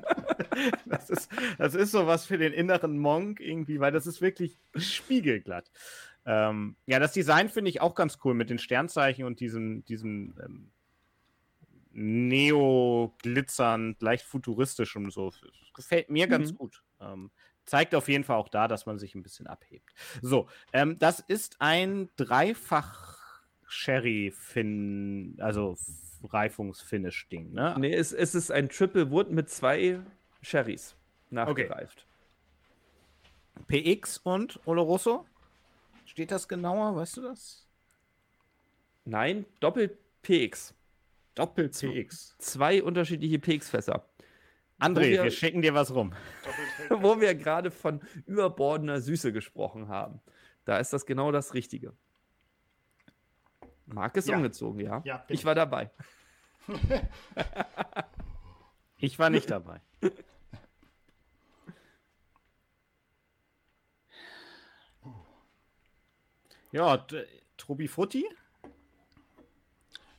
Das 0.87 1.11
ist, 1.11 1.29
das 1.59 1.75
ist 1.75 1.91
so 1.91 2.07
was 2.07 2.25
für 2.25 2.39
den 2.39 2.51
inneren 2.51 2.97
Monk 2.97 3.39
irgendwie, 3.39 3.79
weil 3.79 3.91
das 3.91 4.07
ist 4.07 4.21
wirklich 4.21 4.57
spiegelglatt. 4.75 5.69
Ähm, 6.25 6.75
ja, 6.87 6.97
das 6.97 7.13
Design 7.13 7.49
finde 7.49 7.69
ich 7.69 7.79
auch 7.79 7.93
ganz 7.93 8.17
cool 8.23 8.33
mit 8.33 8.49
den 8.49 8.57
Sternzeichen 8.57 9.23
und 9.25 9.39
diesem, 9.39 9.85
diesem 9.85 10.33
ähm, 10.43 10.71
neo-glitzernd, 11.91 14.01
leicht 14.01 14.25
futuristischem 14.25 15.11
so. 15.11 15.31
Gefällt 15.75 16.09
mir 16.09 16.25
ganz 16.27 16.53
Mhm. 16.53 16.55
gut. 16.55 16.83
Ähm, 16.99 17.29
zeigt 17.67 17.93
auf 17.93 18.07
jeden 18.09 18.23
Fall 18.23 18.37
auch 18.37 18.47
da, 18.49 18.67
dass 18.67 18.85
man 18.87 18.97
sich 18.97 19.13
ein 19.13 19.21
bisschen 19.21 19.45
abhebt. 19.45 19.93
So, 20.23 20.47
ähm, 20.73 20.97
das 20.97 21.19
ist 21.19 21.57
ein 21.59 22.09
dreifach 22.15 23.17
Sherry 23.67 24.31
Fin, 24.35 25.35
also 25.39 25.73
F- 25.73 26.33
Reifungsfinish-Ding, 26.33 27.53
ne? 27.53 27.75
Nee, 27.77 27.93
es, 27.93 28.13
es 28.13 28.33
ist 28.33 28.49
ein 28.51 28.69
Triple 28.69 29.11
Wood 29.11 29.29
mit 29.29 29.49
zwei 29.49 29.99
Sherrys 30.41 30.95
nachgereift. 31.29 32.05
PX 33.67 34.19
und 34.19 34.59
Oloroso? 34.65 35.25
Steht 36.05 36.31
das 36.31 36.47
genauer? 36.47 36.95
Weißt 36.95 37.17
du 37.17 37.21
das? 37.21 37.67
Nein, 39.03 39.45
Doppel 39.59 39.97
PX. 40.21 40.73
Doppel 41.35 41.69
PX. 41.69 42.35
Zwei 42.39 42.81
unterschiedliche 42.81 43.39
PX-Fässer. 43.39 44.05
André, 44.79 45.09
wir- 45.11 45.23
wir 45.23 45.31
schicken 45.31 45.61
dir 45.61 45.73
was 45.73 45.93
rum. 45.93 46.13
wo 46.89 47.19
wir 47.19 47.33
gerade 47.35 47.71
von 47.71 48.01
überbordener 48.25 49.01
Süße 49.01 49.33
gesprochen 49.33 49.87
haben. 49.87 50.21
Da 50.65 50.77
ist 50.77 50.93
das 50.93 51.05
genau 51.05 51.31
das 51.31 51.53
Richtige. 51.53 51.93
Marc 53.85 54.17
ist 54.17 54.27
Ja. 54.27 54.35
umgezogen, 54.35 54.81
ja. 54.81 55.01
Ja, 55.05 55.25
ich 55.29 55.45
war 55.45 55.55
dabei. 55.55 55.89
Ich 58.99 59.19
war 59.19 59.29
nicht 59.29 59.51
dabei. 59.51 59.79
Ja, 66.71 67.05
Trubi 67.57 67.87
Frutti? 67.87 68.25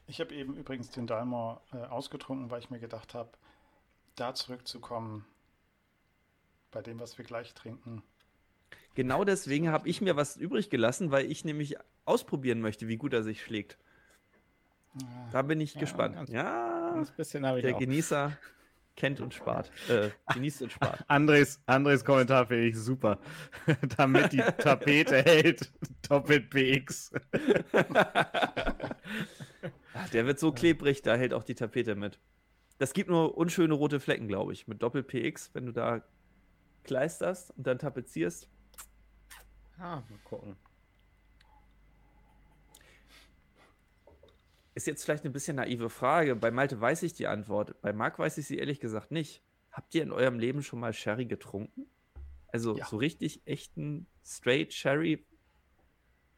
Ich 0.07 0.21
habe 0.21 0.35
eben 0.35 0.55
übrigens 0.57 0.91
den 0.91 1.07
Dalmor 1.07 1.61
äh, 1.73 1.77
ausgetrunken, 1.79 2.51
weil 2.51 2.61
ich 2.61 2.71
mir 2.71 2.79
gedacht 2.81 3.15
habe, 3.15 3.31
da 4.21 4.35
zurückzukommen, 4.35 5.25
bei 6.71 6.83
dem, 6.83 7.01
was 7.01 7.17
wir 7.19 7.25
gleich 7.25 7.55
trinken. 7.55 8.03
Genau 8.95 9.25
deswegen 9.25 9.71
habe 9.71 9.89
ich 9.89 10.01
mir 10.01 10.17
was 10.17 10.37
übrig 10.37 10.71
gelassen, 10.71 11.11
weil 11.11 11.31
ich 11.31 11.45
nämlich 11.45 11.77
ausprobieren 12.05 12.61
möchte, 12.61 12.89
wie 12.89 12.97
gut 12.97 13.13
er 13.15 13.23
sich 13.23 13.43
schlägt. 13.43 13.79
Da 15.33 15.43
bin 15.43 15.61
ich 15.61 15.75
Ja, 15.75 15.81
gespannt. 15.81 16.17
ganz- 16.17 16.31
Ja, 16.31 16.93
Ein 16.95 17.07
bisschen 17.17 17.47
habe 17.47 17.59
ich 17.59 17.65
der 17.65 17.77
auch. 17.77 17.79
Genießer 17.79 18.37
kennt 18.97 19.21
und 19.21 19.33
spart. 19.33 19.71
Äh, 19.89 20.11
genießt 20.35 20.63
und 20.63 20.73
spart. 20.73 21.05
Andres, 21.09 21.61
Andres 21.67 22.05
Kommentar 22.05 22.47
finde 22.47 22.67
ich 22.67 22.77
super. 22.77 23.21
Damit 23.97 24.33
die 24.33 24.39
Tapete 24.39 25.23
hält. 25.23 25.71
Doppelt 26.09 26.51
PX. 26.51 27.13
Ach, 29.95 30.09
der 30.11 30.27
wird 30.27 30.39
so 30.41 30.51
klebrig, 30.53 31.03
da 31.03 31.15
hält 31.17 31.33
auch 31.33 31.45
die 31.45 31.55
Tapete 31.55 31.95
mit. 31.95 32.19
Das 32.79 32.93
gibt 32.93 33.11
nur 33.11 33.37
unschöne 33.37 33.75
rote 33.75 34.01
Flecken, 34.01 34.29
glaube 34.29 34.53
ich. 34.53 34.69
Mit 34.69 34.83
Doppel-PX, 34.83 35.55
wenn 35.55 35.67
du 35.67 35.73
da 35.73 36.03
kleisterst 36.85 37.51
und 37.57 37.67
dann 37.67 37.79
tapezierst. 37.79 38.49
Ah, 39.79 39.97
mal 40.09 40.19
gucken. 40.25 40.57
Ist 44.75 44.87
jetzt 44.87 45.05
vielleicht 45.05 45.25
eine 45.25 45.33
bisschen 45.33 45.57
naive 45.57 45.91
Frage. 45.91 46.37
Bei 46.37 46.53
Malte 46.53 46.81
weiß 46.81 47.03
ich 47.03 47.13
die 47.15 47.27
Antwort. 47.27 47.81
Bei 47.83 47.93
Marc 47.93 48.19
weiß 48.19 48.39
ich 48.39 48.47
sie 48.47 48.59
ehrlich 48.59 48.79
gesagt 48.79 49.11
nicht. 49.11 49.43
Habt 49.73 49.93
ihr 49.95 50.03
in 50.05 50.13
eurem 50.13 50.39
Leben 50.39 50.63
schon 50.63 50.79
mal 50.79 50.93
Sherry 50.93 51.27
getrunken? 51.27 51.87
Also 52.49 52.77
Ja. 52.77 52.87
so 52.87 52.97
richtig 52.97 53.43
echten 53.45 54.07
Straight 54.25 54.73
Sherry 54.73 55.27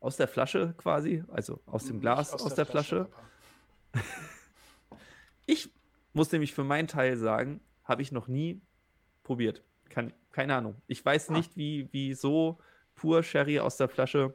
aus 0.01 0.17
der 0.17 0.27
Flasche 0.27 0.75
quasi? 0.79 1.23
Also 1.29 1.61
aus 1.67 1.85
dem 1.85 2.01
Glas, 2.01 2.33
aus, 2.33 2.55
der, 2.55 2.65
Flasche? 2.65 3.11
aber 3.93 4.03
Ich 5.47 5.71
muss 6.13 6.31
nämlich 6.33 6.53
für 6.55 6.65
meinen 6.65 6.89
Teil 6.89 7.17
sagen, 7.17 7.61
habe 7.85 8.03
ich 8.03 8.13
noch 8.13 8.29
nie 8.29 8.61
probiert. 9.23 9.63
Kann, 9.89 10.13
keine 10.33 10.55
Ahnung. 10.57 10.81
Ich 10.87 11.05
weiß 11.05 11.31
Ah. 11.31 11.33
nicht, 11.35 11.57
wie, 11.57 11.89
wie 11.93 12.15
so 12.15 12.59
pur 12.95 13.23
Sherry 13.23 13.59
aus 13.61 13.77
der 13.77 13.89
Flasche 13.89 14.35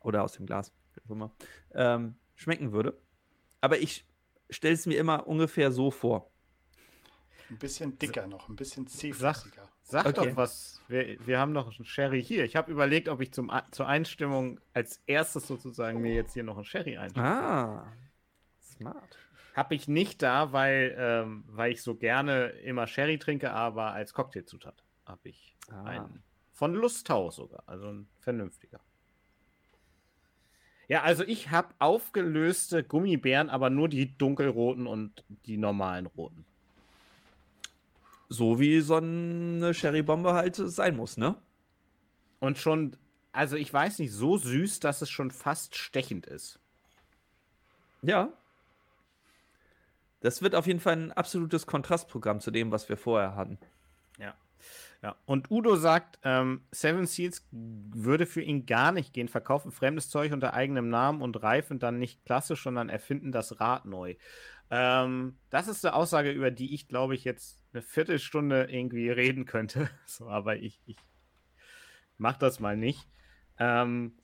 oder 0.00 0.22
aus 0.24 0.32
dem 0.32 0.46
Glas, 0.46 0.72
wie 0.94 1.00
auch 1.06 1.10
immer, 1.10 1.32
ähm, 1.74 2.16
schmecken 2.34 2.72
würde. 2.72 2.98
Aber 3.60 3.78
ich 3.78 4.06
stelle 4.50 4.74
es 4.74 4.86
mir 4.86 4.98
immer 4.98 5.26
ungefähr 5.26 5.72
so 5.72 5.90
vor. 5.90 6.30
Ein 7.48 7.58
bisschen 7.58 7.98
dicker 7.98 8.26
noch, 8.26 8.48
ein 8.48 8.56
bisschen 8.56 8.86
zähflüssiger. 8.86 9.68
Sag 9.82 10.04
Okay. 10.06 10.30
doch 10.30 10.36
was. 10.36 10.82
Wir, 10.88 11.16
wir 11.26 11.38
haben 11.38 11.52
noch 11.52 11.76
einen 11.76 11.84
Sherry 11.84 12.22
hier. 12.22 12.44
Ich 12.44 12.56
habe 12.56 12.72
überlegt, 12.72 13.08
ob 13.08 13.20
ich 13.20 13.32
zum, 13.32 13.50
A- 13.50 13.70
zur 13.70 13.86
Einstimmung 13.86 14.58
als 14.72 15.00
erstes 15.06 15.46
sozusagen 15.46 16.00
mir 16.00 16.12
jetzt 16.14 16.34
hier 16.34 16.42
noch 16.42 16.56
einen 16.56 16.64
Sherry 16.64 16.96
einstelle. 16.96 17.24
Ah, 17.26 17.92
smart. 18.60 19.16
Habe 19.56 19.74
ich 19.74 19.88
nicht 19.88 20.22
da, 20.22 20.52
weil, 20.52 20.94
ähm, 20.98 21.44
weil 21.48 21.72
ich 21.72 21.82
so 21.82 21.94
gerne 21.94 22.48
immer 22.62 22.86
Sherry 22.86 23.18
trinke, 23.18 23.50
aber 23.52 23.92
als 23.92 24.12
Cocktailzutat 24.12 24.84
habe 25.06 25.30
ich 25.30 25.56
Ah. 25.70 25.82
einen 25.84 26.22
Von 26.52 26.74
Lustau 26.74 27.30
sogar. 27.30 27.62
Also 27.66 27.88
ein 27.88 28.08
vernünftiger. 28.20 28.80
Ja, 30.88 31.02
also 31.02 31.24
ich 31.24 31.50
habe 31.50 31.74
aufgelöste 31.80 32.84
Gummibären, 32.84 33.50
aber 33.50 33.70
nur 33.70 33.88
die 33.88 34.16
dunkelroten 34.16 34.86
und 34.86 35.24
die 35.46 35.56
normalen 35.56 36.06
roten. 36.06 36.44
So 38.28 38.60
wie 38.60 38.80
so 38.80 38.96
eine 38.96 39.74
Sherry-Bombe 39.74 40.32
halt 40.34 40.56
sein 40.56 40.96
muss, 40.96 41.16
ne? 41.16 41.34
Und 42.40 42.58
schon, 42.58 42.96
also 43.32 43.56
ich 43.56 43.72
weiß 43.72 43.98
nicht, 43.98 44.12
so 44.12 44.36
süß, 44.36 44.80
dass 44.80 45.02
es 45.02 45.10
schon 45.10 45.30
fast 45.30 45.76
stechend 45.76 46.26
ist. 46.26 46.58
Ja. 48.02 48.32
Das 50.20 50.42
wird 50.42 50.54
auf 50.54 50.66
jeden 50.66 50.80
Fall 50.80 50.94
ein 50.94 51.12
absolutes 51.12 51.66
Kontrastprogramm 51.66 52.40
zu 52.40 52.50
dem, 52.50 52.72
was 52.72 52.88
wir 52.88 52.96
vorher 52.96 53.36
hatten. 53.36 53.58
Ja. 54.18 54.34
Ja, 55.02 55.14
und 55.26 55.50
Udo 55.50 55.76
sagt, 55.76 56.18
ähm, 56.24 56.62
Seven 56.70 57.06
Seals 57.06 57.46
würde 57.52 58.26
für 58.26 58.40
ihn 58.40 58.64
gar 58.66 58.92
nicht 58.92 59.12
gehen, 59.12 59.28
verkaufen 59.28 59.70
fremdes 59.70 60.08
Zeug 60.08 60.32
unter 60.32 60.54
eigenem 60.54 60.88
Namen 60.88 61.20
und 61.20 61.42
reifen 61.42 61.78
dann 61.78 61.98
nicht 61.98 62.24
klassisch, 62.24 62.62
sondern 62.62 62.88
erfinden 62.88 63.30
das 63.30 63.60
Rad 63.60 63.84
neu. 63.84 64.16
Ähm, 64.70 65.36
das 65.50 65.68
ist 65.68 65.84
eine 65.84 65.94
Aussage, 65.94 66.32
über 66.32 66.50
die 66.50 66.74
ich, 66.74 66.88
glaube 66.88 67.14
ich, 67.14 67.24
jetzt 67.24 67.62
eine 67.72 67.82
Viertelstunde 67.82 68.68
irgendwie 68.70 69.10
reden 69.10 69.44
könnte. 69.44 69.90
So, 70.06 70.28
aber 70.28 70.56
ich, 70.56 70.80
ich 70.86 70.96
mach 72.16 72.36
das 72.36 72.58
mal 72.58 72.76
nicht. 72.76 73.06
Ähm, 73.58 74.16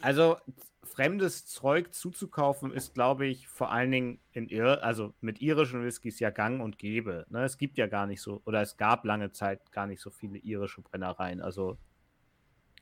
also 0.00 0.36
fremdes 0.84 1.46
Zeug 1.46 1.92
zuzukaufen 1.92 2.72
ist, 2.72 2.94
glaube 2.94 3.26
ich, 3.26 3.48
vor 3.48 3.72
allen 3.72 3.90
Dingen 3.90 4.20
in 4.32 4.48
Ir 4.48 4.82
also 4.82 5.14
mit 5.20 5.40
irischen 5.40 5.84
Whiskys 5.84 6.20
ja 6.20 6.30
gang 6.30 6.62
und 6.62 6.78
gäbe. 6.78 7.26
Ne? 7.28 7.44
Es 7.44 7.58
gibt 7.58 7.78
ja 7.78 7.86
gar 7.86 8.06
nicht 8.06 8.20
so, 8.20 8.42
oder 8.44 8.62
es 8.62 8.76
gab 8.76 9.04
lange 9.04 9.32
Zeit 9.32 9.72
gar 9.72 9.86
nicht 9.86 10.00
so 10.00 10.10
viele 10.10 10.38
irische 10.38 10.82
Brennereien. 10.82 11.40
Also 11.40 11.78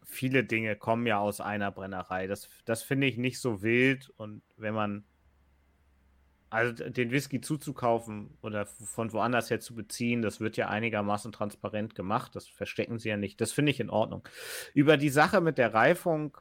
viele 0.05 0.45
Dinge 0.45 0.77
kommen 0.77 1.07
ja 1.07 1.19
aus 1.19 1.41
einer 1.41 1.71
Brennerei. 1.71 2.27
Das, 2.27 2.49
das 2.65 2.83
finde 2.83 3.07
ich 3.07 3.17
nicht 3.17 3.41
so 3.41 3.63
wild. 3.63 4.11
Und 4.17 4.43
wenn 4.57 4.75
man 4.75 5.05
also 6.51 6.73
den 6.91 7.11
Whisky 7.11 7.41
zuzukaufen 7.41 8.37
oder 8.43 8.67
von 8.67 9.13
woanders 9.13 9.49
her 9.49 9.61
zu 9.61 9.75
beziehen, 9.75 10.21
das 10.21 10.39
wird 10.39 10.59
ja 10.59 10.69
einigermaßen 10.69 11.33
transparent 11.33 11.95
gemacht. 11.95 12.37
Das 12.37 12.47
verstecken 12.47 12.99
sie 12.99 13.09
ja 13.09 13.17
nicht. 13.17 13.41
Das 13.41 13.53
finde 13.53 13.73
ich 13.73 13.81
in 13.81 13.89
Ordnung. 13.89 14.29
Über 14.75 14.99
die 14.99 15.09
Sache 15.09 15.41
mit 15.41 15.57
der 15.57 15.73
Reifung 15.73 16.37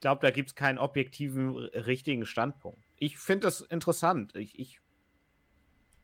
glaube, 0.00 0.22
da 0.22 0.30
gibt 0.30 0.50
es 0.50 0.54
keinen 0.54 0.78
objektiven, 0.78 1.56
richtigen 1.56 2.26
Standpunkt. 2.26 2.84
Ich 2.96 3.18
finde 3.18 3.46
das 3.46 3.60
interessant. 3.60 4.34
Ich, 4.34 4.58
ich 4.58 4.80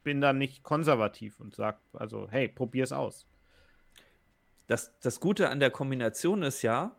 bin 0.02 0.20
da 0.20 0.32
nicht 0.32 0.62
konservativ 0.62 1.40
und 1.40 1.54
sage, 1.54 1.78
also, 1.92 2.28
hey, 2.30 2.48
probier's 2.48 2.92
aus. 2.92 3.26
Das, 4.66 4.98
das 5.00 5.20
Gute 5.20 5.48
an 5.48 5.60
der 5.60 5.70
Kombination 5.70 6.42
ist 6.42 6.62
ja, 6.62 6.96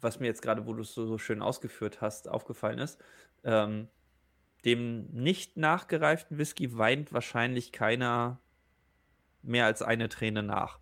was 0.00 0.20
mir 0.20 0.26
jetzt 0.26 0.42
gerade, 0.42 0.66
wo 0.66 0.72
du 0.74 0.82
es 0.82 0.94
so, 0.94 1.06
so, 1.06 1.18
schön 1.18 1.42
ausgeführt 1.42 2.00
hast, 2.00 2.28
aufgefallen 2.28 2.78
ist, 2.78 3.00
ähm, 3.44 3.88
dem 4.64 5.06
nicht 5.12 5.56
nachgereiften 5.56 6.38
Whisky 6.38 6.76
weint 6.76 7.12
wahrscheinlich 7.12 7.72
keiner 7.72 8.40
mehr 9.42 9.66
als 9.66 9.82
eine 9.82 10.08
Träne 10.08 10.42
nach. 10.42 10.78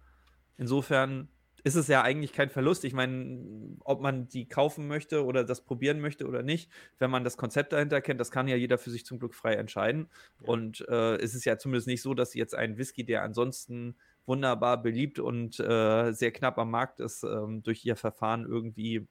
Insofern 0.58 1.28
ist 1.64 1.74
es 1.74 1.88
ja 1.88 2.02
eigentlich 2.02 2.32
kein 2.32 2.50
Verlust. 2.50 2.84
Ich 2.84 2.92
meine, 2.92 3.76
ob 3.80 4.00
man 4.00 4.28
die 4.28 4.48
kaufen 4.48 4.88
möchte 4.88 5.24
oder 5.24 5.44
das 5.44 5.64
probieren 5.64 6.00
möchte 6.00 6.26
oder 6.26 6.42
nicht, 6.42 6.70
wenn 6.98 7.10
man 7.10 7.24
das 7.24 7.36
Konzept 7.36 7.72
dahinter 7.72 8.00
kennt, 8.00 8.20
das 8.20 8.30
kann 8.30 8.48
ja 8.48 8.56
jeder 8.56 8.78
für 8.78 8.90
sich 8.90 9.04
zum 9.04 9.18
Glück 9.18 9.34
frei 9.34 9.54
entscheiden. 9.54 10.08
Ja. 10.40 10.48
Und 10.48 10.86
äh, 10.88 11.16
es 11.16 11.34
ist 11.34 11.44
ja 11.44 11.58
zumindest 11.58 11.86
nicht 11.86 12.02
so, 12.02 12.14
dass 12.14 12.34
jetzt 12.34 12.54
ein 12.54 12.78
Whisky, 12.78 13.04
der 13.04 13.22
ansonsten 13.22 13.96
wunderbar 14.26 14.82
beliebt 14.82 15.18
und 15.18 15.58
äh, 15.60 16.12
sehr 16.12 16.32
knapp 16.32 16.58
am 16.58 16.70
Markt 16.70 17.00
ist, 17.00 17.24
ähm, 17.24 17.62
durch 17.62 17.84
ihr 17.84 17.96
Verfahren 17.96 18.44
irgendwie 18.44 19.06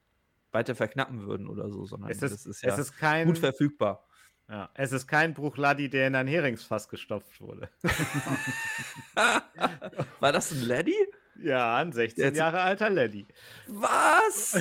weiter 0.52 0.76
verknappen 0.76 1.28
würden 1.28 1.48
oder 1.48 1.70
so, 1.70 1.86
sondern 1.86 2.10
es 2.10 2.22
ist, 2.22 2.34
das 2.34 2.46
ist 2.46 2.64
ja 2.64 2.76
ist 2.76 2.98
kein, 2.98 3.28
gut 3.28 3.38
verfügbar. 3.38 4.06
Ja, 4.48 4.70
es 4.74 4.92
ist 4.92 5.08
kein 5.08 5.36
Bruchladdi, 5.36 5.90
der 5.90 6.08
in 6.08 6.16
ein 6.16 6.28
Heringsfass 6.28 6.90
gestopft 6.90 7.40
wurde. 7.40 7.70
War 10.20 10.32
das 10.32 10.52
ein 10.52 10.64
Laddie? 10.64 10.98
Ja, 11.42 11.78
ein 11.78 11.92
16 11.92 12.24
Jetzt. 12.24 12.38
Jahre 12.38 12.62
alter 12.62 12.90
Lady. 12.90 13.28
Was? 13.68 14.58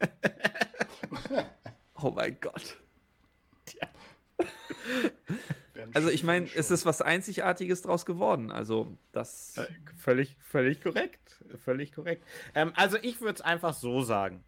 oh 2.02 2.10
mein 2.10 2.38
Gott. 2.40 2.76
Ja. 3.80 3.88
Also 5.94 6.10
ich 6.10 6.24
meine, 6.24 6.48
es 6.54 6.70
ist 6.70 6.86
was 6.86 7.02
Einzigartiges 7.02 7.82
draus 7.82 8.06
geworden. 8.06 8.50
Also 8.50 8.96
das. 9.12 9.56
Äh, 9.56 9.66
völlig, 9.96 10.36
völlig 10.40 10.80
korrekt. 10.80 11.42
Völlig 11.64 11.92
korrekt. 11.92 12.24
Ähm, 12.54 12.72
also 12.76 12.98
ich 13.00 13.20
würde 13.20 13.34
es 13.34 13.40
einfach 13.40 13.74
so 13.74 14.02
sagen. 14.02 14.44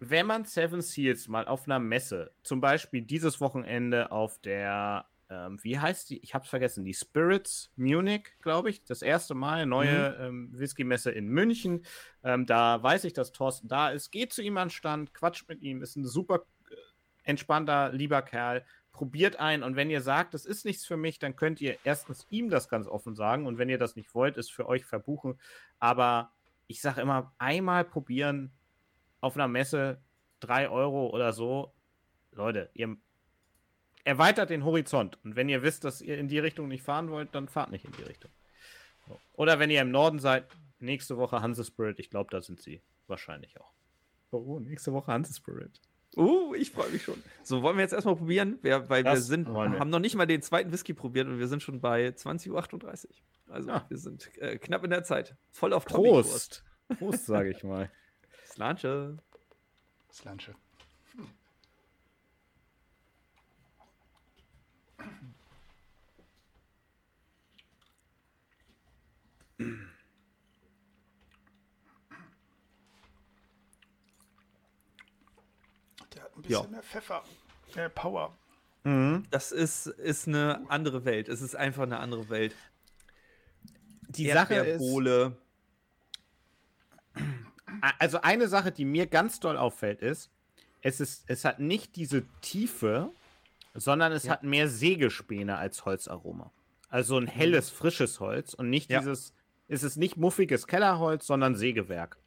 Wenn 0.00 0.26
man 0.26 0.44
Seven 0.44 0.80
Seals 0.80 1.26
mal 1.26 1.48
auf 1.48 1.64
einer 1.64 1.80
Messe, 1.80 2.30
zum 2.42 2.60
Beispiel 2.60 3.02
dieses 3.02 3.40
Wochenende 3.40 4.12
auf 4.12 4.40
der 4.40 5.06
ähm, 5.30 5.58
wie 5.62 5.78
heißt 5.78 6.08
die? 6.10 6.18
Ich 6.20 6.34
habe 6.34 6.44
es 6.44 6.50
vergessen. 6.50 6.84
Die 6.84 6.94
Spirits 6.94 7.70
Munich, 7.76 8.28
glaube 8.40 8.70
ich. 8.70 8.84
Das 8.84 9.02
erste 9.02 9.34
Mal 9.34 9.66
neue 9.66 10.16
mhm. 10.18 10.24
ähm, 10.24 10.58
Whisky-Messe 10.58 11.10
in 11.10 11.28
München. 11.28 11.84
Ähm, 12.24 12.46
da 12.46 12.82
weiß 12.82 13.04
ich, 13.04 13.12
dass 13.12 13.32
Thorsten 13.32 13.68
da 13.68 13.90
ist. 13.90 14.10
Geht 14.10 14.32
zu 14.32 14.42
ihm 14.42 14.56
an 14.56 14.70
Stand, 14.70 15.12
quatscht 15.12 15.48
mit 15.48 15.62
ihm. 15.62 15.82
Ist 15.82 15.96
ein 15.96 16.06
super 16.06 16.46
äh, 16.70 16.74
entspannter, 17.24 17.92
lieber 17.92 18.22
Kerl. 18.22 18.64
Probiert 18.92 19.36
ein 19.36 19.62
und 19.62 19.76
wenn 19.76 19.90
ihr 19.90 20.00
sagt, 20.00 20.34
das 20.34 20.44
ist 20.44 20.64
nichts 20.64 20.84
für 20.84 20.96
mich, 20.96 21.20
dann 21.20 21.36
könnt 21.36 21.60
ihr 21.60 21.76
erstens 21.84 22.26
ihm 22.30 22.50
das 22.50 22.68
ganz 22.68 22.88
offen 22.88 23.14
sagen 23.14 23.46
und 23.46 23.56
wenn 23.56 23.68
ihr 23.68 23.78
das 23.78 23.94
nicht 23.94 24.12
wollt, 24.12 24.36
ist 24.36 24.50
für 24.50 24.66
euch 24.66 24.84
verbuchen. 24.84 25.38
Aber 25.78 26.32
ich 26.66 26.80
sage 26.80 27.00
immer, 27.00 27.32
einmal 27.38 27.84
probieren 27.84 28.50
auf 29.20 29.36
einer 29.36 29.46
Messe, 29.46 30.02
drei 30.40 30.68
Euro 30.68 31.10
oder 31.10 31.32
so. 31.32 31.72
Leute, 32.32 32.70
ihr 32.74 32.96
erweitert 34.08 34.48
den 34.48 34.64
Horizont. 34.64 35.18
Und 35.22 35.36
wenn 35.36 35.50
ihr 35.50 35.62
wisst, 35.62 35.84
dass 35.84 36.00
ihr 36.00 36.16
in 36.16 36.28
die 36.28 36.38
Richtung 36.38 36.66
nicht 36.68 36.82
fahren 36.82 37.10
wollt, 37.10 37.34
dann 37.34 37.46
fahrt 37.46 37.70
nicht 37.70 37.84
in 37.84 37.92
die 37.92 38.02
Richtung. 38.02 38.30
Oder 39.34 39.58
wenn 39.58 39.70
ihr 39.70 39.82
im 39.82 39.90
Norden 39.90 40.18
seid, 40.18 40.46
nächste 40.78 41.18
Woche 41.18 41.42
Hanse 41.42 41.62
Spirit. 41.62 41.98
Ich 41.98 42.08
glaube, 42.08 42.30
da 42.30 42.40
sind 42.40 42.60
sie 42.60 42.80
wahrscheinlich 43.06 43.60
auch. 43.60 43.70
Oh, 44.30 44.60
nächste 44.60 44.94
Woche 44.94 45.12
Hanse 45.12 45.34
Spirit. 45.34 45.80
Uh, 46.16 46.54
ich 46.54 46.70
freue 46.70 46.88
mich 46.88 47.02
schon. 47.02 47.22
So, 47.42 47.62
wollen 47.62 47.76
wir 47.76 47.82
jetzt 47.82 47.92
erstmal 47.92 48.16
probieren? 48.16 48.58
Wir, 48.62 48.88
weil 48.88 49.04
das 49.04 49.14
wir 49.14 49.22
sind, 49.22 49.48
wir. 49.48 49.78
haben 49.78 49.90
noch 49.90 49.98
nicht 49.98 50.16
mal 50.16 50.26
den 50.26 50.40
zweiten 50.40 50.72
Whisky 50.72 50.94
probiert 50.94 51.28
und 51.28 51.38
wir 51.38 51.46
sind 51.46 51.62
schon 51.62 51.82
bei 51.82 52.08
20.38 52.08 52.50
Uhr. 52.50 53.52
Also, 53.52 53.68
ja. 53.68 53.84
wir 53.88 53.98
sind 53.98 54.30
äh, 54.38 54.56
knapp 54.56 54.84
in 54.84 54.90
der 54.90 55.04
Zeit. 55.04 55.36
Voll 55.50 55.74
auf 55.74 55.84
Prost. 55.84 56.64
Prost, 56.98 57.26
sage 57.26 57.50
ich 57.50 57.62
mal. 57.62 57.90
Slanche. 58.46 59.18
Slanche. 60.10 60.54
Der 69.58 69.66
hat 76.22 76.36
ein 76.36 76.42
bisschen 76.42 76.64
ja. 76.64 76.68
mehr 76.68 76.82
Pfeffer, 76.82 77.24
mehr 77.74 77.88
Power. 77.88 78.36
Mhm. 78.84 79.24
Das 79.30 79.52
ist, 79.52 79.86
ist 79.86 80.28
eine 80.28 80.64
andere 80.68 81.04
Welt. 81.04 81.28
Es 81.28 81.40
ist 81.40 81.56
einfach 81.56 81.82
eine 81.82 81.98
andere 81.98 82.28
Welt. 82.28 82.54
Die 84.08 84.30
Sache 84.30 84.54
ist. 84.54 84.80
Also 87.98 88.20
eine 88.22 88.48
Sache, 88.48 88.72
die 88.72 88.84
mir 88.84 89.06
ganz 89.06 89.40
doll 89.40 89.56
auffällt, 89.56 90.00
ist, 90.00 90.30
es 90.80 91.00
ist, 91.00 91.24
es 91.26 91.44
hat 91.44 91.58
nicht 91.58 91.96
diese 91.96 92.24
Tiefe, 92.40 93.12
sondern 93.74 94.12
es 94.12 94.24
ja. 94.24 94.32
hat 94.32 94.42
mehr 94.42 94.68
Sägespäne 94.68 95.56
als 95.56 95.84
Holzaroma. 95.84 96.50
Also 96.88 97.18
ein 97.18 97.26
helles, 97.26 97.68
frisches 97.70 98.20
Holz 98.20 98.54
und 98.54 98.70
nicht 98.70 98.90
ja. 98.90 99.00
dieses, 99.00 99.34
es 99.68 99.82
ist 99.82 99.96
nicht 99.96 100.16
muffiges 100.16 100.66
Kellerholz, 100.66 101.26
sondern 101.26 101.54
Sägewerk. 101.54 102.18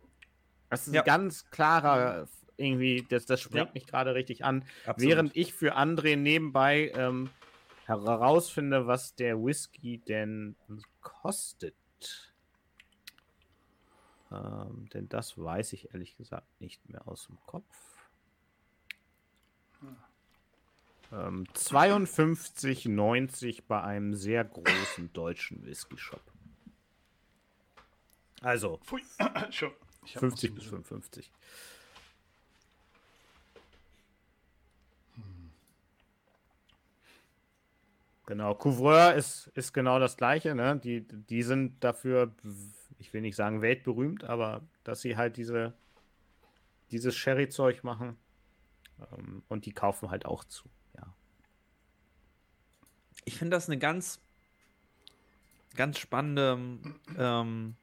Das 0.70 0.88
ist 0.88 0.94
ja. 0.94 1.02
ein 1.02 1.06
ganz 1.06 1.50
klarer, 1.50 2.28
irgendwie, 2.56 3.06
das, 3.10 3.26
das 3.26 3.42
springt 3.42 3.68
ja. 3.68 3.74
mich 3.74 3.88
gerade 3.88 4.16
richtig 4.16 4.46
an. 4.46 4.64
Absolut. 4.86 5.10
Während 5.10 5.36
ich 5.36 5.54
für 5.54 5.76
André 5.76 6.16
nebenbei 6.16 6.92
ähm, 6.96 7.30
herausfinde, 7.86 8.88
was 8.88 9.16
der 9.16 9.44
Whisky 9.44 9.98
denn 9.98 10.56
kostet. 11.02 11.76
Ähm, 14.32 14.88
denn 14.94 15.10
das 15.10 15.38
weiß 15.38 15.74
ich 15.74 15.94
ehrlich 15.94 16.16
gesagt 16.16 16.62
nicht 16.62 16.88
mehr 16.90 17.06
aus 17.08 17.28
dem 17.28 17.38
Kopf. 17.46 17.66
Ähm, 21.12 21.44
52,90 21.54 23.64
bei 23.68 23.82
einem 23.82 24.14
sehr 24.14 24.46
großen 24.46 25.12
deutschen 25.12 25.66
Whisky-Shop. 25.66 26.31
Also 28.42 28.80
Pfui. 28.84 29.02
50 30.06 30.56
bis 30.56 30.66
55. 30.66 31.32
Genau, 38.26 38.56
Couvreur 38.56 39.14
ist, 39.14 39.52
ist 39.56 39.74
genau 39.74 40.00
das 40.00 40.18
gleiche, 40.18 40.56
ne? 40.56 40.78
Die, 40.78 41.02
die 41.02 41.44
sind 41.44 41.84
dafür 41.84 42.34
ich 43.02 43.14
will 43.14 43.22
nicht 43.22 43.36
sagen 43.36 43.62
weltberühmt, 43.62 44.24
aber 44.24 44.62
dass 44.84 45.02
sie 45.02 45.18
halt 45.18 45.36
diese, 45.36 45.74
dieses 46.92 47.16
Sherry-Zeug 47.16 47.84
machen. 47.84 48.16
Ähm, 49.12 49.44
und 49.50 49.66
die 49.66 49.74
kaufen 49.74 50.12
halt 50.12 50.26
auch 50.26 50.44
zu, 50.44 50.70
ja. 50.96 51.12
Ich 53.26 53.38
finde 53.38 53.56
das 53.58 53.68
eine 53.68 53.80
ganz, 53.80 54.20
ganz 55.76 55.98
spannende 55.98 56.60
ähm, 57.18 57.76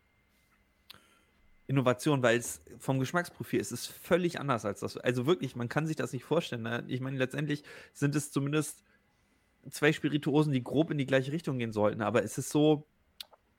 Innovation, 1.69 2.23
weil 2.23 2.39
es 2.39 2.63
vom 2.79 2.99
Geschmacksprofil 2.99 3.61
ist 3.61 3.73
es 3.73 3.87
völlig 3.87 4.41
anders 4.41 4.65
als 4.65 4.81
das. 4.81 4.97
Also 4.97 5.27
wirklich, 5.27 5.55
man 5.55 5.69
kann 5.69 5.87
sich 5.87 5.97
das 5.97 6.15
nicht 6.15 6.25
vorstellen. 6.25 6.63
Ne? 6.63 6.83
Ich 6.89 7.01
meine, 7.01 7.19
letztendlich 7.19 7.63
sind 7.93 8.17
es 8.17 8.33
zumindest 8.33 8.83
zwei 9.71 9.93
Spirituosen, 9.93 10.55
die 10.55 10.65
grob 10.65 10.91
in 10.91 10.97
die 10.97 11.05
gleiche 11.05 11.31
Richtung 11.31 11.59
gehen 11.59 11.73
sollten, 11.73 12.01
aber 12.01 12.25
es 12.25 12.39
ist 12.39 12.49
so, 12.49 12.87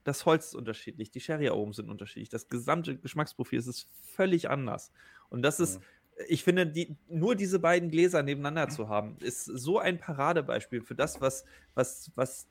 das 0.02 0.26
Holz 0.26 0.46
ist 0.46 0.54
unterschiedlich, 0.56 1.12
die 1.12 1.20
Sherry-Aromen 1.20 1.72
sind 1.72 1.88
unterschiedlich, 1.88 2.30
das 2.30 2.48
gesamte 2.48 2.96
Geschmacksprofil 2.96 3.60
ist, 3.60 3.68
ist 3.68 3.88
völlig 4.02 4.50
anders. 4.50 4.90
Und 5.28 5.42
das 5.42 5.60
ist, 5.60 5.76
ja. 5.76 6.24
ich 6.26 6.42
finde, 6.42 6.66
die, 6.66 6.96
nur 7.08 7.36
diese 7.36 7.60
beiden 7.60 7.90
Gläser 7.90 8.24
nebeneinander 8.24 8.68
zu 8.70 8.88
haben, 8.88 9.18
ist 9.20 9.44
so 9.44 9.78
ein 9.78 9.98
Paradebeispiel 9.98 10.80
für 10.80 10.96
das, 10.96 11.20
was, 11.20 11.44
was, 11.74 12.10
was 12.16 12.48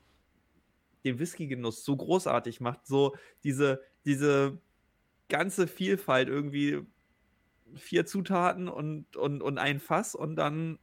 den 1.04 1.18
Whisky-Genuss 1.18 1.84
so 1.84 1.96
großartig 1.96 2.60
macht. 2.60 2.86
So 2.86 3.14
diese, 3.42 3.82
diese 4.06 4.58
ganze 5.30 5.66
Vielfalt 5.66 6.28
irgendwie 6.28 6.82
vier 7.76 8.04
Zutaten 8.04 8.68
und, 8.68 9.16
und, 9.16 9.42
und 9.42 9.56
ein 9.56 9.80
Fass 9.80 10.14
und 10.14 10.36
dann 10.36 10.78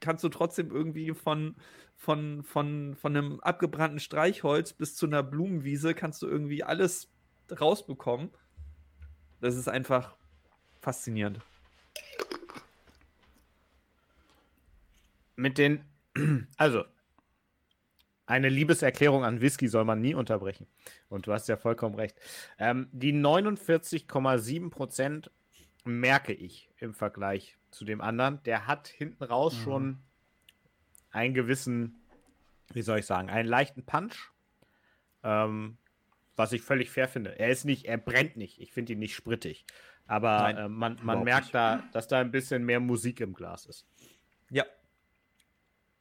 kannst 0.00 0.24
du 0.24 0.28
trotzdem 0.30 0.70
irgendwie 0.70 1.12
von, 1.12 1.56
von, 1.96 2.42
von, 2.44 2.96
von 2.96 3.16
einem 3.16 3.40
abgebrannten 3.40 4.00
Streichholz 4.00 4.72
bis 4.72 4.94
zu 4.94 5.06
einer 5.06 5.22
Blumenwiese 5.22 5.94
kannst 5.94 6.22
du 6.22 6.28
irgendwie 6.28 6.62
alles 6.62 7.10
rausbekommen. 7.50 8.30
Das 9.40 9.56
ist 9.56 9.68
einfach 9.68 10.16
faszinierend. 10.80 11.40
Mit 15.36 15.58
den, 15.58 15.84
also 16.56 16.84
eine 18.28 18.50
Liebeserklärung 18.50 19.24
an 19.24 19.40
Whisky 19.40 19.68
soll 19.68 19.84
man 19.84 20.02
nie 20.02 20.14
unterbrechen. 20.14 20.66
Und 21.08 21.26
du 21.26 21.32
hast 21.32 21.48
ja 21.48 21.56
vollkommen 21.56 21.94
recht. 21.94 22.14
Ähm, 22.58 22.88
die 22.92 23.14
49,7 23.14 24.68
Prozent 24.70 25.30
merke 25.84 26.34
ich 26.34 26.68
im 26.76 26.92
Vergleich 26.92 27.56
zu 27.70 27.86
dem 27.86 28.02
anderen. 28.02 28.42
Der 28.44 28.66
hat 28.66 28.86
hinten 28.86 29.24
raus 29.24 29.54
mhm. 29.54 29.62
schon 29.62 29.98
einen 31.10 31.32
gewissen, 31.32 31.96
wie 32.74 32.82
soll 32.82 32.98
ich 32.98 33.06
sagen, 33.06 33.30
einen 33.30 33.48
leichten 33.48 33.82
Punch. 33.84 34.30
Ähm, 35.24 35.78
was 36.36 36.52
ich 36.52 36.62
völlig 36.62 36.90
fair 36.90 37.08
finde. 37.08 37.36
Er 37.38 37.48
ist 37.48 37.64
nicht, 37.64 37.86
er 37.86 37.96
brennt 37.96 38.36
nicht. 38.36 38.60
Ich 38.60 38.72
finde 38.72 38.92
ihn 38.92 39.00
nicht 39.00 39.14
sprittig. 39.14 39.64
Aber 40.06 40.38
Nein, 40.38 40.56
äh, 40.56 40.68
man, 40.68 40.98
man 41.02 41.24
merkt 41.24 41.46
nicht. 41.46 41.54
da, 41.54 41.82
dass 41.92 42.08
da 42.08 42.20
ein 42.20 42.30
bisschen 42.30 42.64
mehr 42.64 42.78
Musik 42.78 43.20
im 43.20 43.32
Glas 43.32 43.66
ist. 43.66 43.86
Ja, 44.50 44.64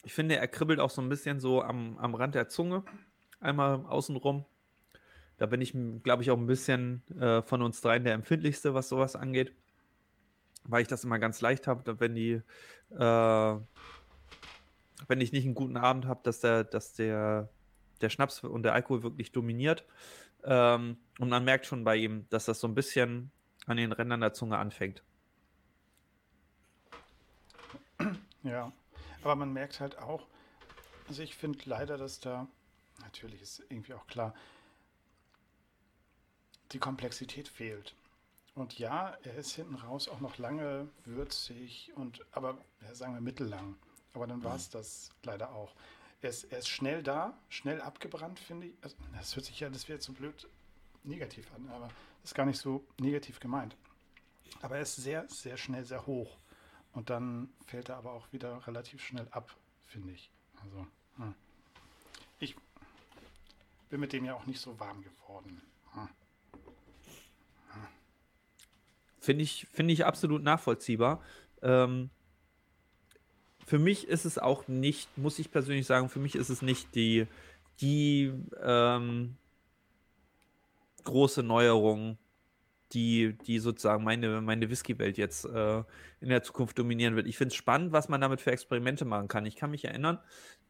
ich 0.07 0.13
finde, 0.13 0.37
er 0.37 0.47
kribbelt 0.47 0.79
auch 0.79 0.89
so 0.89 1.01
ein 1.01 1.09
bisschen 1.09 1.41
so 1.41 1.61
am, 1.61 1.97
am 1.97 2.15
Rand 2.15 2.33
der 2.33 2.47
Zunge. 2.47 2.85
Einmal 3.41 3.85
außenrum. 3.87 4.45
Da 5.37 5.47
bin 5.47 5.59
ich, 5.59 5.75
glaube 6.01 6.23
ich, 6.23 6.31
auch 6.31 6.37
ein 6.37 6.47
bisschen 6.47 7.03
äh, 7.19 7.41
von 7.41 7.61
uns 7.61 7.81
dreien 7.81 8.05
der 8.05 8.13
empfindlichste, 8.13 8.73
was 8.73 8.87
sowas 8.87 9.17
angeht. 9.17 9.53
Weil 10.63 10.83
ich 10.83 10.87
das 10.87 11.03
immer 11.03 11.19
ganz 11.19 11.41
leicht 11.41 11.67
habe, 11.67 11.99
wenn 11.99 12.15
die, 12.15 12.41
äh, 12.91 13.55
wenn 15.09 15.19
ich 15.19 15.33
nicht 15.33 15.43
einen 15.43 15.55
guten 15.55 15.75
Abend 15.75 16.05
habe, 16.05 16.21
dass 16.23 16.39
der, 16.39 16.63
dass 16.63 16.93
der, 16.93 17.49
der 17.99 18.09
Schnaps 18.09 18.45
und 18.45 18.63
der 18.63 18.75
Alkohol 18.75 19.03
wirklich 19.03 19.33
dominiert. 19.33 19.83
Ähm, 20.45 20.95
und 21.19 21.27
man 21.27 21.43
merkt 21.43 21.65
schon 21.65 21.83
bei 21.83 21.97
ihm, 21.97 22.27
dass 22.29 22.45
das 22.45 22.61
so 22.61 22.67
ein 22.69 22.75
bisschen 22.75 23.29
an 23.65 23.75
den 23.75 23.91
Rändern 23.91 24.21
der 24.21 24.31
Zunge 24.31 24.57
anfängt. 24.57 25.03
Ja, 28.43 28.71
aber 29.23 29.35
man 29.35 29.53
merkt 29.53 29.79
halt 29.79 29.97
auch, 29.97 30.27
also 31.07 31.23
ich 31.23 31.35
finde 31.35 31.59
leider, 31.65 31.97
dass 31.97 32.19
da, 32.19 32.47
natürlich 33.01 33.41
ist 33.41 33.63
irgendwie 33.69 33.93
auch 33.93 34.07
klar, 34.07 34.33
die 36.71 36.79
Komplexität 36.79 37.47
fehlt. 37.47 37.95
Und 38.55 38.79
ja, 38.79 39.15
er 39.23 39.35
ist 39.35 39.51
hinten 39.51 39.75
raus 39.75 40.07
auch 40.09 40.19
noch 40.19 40.37
lange 40.37 40.89
würzig 41.05 41.91
und 41.95 42.25
aber 42.31 42.57
ja, 42.81 42.93
sagen 42.95 43.13
wir 43.13 43.21
mittellang. 43.21 43.75
Aber 44.13 44.25
dann 44.25 44.43
war 44.43 44.55
es 44.55 44.69
mhm. 44.69 44.71
das 44.73 45.11
leider 45.23 45.53
auch. 45.53 45.75
Er 46.21 46.31
ist, 46.31 46.45
er 46.45 46.57
ist 46.59 46.67
schnell 46.67 47.03
da, 47.03 47.37
schnell 47.49 47.81
abgebrannt, 47.81 48.39
finde 48.39 48.67
ich. 48.67 48.73
Also, 48.81 48.95
das 49.13 49.35
hört 49.35 49.45
sich 49.45 49.59
ja, 49.59 49.69
das 49.69 49.87
wäre 49.87 49.99
zu 49.99 50.11
so 50.11 50.17
blöd 50.17 50.49
negativ 51.03 51.53
an, 51.53 51.69
aber 51.69 51.89
das 52.21 52.31
ist 52.31 52.35
gar 52.35 52.47
nicht 52.47 52.59
so 52.59 52.83
negativ 52.99 53.39
gemeint. 53.39 53.77
Aber 54.61 54.77
er 54.77 54.81
ist 54.81 54.95
sehr, 54.95 55.27
sehr 55.29 55.57
schnell, 55.57 55.85
sehr 55.85 56.07
hoch. 56.07 56.37
Und 56.97 57.11
dann 57.11 57.49
fällt 57.67 57.89
er 57.89 57.97
aber 57.97 58.11
auch 58.11 58.33
wieder 58.33 58.65
relativ 58.65 59.05
schnell 59.05 59.27
ab, 59.29 59.55
finde 59.85 60.13
ich. 60.13 60.31
Also, 60.63 60.87
hm. 61.17 61.35
ich 62.39 62.55
bin 63.91 63.99
mit 63.99 64.13
dem 64.13 64.25
ja 64.25 64.33
auch 64.33 64.47
nicht 64.47 64.59
so 64.59 64.79
warm 64.79 65.03
geworden. 65.03 65.61
Hm. 65.93 66.09
Hm. 67.73 67.87
Finde 69.19 69.43
ich, 69.43 69.67
find 69.71 69.91
ich 69.91 70.05
absolut 70.05 70.41
nachvollziehbar. 70.41 71.21
Ähm, 71.61 72.09
für 73.67 73.77
mich 73.77 74.07
ist 74.07 74.25
es 74.25 74.39
auch 74.39 74.67
nicht, 74.67 75.19
muss 75.19 75.37
ich 75.37 75.51
persönlich 75.51 75.85
sagen, 75.85 76.09
für 76.09 76.19
mich 76.19 76.33
ist 76.33 76.49
es 76.49 76.63
nicht 76.63 76.95
die, 76.95 77.27
die 77.79 78.33
ähm, 78.59 79.37
große 81.03 81.43
Neuerung 81.43 82.17
die, 82.93 83.37
die 83.45 83.59
sozusagen 83.59 84.03
meine, 84.03 84.41
meine 84.41 84.69
Whisky-Welt 84.69 85.17
jetzt 85.17 85.45
äh, 85.45 85.83
in 86.19 86.29
der 86.29 86.43
Zukunft 86.43 86.79
dominieren 86.79 87.15
wird. 87.15 87.27
Ich 87.27 87.37
finde 87.37 87.49
es 87.49 87.55
spannend, 87.55 87.91
was 87.91 88.09
man 88.09 88.21
damit 88.21 88.41
für 88.41 88.51
Experimente 88.51 89.05
machen 89.05 89.27
kann. 89.27 89.45
Ich 89.45 89.55
kann 89.55 89.71
mich 89.71 89.85
erinnern, 89.85 90.19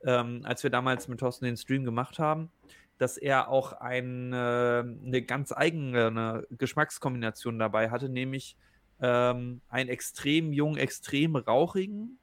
ähm, 0.03 0.41
als 0.43 0.63
wir 0.63 0.70
damals 0.70 1.07
mit 1.07 1.20
Thorsten 1.20 1.45
den 1.45 1.57
Stream 1.57 1.86
gemacht 1.86 2.20
haben, 2.20 2.51
dass 2.97 3.18
er 3.18 3.49
auch 3.49 3.74
ein, 3.74 4.34
äh, 4.34 4.36
eine 4.36 5.22
ganz 5.22 5.51
eigene 5.51 6.45
Geschmackskombination 6.51 7.59
dabei 7.59 7.91
hatte, 7.91 8.09
nämlich 8.09 8.57
ähm, 8.99 9.61
einen 9.70 9.89
extrem 9.89 10.53
jungen, 10.53 10.78
extrem 10.78 11.36
rauchigen, 11.36 12.18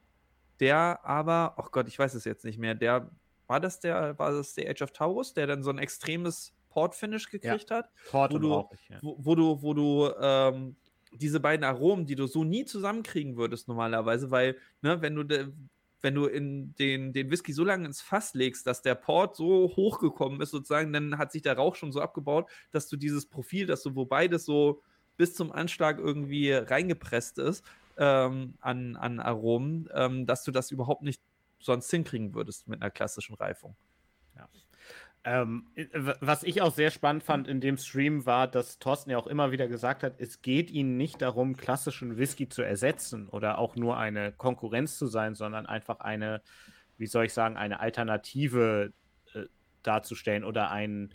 der 0.61 1.05
aber, 1.05 1.55
ach 1.57 1.67
oh 1.67 1.71
Gott, 1.71 1.89
ich 1.89 1.99
weiß 1.99 2.15
es 2.15 2.25
jetzt 2.25 2.45
nicht 2.45 2.59
mehr, 2.59 2.75
der 2.75 3.11
war 3.47 3.61
das 3.61 3.81
der, 3.81 4.19
war 4.19 4.33
das 4.33 4.55
der 4.55 4.71
Age 4.71 4.83
of 4.83 4.93
Taurus, 4.93 5.35
der 5.35 5.47
dann 5.47 5.63
so 5.63 5.71
ein 5.71 5.79
extremes 5.79 6.53
Port-Finish 6.75 7.31
gekriegt 7.31 7.71
ja. 7.71 7.77
hat. 7.77 7.91
Port 8.11 8.33
wo, 8.33 8.39
du, 8.39 8.53
rauchig, 8.53 8.81
ja. 8.89 8.99
wo, 9.01 9.17
wo, 9.19 9.35
du, 9.37 9.63
wo 9.63 9.75
du 9.75 10.11
ähm, 10.21 10.77
diese 11.13 11.39
beiden 11.39 11.65
Aromen, 11.65 12.05
die 12.05 12.17
du 12.17 12.27
so 12.27 12.43
nie 12.43 12.65
zusammenkriegen 12.65 13.37
würdest 13.37 13.69
normalerweise, 13.69 14.33
weil, 14.33 14.57
ne, 14.83 15.01
wenn 15.01 15.15
du 15.15 15.23
de, 15.23 15.49
wenn 16.01 16.15
du 16.15 16.27
in 16.27 16.75
den, 16.75 17.13
den 17.13 17.31
Whisky 17.31 17.53
so 17.53 17.65
lange 17.65 17.87
ins 17.87 18.03
Fass 18.03 18.35
legst, 18.35 18.67
dass 18.67 18.83
der 18.83 18.97
Port 18.97 19.37
so 19.37 19.73
hochgekommen 19.77 20.41
ist, 20.41 20.51
sozusagen, 20.51 20.93
dann 20.93 21.17
hat 21.17 21.33
sich 21.33 21.43
der 21.43 21.57
Rauch 21.57 21.77
schon 21.77 21.93
so 21.93 22.01
abgebaut, 22.01 22.51
dass 22.73 22.89
du 22.89 22.97
dieses 22.97 23.27
Profil, 23.27 23.67
dass 23.67 23.83
du, 23.85 23.95
wo 23.95 24.05
beides 24.05 24.45
so 24.45 24.83
bis 25.17 25.35
zum 25.35 25.53
Anschlag 25.53 25.99
irgendwie 25.99 26.53
reingepresst 26.53 27.39
ist 27.39 27.65
ähm, 27.97 28.55
an, 28.61 28.97
an 28.97 29.21
Aromen, 29.21 29.89
ähm, 29.95 30.27
dass 30.27 30.43
du 30.43 30.51
das 30.51 30.73
überhaupt 30.73 31.03
nicht 31.03 31.23
sonst 31.61 31.91
hinkriegen 31.91 32.35
würdest 32.35 32.69
mit 32.69 32.83
einer 32.83 32.91
klassischen 32.91 33.35
Reifung. 33.35 33.77
Ähm, 35.27 35.69
was 36.21 36.43
ich 36.43 36.61
auch 36.61 36.75
sehr 36.75 36.91
spannend 36.91 37.23
fand 37.23 37.49
in 37.49 37.63
dem 37.63 37.79
Stream 37.79 38.27
war, 38.27 38.47
dass 38.47 38.79
Thorsten 38.79 39.11
ja 39.11 39.17
auch 39.17 39.27
immer 39.27 39.53
wieder 39.53 39.69
gesagt 39.69 40.03
hat, 40.03 40.17
es 40.19 40.43
geht 40.43 40.71
ihnen 40.71 40.99
nicht 40.99 41.23
darum, 41.23 41.57
klassischen 41.57 42.19
Whisky 42.19 42.51
zu 42.51 42.61
ersetzen 42.61 43.31
oder 43.31 43.57
auch 43.57 43.75
nur 43.75 43.97
eine 43.97 44.33
Konkurrenz 44.33 44.99
zu 44.99 45.07
sein, 45.07 45.35
sondern 45.35 45.65
einfach 45.65 46.01
eine, 46.01 46.43
wie 46.99 47.07
soll 47.07 47.25
ich 47.25 47.33
sagen, 47.33 47.57
eine 47.57 47.81
Alternative 47.81 48.93
äh, 49.33 49.45
darzustellen 49.83 50.45
oder 50.45 50.71
ein, 50.71 51.15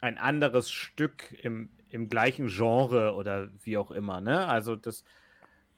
ein 0.00 0.16
anderes 0.16 0.70
Stück 0.70 1.32
im, 1.42 1.70
im 1.88 2.08
gleichen 2.08 2.46
Genre 2.46 3.14
oder 3.14 3.48
wie 3.64 3.78
auch 3.78 3.90
immer. 3.90 4.20
Ne? 4.20 4.46
Also 4.46 4.76
das, 4.76 5.02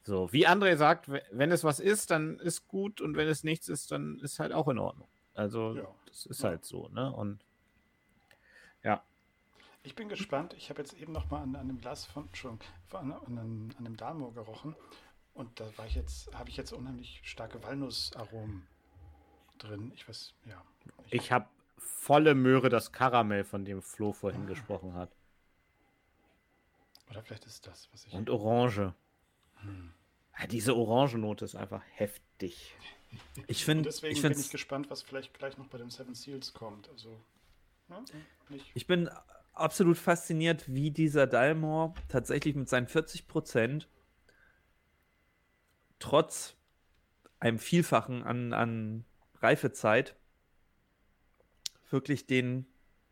so, 0.02 0.30
wie 0.30 0.46
André 0.46 0.76
sagt, 0.76 1.10
wenn 1.32 1.50
es 1.50 1.64
was 1.64 1.80
ist, 1.80 2.10
dann 2.10 2.38
ist 2.38 2.68
gut 2.68 3.00
und 3.00 3.16
wenn 3.16 3.28
es 3.28 3.44
nichts 3.44 3.68
ist, 3.68 3.90
dann 3.92 4.18
ist 4.20 4.38
halt 4.40 4.52
auch 4.52 4.68
in 4.68 4.78
Ordnung. 4.78 5.08
Also 5.36 5.76
ja. 5.76 5.86
das 6.06 6.26
ist 6.26 6.42
ja. 6.42 6.50
halt 6.50 6.64
so, 6.64 6.88
ne? 6.88 7.12
Und 7.12 7.44
ja. 8.82 9.02
Ich 9.82 9.94
bin 9.94 10.08
gespannt. 10.08 10.54
Ich 10.54 10.70
habe 10.70 10.80
jetzt 10.80 10.94
eben 10.94 11.12
noch 11.12 11.30
mal 11.30 11.42
an, 11.42 11.54
an 11.54 11.68
dem 11.68 11.78
Glas 11.78 12.04
von, 12.06 12.28
schon 12.32 12.58
an, 12.92 13.12
an, 13.12 13.38
an 13.38 13.74
einem 13.78 13.96
Dalmor 13.96 14.34
gerochen 14.34 14.74
und 15.34 15.60
da 15.60 15.66
war 15.76 15.86
ich 15.86 15.94
jetzt, 15.94 16.34
habe 16.34 16.48
ich 16.48 16.56
jetzt 16.56 16.72
unheimlich 16.72 17.20
starke 17.22 17.62
Walnussaromen 17.62 18.66
drin. 19.58 19.92
Ich 19.94 20.08
weiß, 20.08 20.34
ja. 20.46 20.62
Ich, 21.06 21.12
ich 21.12 21.32
habe 21.32 21.46
volle 21.76 22.34
Möhre 22.34 22.70
das 22.70 22.90
Karamell, 22.90 23.44
von 23.44 23.64
dem 23.64 23.82
Flo 23.82 24.12
vorhin 24.12 24.44
ah. 24.44 24.46
gesprochen 24.46 24.94
hat. 24.94 25.10
Oder 27.10 27.22
vielleicht 27.22 27.44
ist 27.44 27.66
das, 27.66 27.88
was 27.92 28.06
ich. 28.06 28.14
Und 28.14 28.30
Orange. 28.30 28.94
Hm. 29.60 29.92
Ja, 30.38 30.46
diese 30.46 30.74
Orangennote 30.74 31.44
ist 31.44 31.54
einfach 31.54 31.82
heftig. 31.94 32.74
Ich 33.46 33.64
finde. 33.64 33.84
Deswegen 33.84 34.14
ich 34.14 34.22
bin 34.22 34.32
ich 34.32 34.50
gespannt, 34.50 34.90
was 34.90 35.02
vielleicht 35.02 35.34
gleich 35.34 35.58
noch 35.58 35.66
bei 35.66 35.78
den 35.78 35.90
Seven 35.90 36.14
Seals 36.14 36.52
kommt. 36.52 36.88
Also 36.90 37.20
ich 38.74 38.86
bin 38.86 39.08
absolut 39.52 39.96
fasziniert, 39.96 40.64
wie 40.66 40.90
dieser 40.90 41.26
Dalmor 41.26 41.94
tatsächlich 42.08 42.54
mit 42.54 42.68
seinen 42.68 42.86
40 42.86 43.26
Prozent 43.26 43.88
trotz 45.98 46.56
einem 47.38 47.58
Vielfachen 47.58 48.22
an, 48.22 48.52
an 48.52 49.04
Reifezeit 49.40 50.16
wirklich 51.90 52.26
den 52.26 52.66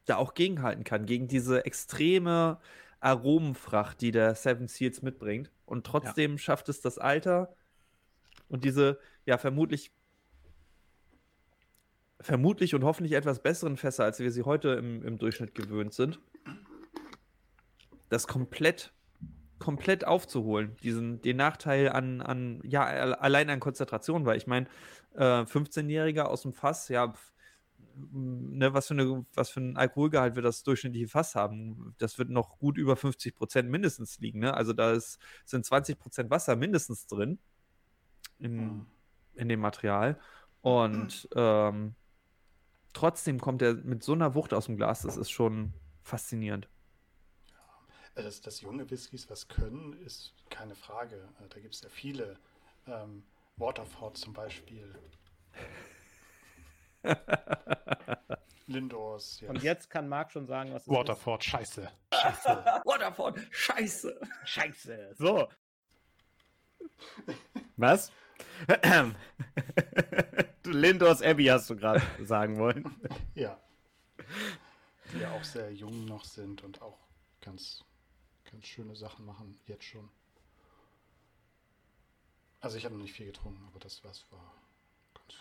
da 0.06 0.16
auch 0.16 0.34
gegenhalten 0.34 0.84
kann, 0.84 1.06
gegen 1.06 1.28
diese 1.28 1.64
extreme 1.64 2.60
Aromenfracht, 3.00 4.00
die 4.00 4.10
der 4.10 4.34
Seven 4.34 4.68
Seals 4.68 5.02
mitbringt. 5.02 5.50
Und 5.64 5.86
trotzdem 5.86 6.32
ja. 6.32 6.38
schafft 6.38 6.68
es 6.68 6.80
das 6.80 6.98
Alter 6.98 7.54
und 8.48 8.64
diese, 8.64 8.98
ja, 9.26 9.38
vermutlich 9.38 9.92
vermutlich 12.24 12.74
und 12.74 12.84
hoffentlich 12.84 13.12
etwas 13.12 13.42
besseren 13.42 13.76
Fässer, 13.76 14.04
als 14.04 14.18
wir 14.18 14.30
sie 14.30 14.42
heute 14.42 14.70
im, 14.70 15.02
im 15.04 15.18
Durchschnitt 15.18 15.54
gewöhnt 15.54 15.92
sind, 15.92 16.18
das 18.08 18.26
komplett, 18.26 18.92
komplett 19.58 20.06
aufzuholen. 20.06 20.76
Diesen, 20.82 21.20
den 21.20 21.36
Nachteil 21.36 21.90
an, 21.90 22.22
an, 22.22 22.60
ja, 22.64 22.84
allein 22.84 23.50
an 23.50 23.60
Konzentration, 23.60 24.24
weil 24.24 24.38
ich 24.38 24.46
meine, 24.46 24.66
äh, 25.14 25.42
15-Jähriger 25.42 26.22
aus 26.22 26.42
dem 26.42 26.54
Fass, 26.54 26.88
ja, 26.88 27.12
ne, 28.12 28.72
was, 28.72 28.86
für 28.86 28.94
eine, 28.94 29.26
was 29.34 29.50
für 29.50 29.60
ein 29.60 29.76
Alkoholgehalt 29.76 30.34
wird 30.34 30.46
das 30.46 30.62
durchschnittliche 30.62 31.08
Fass 31.08 31.34
haben? 31.34 31.94
Das 31.98 32.18
wird 32.18 32.30
noch 32.30 32.58
gut 32.58 32.78
über 32.78 32.96
50 32.96 33.34
Prozent 33.34 33.68
mindestens 33.70 34.18
liegen. 34.18 34.38
Ne? 34.38 34.54
Also 34.54 34.72
da 34.72 34.92
ist, 34.92 35.18
sind 35.44 35.66
20 35.66 35.98
Prozent 35.98 36.30
Wasser 36.30 36.56
mindestens 36.56 37.06
drin 37.06 37.38
in. 38.38 38.86
In 39.36 39.48
dem 39.48 39.60
Material. 39.60 40.18
Und 40.62 41.28
ähm, 41.34 41.94
trotzdem 42.92 43.40
kommt 43.40 43.62
er 43.62 43.74
mit 43.74 44.02
so 44.02 44.12
einer 44.12 44.34
Wucht 44.34 44.54
aus 44.54 44.66
dem 44.66 44.76
Glas. 44.76 45.02
Das 45.02 45.16
ist 45.16 45.30
schon 45.30 45.72
faszinierend. 46.02 46.68
Ja, 48.16 48.22
dass, 48.22 48.40
dass 48.40 48.60
junge 48.60 48.90
Whiskys 48.90 49.28
was 49.30 49.48
können, 49.48 49.92
ist 50.04 50.32
keine 50.50 50.74
Frage. 50.74 51.16
Äh, 51.16 51.48
da 51.50 51.60
gibt 51.60 51.74
es 51.74 51.82
ja 51.82 51.88
viele. 51.88 52.38
Ähm, 52.86 53.24
Waterford 53.56 54.16
zum 54.16 54.32
Beispiel. 54.32 54.94
Lindors. 58.66 59.40
Yes. 59.40 59.50
Und 59.50 59.62
jetzt 59.62 59.90
kann 59.90 60.08
Marc 60.08 60.32
schon 60.32 60.46
sagen, 60.46 60.72
was 60.72 60.82
es 60.82 60.88
Waterford, 60.88 61.42
ist. 61.42 61.50
scheiße. 61.50 61.90
Scheiße. 62.12 62.48
Waterford, 62.84 63.38
scheiße. 63.50 64.20
Scheiße. 64.44 65.14
So. 65.18 65.48
Was? 67.76 68.10
Lindors 70.64 71.22
Abbey 71.22 71.46
hast 71.46 71.70
du 71.70 71.76
gerade 71.76 72.02
sagen 72.22 72.58
wollen. 72.58 72.94
Ja. 73.34 73.58
Die 75.12 75.18
ja 75.18 75.32
auch 75.32 75.44
sehr 75.44 75.72
jung 75.72 76.06
noch 76.06 76.24
sind 76.24 76.62
und 76.62 76.82
auch 76.82 76.98
ganz, 77.40 77.84
ganz 78.50 78.66
schöne 78.66 78.96
Sachen 78.96 79.26
machen, 79.26 79.58
jetzt 79.66 79.84
schon. 79.84 80.08
Also 82.60 82.78
ich 82.78 82.84
habe 82.84 82.94
noch 82.94 83.02
nicht 83.02 83.14
viel 83.14 83.26
getrunken, 83.26 83.62
aber 83.66 83.78
das 83.78 84.02
was 84.04 84.24
war. 84.30 84.54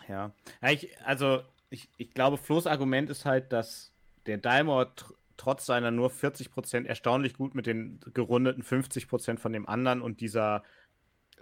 Ja. 0.07 0.31
ja 0.61 0.69
ich, 0.69 0.99
also 1.05 1.43
ich, 1.69 1.89
ich 1.97 2.11
glaube, 2.11 2.37
Flo's 2.37 2.67
Argument 2.67 3.09
ist 3.09 3.25
halt, 3.25 3.53
dass 3.53 3.91
der 4.25 4.37
Daimor 4.37 4.95
tr 4.95 5.13
trotz 5.35 5.65
seiner 5.65 5.89
nur 5.89 6.11
40% 6.11 6.85
erstaunlich 6.85 7.33
gut 7.33 7.55
mit 7.55 7.65
den 7.65 7.99
gerundeten 8.13 8.61
50% 8.61 9.39
von 9.39 9.51
dem 9.51 9.67
anderen 9.67 10.03
und 10.03 10.21
dieser 10.21 10.63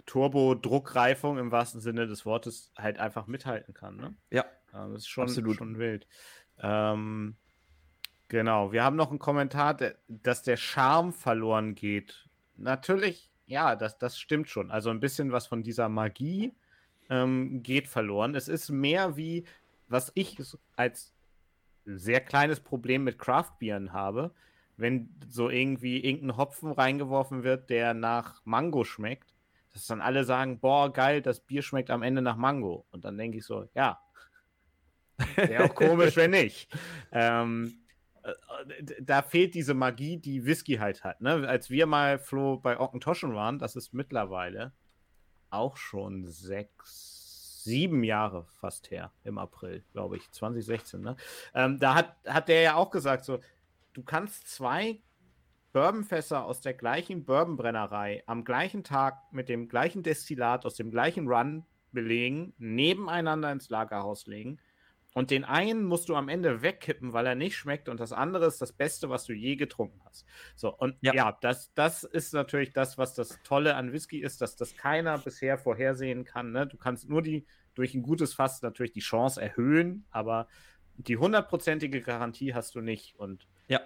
Turbo-Druckreifung 0.06 1.38
im 1.38 1.50
wahrsten 1.50 1.80
Sinne 1.80 2.06
des 2.06 2.26
Wortes 2.26 2.72
halt 2.76 2.98
einfach 2.98 3.26
mithalten 3.26 3.74
kann. 3.74 3.96
Ne? 3.96 4.14
Ja. 4.30 4.44
das 4.72 5.02
ist 5.02 5.08
schon, 5.08 5.24
Absolut. 5.24 5.56
schon 5.56 5.78
wild. 5.78 6.06
Ähm, 6.60 7.36
genau. 8.28 8.72
Wir 8.72 8.84
haben 8.84 8.96
noch 8.96 9.10
einen 9.10 9.18
Kommentar, 9.18 9.76
dass 10.08 10.42
der 10.42 10.56
Charme 10.56 11.12
verloren 11.12 11.74
geht. 11.74 12.28
Natürlich, 12.56 13.30
ja, 13.46 13.76
das, 13.76 13.98
das 13.98 14.18
stimmt 14.18 14.48
schon. 14.48 14.70
Also 14.70 14.90
ein 14.90 15.00
bisschen 15.00 15.32
was 15.32 15.46
von 15.46 15.62
dieser 15.62 15.88
Magie 15.88 16.52
ähm, 17.10 17.62
geht 17.62 17.88
verloren. 17.88 18.34
Es 18.34 18.48
ist 18.48 18.70
mehr 18.70 19.16
wie, 19.16 19.44
was 19.88 20.12
ich 20.14 20.38
als 20.76 21.12
sehr 21.84 22.20
kleines 22.20 22.60
Problem 22.60 23.04
mit 23.04 23.18
Craftbieren 23.18 23.92
habe, 23.92 24.32
wenn 24.76 25.08
so 25.28 25.50
irgendwie 25.50 25.98
irgendein 26.04 26.36
Hopfen 26.36 26.72
reingeworfen 26.72 27.42
wird, 27.42 27.70
der 27.70 27.94
nach 27.94 28.40
Mango 28.44 28.84
schmeckt 28.84 29.31
dass 29.72 29.86
dann 29.86 30.00
alle 30.00 30.24
sagen, 30.24 30.60
boah, 30.60 30.92
geil, 30.92 31.22
das 31.22 31.40
Bier 31.40 31.62
schmeckt 31.62 31.90
am 31.90 32.02
Ende 32.02 32.22
nach 32.22 32.36
Mango. 32.36 32.86
Und 32.90 33.04
dann 33.04 33.16
denke 33.16 33.38
ich 33.38 33.44
so, 33.44 33.68
ja. 33.74 34.00
Wäre 35.36 35.64
auch 35.64 35.74
komisch, 35.74 36.16
wenn 36.16 36.32
nicht. 36.32 36.68
Ähm, 37.14 37.82
äh, 38.22 38.32
da 39.02 39.20
fehlt 39.20 39.54
diese 39.54 39.74
Magie, 39.74 40.16
die 40.16 40.46
Whisky 40.46 40.76
halt 40.76 41.04
hat. 41.04 41.20
Ne? 41.20 41.46
Als 41.46 41.68
wir 41.68 41.86
mal, 41.86 42.18
Flo, 42.18 42.56
bei 42.56 42.80
Ockentoschen 42.80 43.34
waren, 43.34 43.58
das 43.58 43.76
ist 43.76 43.92
mittlerweile 43.92 44.72
auch 45.50 45.76
schon 45.76 46.26
sechs, 46.26 47.62
sieben 47.64 48.02
Jahre 48.02 48.46
fast 48.46 48.90
her, 48.90 49.12
im 49.24 49.36
April, 49.36 49.84
glaube 49.92 50.16
ich, 50.16 50.30
2016. 50.32 51.02
Ne? 51.02 51.16
Ähm, 51.54 51.78
da 51.78 51.94
hat, 51.94 52.16
hat 52.26 52.48
der 52.48 52.62
ja 52.62 52.74
auch 52.76 52.90
gesagt, 52.90 53.24
so, 53.24 53.40
du 53.92 54.02
kannst 54.02 54.48
zwei 54.48 55.02
Bourbonfässer 55.72 56.44
aus 56.44 56.60
der 56.60 56.74
gleichen 56.74 57.24
Bourbonbrennerei 57.24 58.22
am 58.26 58.44
gleichen 58.44 58.84
Tag 58.84 59.32
mit 59.32 59.48
dem 59.48 59.68
gleichen 59.68 60.02
Destillat 60.02 60.66
aus 60.66 60.74
dem 60.74 60.90
gleichen 60.90 61.26
Run 61.26 61.64
belegen, 61.92 62.54
nebeneinander 62.58 63.52
ins 63.52 63.70
Lagerhaus 63.70 64.26
legen. 64.26 64.58
Und 65.14 65.30
den 65.30 65.44
einen 65.44 65.84
musst 65.84 66.08
du 66.08 66.16
am 66.16 66.28
Ende 66.28 66.62
wegkippen, 66.62 67.12
weil 67.12 67.26
er 67.26 67.34
nicht 67.34 67.56
schmeckt, 67.56 67.88
und 67.90 68.00
das 68.00 68.12
andere 68.12 68.46
ist 68.46 68.62
das 68.62 68.72
Beste, 68.72 69.10
was 69.10 69.24
du 69.24 69.34
je 69.34 69.56
getrunken 69.56 70.00
hast. 70.04 70.24
So, 70.56 70.74
und 70.74 70.96
ja, 71.02 71.12
ja 71.12 71.38
das, 71.42 71.72
das 71.74 72.04
ist 72.04 72.32
natürlich 72.32 72.72
das, 72.72 72.96
was 72.96 73.14
das 73.14 73.38
Tolle 73.44 73.76
an 73.76 73.92
Whisky 73.92 74.22
ist, 74.22 74.40
dass 74.40 74.56
das 74.56 74.74
keiner 74.74 75.18
bisher 75.18 75.58
vorhersehen 75.58 76.24
kann. 76.24 76.52
Ne? 76.52 76.66
Du 76.66 76.78
kannst 76.78 77.10
nur 77.10 77.20
die 77.20 77.46
durch 77.74 77.94
ein 77.94 78.02
gutes 78.02 78.34
Fass 78.34 78.62
natürlich 78.62 78.92
die 78.92 79.00
Chance 79.00 79.40
erhöhen, 79.40 80.06
aber 80.10 80.48
die 80.96 81.16
hundertprozentige 81.18 82.00
Garantie 82.00 82.54
hast 82.54 82.74
du 82.74 82.80
nicht. 82.80 83.18
Und 83.18 83.46
ja. 83.68 83.80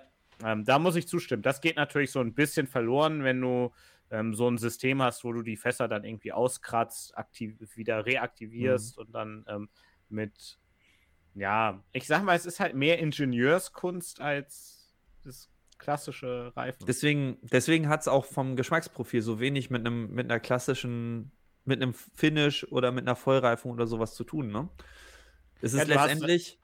Ähm, 0.44 0.64
da 0.64 0.78
muss 0.78 0.96
ich 0.96 1.08
zustimmen. 1.08 1.42
Das 1.42 1.60
geht 1.60 1.76
natürlich 1.76 2.10
so 2.10 2.20
ein 2.20 2.34
bisschen 2.34 2.66
verloren, 2.66 3.24
wenn 3.24 3.40
du 3.40 3.72
ähm, 4.10 4.34
so 4.34 4.48
ein 4.48 4.58
System 4.58 5.02
hast, 5.02 5.24
wo 5.24 5.32
du 5.32 5.42
die 5.42 5.56
Fässer 5.56 5.88
dann 5.88 6.04
irgendwie 6.04 6.32
auskratzt, 6.32 7.16
aktiv, 7.16 7.56
wieder 7.74 8.06
reaktivierst 8.06 8.96
mhm. 8.96 9.02
und 9.02 9.12
dann 9.12 9.44
ähm, 9.48 9.68
mit, 10.08 10.58
ja, 11.34 11.82
ich 11.92 12.06
sag 12.06 12.22
mal, 12.22 12.36
es 12.36 12.46
ist 12.46 12.60
halt 12.60 12.74
mehr 12.74 12.98
Ingenieurskunst 12.98 14.20
als 14.20 14.94
das 15.24 15.50
klassische 15.78 16.52
Reifen. 16.56 16.86
Deswegen, 16.86 17.38
deswegen 17.42 17.88
hat 17.88 18.02
es 18.02 18.08
auch 18.08 18.24
vom 18.24 18.56
Geschmacksprofil 18.56 19.22
so 19.22 19.40
wenig 19.40 19.70
mit 19.70 19.80
einem 19.86 20.14
mit 20.14 20.30
einer 20.30 20.40
klassischen, 20.40 21.32
mit 21.64 21.82
einem 21.82 21.94
Finish 21.94 22.64
oder 22.70 22.92
mit 22.92 23.04
einer 23.04 23.16
Vollreifung 23.16 23.72
oder 23.72 23.86
sowas 23.86 24.14
zu 24.14 24.24
tun, 24.24 24.48
ne? 24.48 24.68
Es 25.60 25.72
ist 25.72 25.88
ja, 25.88 25.94
letztendlich 25.94 26.60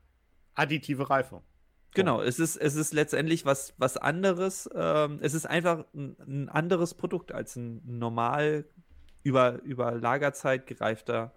additive 0.54 1.10
Reifung. 1.10 1.42
Genau, 1.94 2.22
es 2.22 2.38
ist, 2.38 2.56
es 2.56 2.74
ist 2.74 2.94
letztendlich 2.94 3.44
was, 3.44 3.74
was 3.76 3.96
anderes. 3.96 4.68
Ähm, 4.74 5.18
es 5.20 5.34
ist 5.34 5.46
einfach 5.46 5.84
ein, 5.94 6.16
ein, 6.20 6.48
anderes 6.48 6.94
Produkt 6.94 7.32
als 7.32 7.56
ein 7.56 7.82
normal 7.84 8.64
über, 9.22 9.60
über 9.62 9.92
Lagerzeit 9.92 10.66
gereifter 10.66 11.34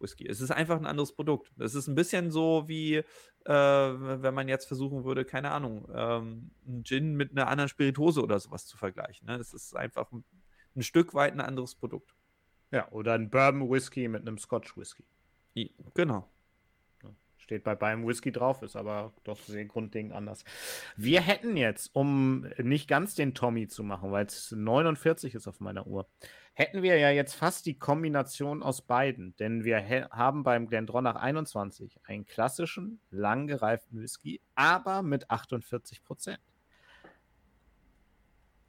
Whisky. 0.00 0.26
Es 0.26 0.40
ist 0.40 0.50
einfach 0.50 0.76
ein 0.76 0.86
anderes 0.86 1.12
Produkt. 1.12 1.52
Es 1.58 1.74
ist 1.74 1.88
ein 1.88 1.94
bisschen 1.94 2.30
so 2.30 2.68
wie, 2.68 2.96
äh, 2.96 3.04
wenn 3.46 4.34
man 4.34 4.48
jetzt 4.48 4.66
versuchen 4.66 5.04
würde, 5.04 5.24
keine 5.24 5.50
Ahnung, 5.50 5.88
ähm, 5.94 6.50
einen 6.66 6.84
Gin 6.84 7.16
mit 7.16 7.32
einer 7.32 7.48
anderen 7.48 7.68
Spiritose 7.68 8.22
oder 8.22 8.38
sowas 8.38 8.66
zu 8.66 8.76
vergleichen. 8.76 9.26
Ne? 9.26 9.36
Es 9.36 9.54
ist 9.54 9.74
einfach 9.74 10.12
ein, 10.12 10.24
ein 10.76 10.82
Stück 10.82 11.14
weit 11.14 11.32
ein 11.32 11.40
anderes 11.40 11.74
Produkt. 11.74 12.14
Ja, 12.70 12.90
oder 12.92 13.14
ein 13.14 13.30
Bourbon 13.30 13.70
Whisky 13.70 14.08
mit 14.08 14.22
einem 14.22 14.36
Scotch 14.36 14.76
Whisky. 14.76 15.04
Genau. 15.94 16.28
Steht 17.48 17.64
bei 17.64 17.74
beim 17.74 18.06
Whisky 18.06 18.30
drauf, 18.30 18.60
ist 18.60 18.76
aber 18.76 19.14
doch 19.24 19.38
sehr 19.38 19.64
grundlegend 19.64 20.12
anders. 20.12 20.44
Wir 20.98 21.22
hätten 21.22 21.56
jetzt, 21.56 21.88
um 21.94 22.46
nicht 22.58 22.88
ganz 22.88 23.14
den 23.14 23.32
Tommy 23.32 23.68
zu 23.68 23.82
machen, 23.82 24.12
weil 24.12 24.26
es 24.26 24.52
49 24.52 25.34
ist 25.34 25.48
auf 25.48 25.58
meiner 25.58 25.86
Uhr, 25.86 26.06
hätten 26.52 26.82
wir 26.82 26.98
ja 26.98 27.08
jetzt 27.08 27.34
fast 27.34 27.64
die 27.64 27.78
Kombination 27.78 28.62
aus 28.62 28.82
beiden. 28.82 29.34
Denn 29.36 29.64
wir 29.64 30.10
haben 30.10 30.42
beim 30.42 30.68
Glendronach 30.68 31.16
21 31.16 31.98
einen 32.04 32.26
klassischen, 32.26 33.00
lang 33.10 33.46
gereiften 33.46 33.98
Whisky, 33.98 34.42
aber 34.54 35.00
mit 35.02 35.30
48 35.30 36.04
Prozent. 36.04 36.40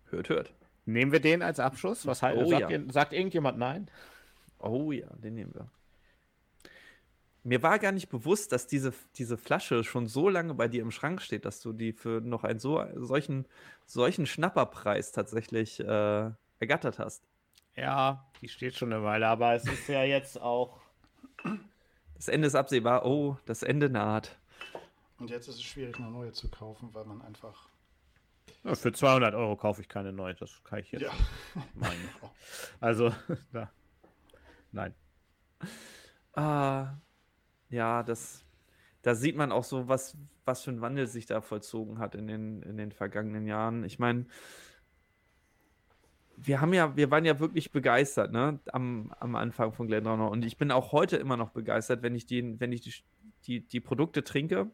Hört, 0.05 0.29
hört. 0.29 0.53
Nehmen 0.85 1.11
wir 1.11 1.19
den 1.19 1.41
als 1.41 1.59
Abschluss? 1.59 2.07
Was 2.07 2.23
halt, 2.23 2.37
oh, 2.37 2.49
sagt, 2.49 2.71
ja. 2.71 2.79
sagt 2.87 3.11
irgendjemand 3.11 3.57
nein? 3.57 3.91
Oh 4.57 4.93
ja, 4.93 5.13
den 5.17 5.35
nehmen 5.35 5.53
wir 5.53 5.69
mir 7.43 7.63
war 7.63 7.79
gar 7.79 7.91
nicht 7.91 8.09
bewusst, 8.09 8.51
dass 8.51 8.67
diese, 8.67 8.93
diese 9.15 9.37
Flasche 9.37 9.83
schon 9.83 10.07
so 10.07 10.29
lange 10.29 10.53
bei 10.53 10.67
dir 10.67 10.81
im 10.81 10.91
Schrank 10.91 11.21
steht, 11.21 11.45
dass 11.45 11.61
du 11.61 11.73
die 11.73 11.93
für 11.93 12.21
noch 12.21 12.43
einen 12.43 12.59
so, 12.59 12.83
solchen, 12.95 13.45
solchen 13.85 14.25
Schnapperpreis 14.25 15.11
tatsächlich 15.11 15.79
äh, 15.79 16.31
ergattert 16.59 16.99
hast. 16.99 17.23
Ja, 17.75 18.29
die 18.41 18.49
steht 18.49 18.75
schon 18.75 18.91
eine 18.91 19.03
Weile, 19.03 19.27
aber 19.27 19.53
es 19.53 19.65
ist 19.65 19.87
ja 19.87 20.03
jetzt 20.03 20.41
auch. 20.41 20.81
Das 22.15 22.27
Ende 22.27 22.47
ist 22.47 22.55
absehbar. 22.55 23.05
Oh, 23.05 23.37
das 23.45 23.63
Ende 23.63 23.89
naht. 23.89 24.37
Und 25.17 25.29
jetzt 25.29 25.47
ist 25.47 25.55
es 25.55 25.63
schwierig, 25.63 25.97
eine 25.97 26.11
neue 26.11 26.33
zu 26.33 26.49
kaufen, 26.49 26.89
weil 26.93 27.05
man 27.05 27.21
einfach 27.21 27.69
Ja, 28.63 28.75
für 28.75 28.91
200 28.91 29.33
Euro 29.35 29.55
kaufe 29.55 29.81
ich 29.81 29.87
keine 29.87 30.11
neue, 30.11 30.33
das 30.35 30.61
kann 30.63 30.79
ich 30.79 30.91
jetzt 30.91 31.01
Ja. 31.03 31.11
meinen. 31.75 32.09
Also, 32.81 33.13
da. 33.53 33.71
Nein. 34.71 34.93
Ah, 36.33 36.93
ja, 37.69 38.03
das, 38.03 38.45
da 39.01 39.15
sieht 39.15 39.35
man 39.35 39.51
auch 39.51 39.63
so, 39.63 39.87
was, 39.87 40.17
was 40.45 40.63
für 40.63 40.71
ein 40.71 40.81
Wandel 40.81 41.07
sich 41.07 41.25
da 41.25 41.41
vollzogen 41.41 41.99
hat 41.99 42.15
in 42.15 42.27
den, 42.27 42.61
in 42.63 42.77
den 42.77 42.91
vergangenen 42.91 43.45
Jahren. 43.45 43.83
Ich 43.83 43.99
meine, 43.99 44.25
wir 46.35 46.61
haben 46.61 46.73
ja, 46.73 46.95
wir 46.95 47.11
waren 47.11 47.25
ja 47.25 47.39
wirklich 47.39 47.71
begeistert, 47.71 48.31
ne, 48.31 48.59
am, 48.71 49.13
am 49.19 49.35
Anfang 49.35 49.73
von 49.73 49.87
Glendronach. 49.87 50.29
Und 50.29 50.45
ich 50.45 50.57
bin 50.57 50.71
auch 50.71 50.91
heute 50.91 51.17
immer 51.17 51.37
noch 51.37 51.51
begeistert, 51.51 52.01
wenn 52.01 52.15
ich 52.15 52.25
die, 52.25 52.59
wenn 52.59 52.71
ich 52.71 52.81
die, 52.81 52.93
die, 53.45 53.61
die 53.61 53.79
Produkte 53.79 54.23
trinke 54.23 54.69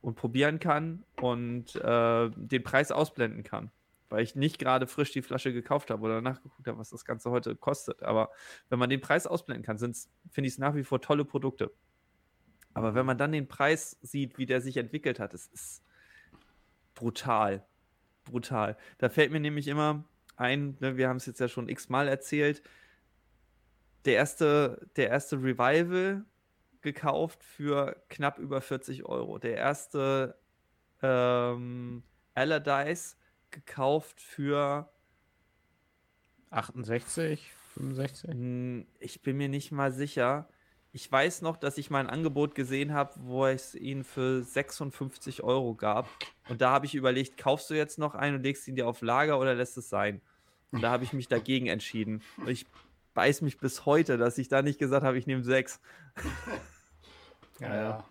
und 0.00 0.14
probieren 0.14 0.58
kann 0.58 1.04
und 1.20 1.76
äh, 1.76 2.30
den 2.30 2.62
Preis 2.62 2.90
ausblenden 2.92 3.42
kann. 3.42 3.70
Weil 4.08 4.22
ich 4.22 4.36
nicht 4.36 4.58
gerade 4.58 4.86
frisch 4.86 5.12
die 5.12 5.22
Flasche 5.22 5.52
gekauft 5.52 5.90
habe 5.90 6.02
oder 6.02 6.20
nachgeguckt 6.20 6.66
habe, 6.66 6.78
was 6.78 6.90
das 6.90 7.04
Ganze 7.04 7.30
heute 7.30 7.56
kostet. 7.56 8.02
Aber 8.02 8.30
wenn 8.68 8.78
man 8.78 8.90
den 8.90 9.00
Preis 9.00 9.26
ausblenden 9.26 9.64
kann, 9.64 9.78
finde 9.78 10.46
ich 10.46 10.54
es 10.54 10.58
nach 10.58 10.74
wie 10.74 10.84
vor 10.84 11.00
tolle 11.00 11.24
Produkte. 11.24 11.72
Aber 12.74 12.94
wenn 12.94 13.06
man 13.06 13.18
dann 13.18 13.32
den 13.32 13.48
Preis 13.48 13.98
sieht, 14.02 14.38
wie 14.38 14.46
der 14.46 14.60
sich 14.60 14.76
entwickelt 14.76 15.18
hat, 15.18 15.34
es 15.34 15.46
ist 15.46 15.82
brutal. 16.94 17.64
Brutal. 18.24 18.76
Da 18.98 19.08
fällt 19.08 19.32
mir 19.32 19.40
nämlich 19.40 19.68
immer 19.68 20.04
ein, 20.36 20.76
ne, 20.80 20.96
wir 20.96 21.08
haben 21.08 21.16
es 21.16 21.26
jetzt 21.26 21.40
ja 21.40 21.48
schon 21.48 21.68
x-mal 21.68 22.06
erzählt, 22.06 22.62
der 24.04 24.14
erste, 24.14 24.88
der 24.96 25.08
erste 25.08 25.36
Revival 25.36 26.24
gekauft 26.82 27.42
für 27.42 27.96
knapp 28.08 28.38
über 28.38 28.60
40 28.60 29.04
Euro. 29.04 29.38
Der 29.38 29.56
erste 29.56 30.38
ähm, 31.02 32.02
Allardyce 32.34 33.16
gekauft 33.56 34.20
für 34.20 34.88
68, 36.50 37.50
65? 37.74 38.30
Hm, 38.30 38.86
Ich 39.00 39.22
bin 39.22 39.36
mir 39.38 39.48
nicht 39.48 39.72
mal 39.72 39.92
sicher. 39.92 40.48
Ich 40.92 41.10
weiß 41.10 41.42
noch, 41.42 41.56
dass 41.56 41.76
ich 41.78 41.90
mal 41.90 42.00
ein 42.00 42.08
Angebot 42.10 42.54
gesehen 42.54 42.92
habe, 42.92 43.12
wo 43.16 43.46
es 43.46 43.74
ihn 43.74 44.04
für 44.04 44.42
56 44.42 45.42
Euro 45.42 45.74
gab. 45.74 46.08
Und 46.48 46.60
da 46.60 46.70
habe 46.70 46.86
ich 46.86 46.94
überlegt, 46.94 47.36
kaufst 47.38 47.68
du 47.70 47.74
jetzt 47.74 47.98
noch 47.98 48.14
einen 48.14 48.36
und 48.36 48.42
legst 48.42 48.66
ihn 48.68 48.76
dir 48.76 48.86
auf 48.86 49.02
Lager 49.02 49.38
oder 49.38 49.54
lässt 49.54 49.76
es 49.76 49.88
sein? 49.88 50.20
Und 50.70 50.82
da 50.82 50.90
habe 50.90 51.04
ich 51.04 51.12
mich 51.12 51.28
dagegen 51.28 51.66
entschieden. 51.66 52.22
Und 52.38 52.48
ich 52.48 52.66
beiß 53.14 53.40
mich 53.42 53.58
bis 53.58 53.84
heute, 53.86 54.16
dass 54.18 54.38
ich 54.38 54.48
da 54.48 54.62
nicht 54.62 54.78
gesagt 54.78 55.04
habe, 55.04 55.18
ich 55.18 55.26
nehme 55.26 55.42
sechs. 55.42 55.80
Ja, 57.60 57.74
Ja, 57.74 58.04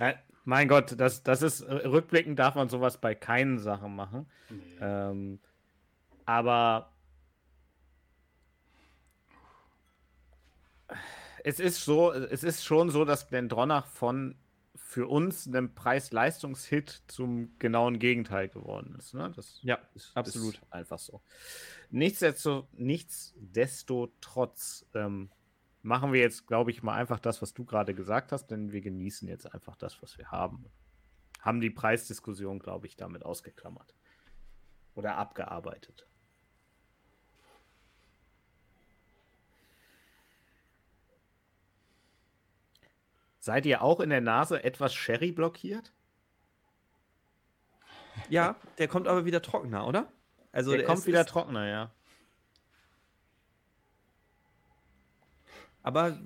ja. 0.00 0.18
Mein 0.50 0.66
Gott, 0.66 0.98
das, 0.98 1.22
das 1.22 1.42
ist 1.42 1.60
äh, 1.60 1.86
rückblickend 1.86 2.36
darf 2.36 2.56
man 2.56 2.68
sowas 2.68 3.00
bei 3.00 3.14
keinen 3.14 3.60
Sachen 3.60 3.94
machen. 3.94 4.28
Nee. 4.48 4.58
Ähm, 4.80 5.38
aber 6.24 6.92
es 11.44 11.60
ist 11.60 11.84
so, 11.84 12.12
es 12.12 12.42
ist 12.42 12.64
schon 12.64 12.90
so, 12.90 13.04
dass 13.04 13.28
Glendronach 13.28 13.86
von 13.86 14.34
für 14.74 15.06
uns 15.06 15.46
einem 15.46 15.72
Preis-Leistungs-Hit 15.72 17.04
zum 17.06 17.56
genauen 17.60 18.00
Gegenteil 18.00 18.48
geworden 18.48 18.96
ist. 18.98 19.14
Ne? 19.14 19.32
Das 19.36 19.60
Ja, 19.62 19.78
ist, 19.94 20.10
absolut. 20.16 20.54
Ist 20.54 20.72
einfach 20.72 20.98
so. 20.98 21.22
Nichtsdestotrotz, 21.90 22.66
nichtsdestotrotz 22.72 24.84
ähm, 24.94 25.30
machen 25.82 26.12
wir 26.12 26.20
jetzt, 26.20 26.46
glaube 26.46 26.70
ich, 26.70 26.82
mal 26.82 26.94
einfach 26.94 27.18
das, 27.20 27.40
was 27.42 27.54
du 27.54 27.64
gerade 27.64 27.94
gesagt 27.94 28.32
hast, 28.32 28.48
denn 28.48 28.72
wir 28.72 28.80
genießen 28.80 29.28
jetzt 29.28 29.52
einfach 29.52 29.76
das, 29.76 30.02
was 30.02 30.18
wir 30.18 30.30
haben. 30.30 30.66
Haben 31.40 31.60
die 31.60 31.70
Preisdiskussion, 31.70 32.58
glaube 32.58 32.86
ich, 32.86 32.96
damit 32.96 33.24
ausgeklammert. 33.24 33.94
Oder 34.94 35.16
abgearbeitet. 35.16 36.06
Seid 43.38 43.64
ihr 43.66 43.82
auch 43.82 44.00
in 44.00 44.10
der 44.10 44.20
Nase 44.20 44.62
etwas 44.64 44.94
Sherry 44.94 45.32
blockiert? 45.32 45.92
Ja, 48.28 48.56
der 48.78 48.86
kommt 48.88 49.08
aber 49.08 49.24
wieder 49.24 49.40
trockener, 49.40 49.86
oder? 49.86 50.12
Also 50.52 50.72
der 50.72 50.84
kommt 50.84 50.98
es 50.98 51.06
wieder 51.06 51.22
ist- 51.22 51.28
trockener, 51.30 51.66
ja. 51.66 51.90
Aber 55.82 56.18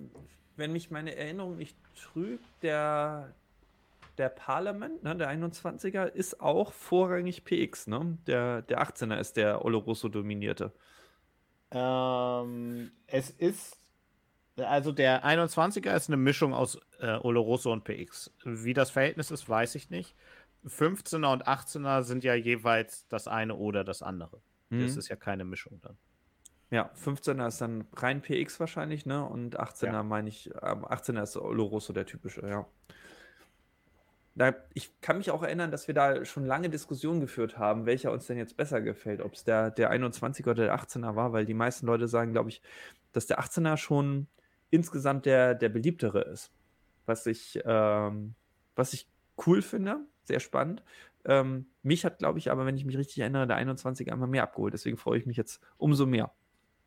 wenn 0.56 0.72
mich 0.72 0.90
meine 0.90 1.14
Erinnerung 1.16 1.56
nicht 1.56 1.76
trügt, 1.94 2.44
der, 2.62 3.34
der 4.18 4.28
Parliament, 4.28 5.02
ne, 5.02 5.16
der 5.16 5.30
21er, 5.30 6.06
ist 6.06 6.40
auch 6.40 6.72
vorrangig 6.72 7.44
PX, 7.44 7.86
ne? 7.86 8.18
Der, 8.26 8.62
der 8.62 8.82
18er 8.82 9.18
ist 9.18 9.36
der 9.36 9.64
Oloroso 9.64 10.08
dominierte. 10.08 10.72
Ähm, 11.70 12.92
es 13.06 13.30
ist, 13.30 13.78
also 14.56 14.92
der 14.92 15.24
21er 15.24 15.94
ist 15.96 16.08
eine 16.08 16.16
Mischung 16.16 16.54
aus 16.54 16.78
äh, 17.00 17.16
Oloroso 17.18 17.72
und 17.72 17.84
PX. 17.84 18.32
Wie 18.44 18.74
das 18.74 18.90
Verhältnis 18.90 19.30
ist, 19.30 19.48
weiß 19.48 19.74
ich 19.74 19.90
nicht. 19.90 20.14
15er 20.66 21.32
und 21.32 21.46
18er 21.46 22.02
sind 22.02 22.24
ja 22.24 22.34
jeweils 22.34 23.06
das 23.08 23.28
eine 23.28 23.54
oder 23.56 23.84
das 23.84 24.02
andere. 24.02 24.40
Das 24.70 24.92
Mhm. 24.92 24.98
ist 24.98 25.08
ja 25.08 25.16
keine 25.16 25.44
Mischung 25.44 25.80
dann. 25.82 25.98
Ja, 26.70 26.90
15er 26.94 27.46
ist 27.48 27.60
dann 27.60 27.86
rein 27.94 28.20
PX 28.22 28.58
wahrscheinlich, 28.58 29.06
ne? 29.06 29.24
Und 29.24 29.58
18er 29.60 29.92
Ja. 29.92 30.02
meine 30.02 30.28
ich, 30.28 30.50
ähm, 30.62 30.84
18er 30.84 31.22
ist 31.22 31.36
Oloroso 31.36 31.92
der 31.92 32.06
typische, 32.06 32.46
ja. 32.46 32.66
Da, 34.36 34.52
ich 34.72 35.00
kann 35.00 35.18
mich 35.18 35.30
auch 35.30 35.44
erinnern, 35.44 35.70
dass 35.70 35.86
wir 35.86 35.94
da 35.94 36.24
schon 36.24 36.44
lange 36.44 36.68
Diskussionen 36.68 37.20
geführt 37.20 37.56
haben, 37.56 37.86
welcher 37.86 38.10
uns 38.10 38.26
denn 38.26 38.36
jetzt 38.36 38.56
besser 38.56 38.80
gefällt, 38.80 39.20
ob 39.20 39.34
es 39.34 39.44
der, 39.44 39.70
der 39.70 39.92
21er 39.92 40.50
oder 40.50 40.64
der 40.64 40.74
18er 40.74 41.14
war, 41.14 41.32
weil 41.32 41.44
die 41.46 41.54
meisten 41.54 41.86
Leute 41.86 42.08
sagen, 42.08 42.32
glaube 42.32 42.48
ich, 42.48 42.60
dass 43.12 43.26
der 43.26 43.38
18er 43.38 43.76
schon 43.76 44.26
insgesamt 44.70 45.26
der, 45.26 45.54
der 45.54 45.68
beliebtere 45.68 46.22
ist. 46.22 46.50
Was 47.06 47.26
ich, 47.26 47.60
ähm, 47.64 48.34
was 48.74 48.92
ich 48.92 49.08
cool 49.46 49.62
finde, 49.62 50.00
sehr 50.24 50.40
spannend. 50.40 50.82
Ähm, 51.24 51.66
mich 51.82 52.04
hat, 52.04 52.18
glaube 52.18 52.40
ich, 52.40 52.50
aber, 52.50 52.66
wenn 52.66 52.76
ich 52.76 52.84
mich 52.84 52.98
richtig 52.98 53.18
erinnere, 53.20 53.46
der 53.46 53.58
21er 53.58 54.12
immer 54.12 54.26
mehr 54.26 54.42
abgeholt. 54.42 54.74
Deswegen 54.74 54.96
freue 54.96 55.18
ich 55.18 55.26
mich 55.26 55.36
jetzt 55.36 55.60
umso 55.76 56.06
mehr. 56.06 56.32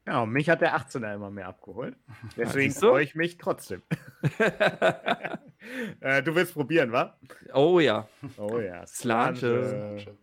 Genau, 0.08 0.26
mich 0.26 0.50
hat 0.50 0.62
der 0.62 0.74
18er 0.74 1.16
immer 1.16 1.30
mehr 1.30 1.50
abgeholt. 1.50 1.98
Deswegen 2.38 2.74
freue 2.74 3.04
ich 3.04 3.14
mich 3.14 3.38
trotzdem. 3.38 3.82
äh, 6.00 6.24
du 6.24 6.34
willst 6.34 6.54
probieren, 6.54 6.94
wa? 6.94 7.18
oh 7.54 7.82
ja. 7.82 8.08
Oh 8.38 8.58
ja. 8.58 8.88
Slange. 8.88 9.36
Slange. 9.36 10.18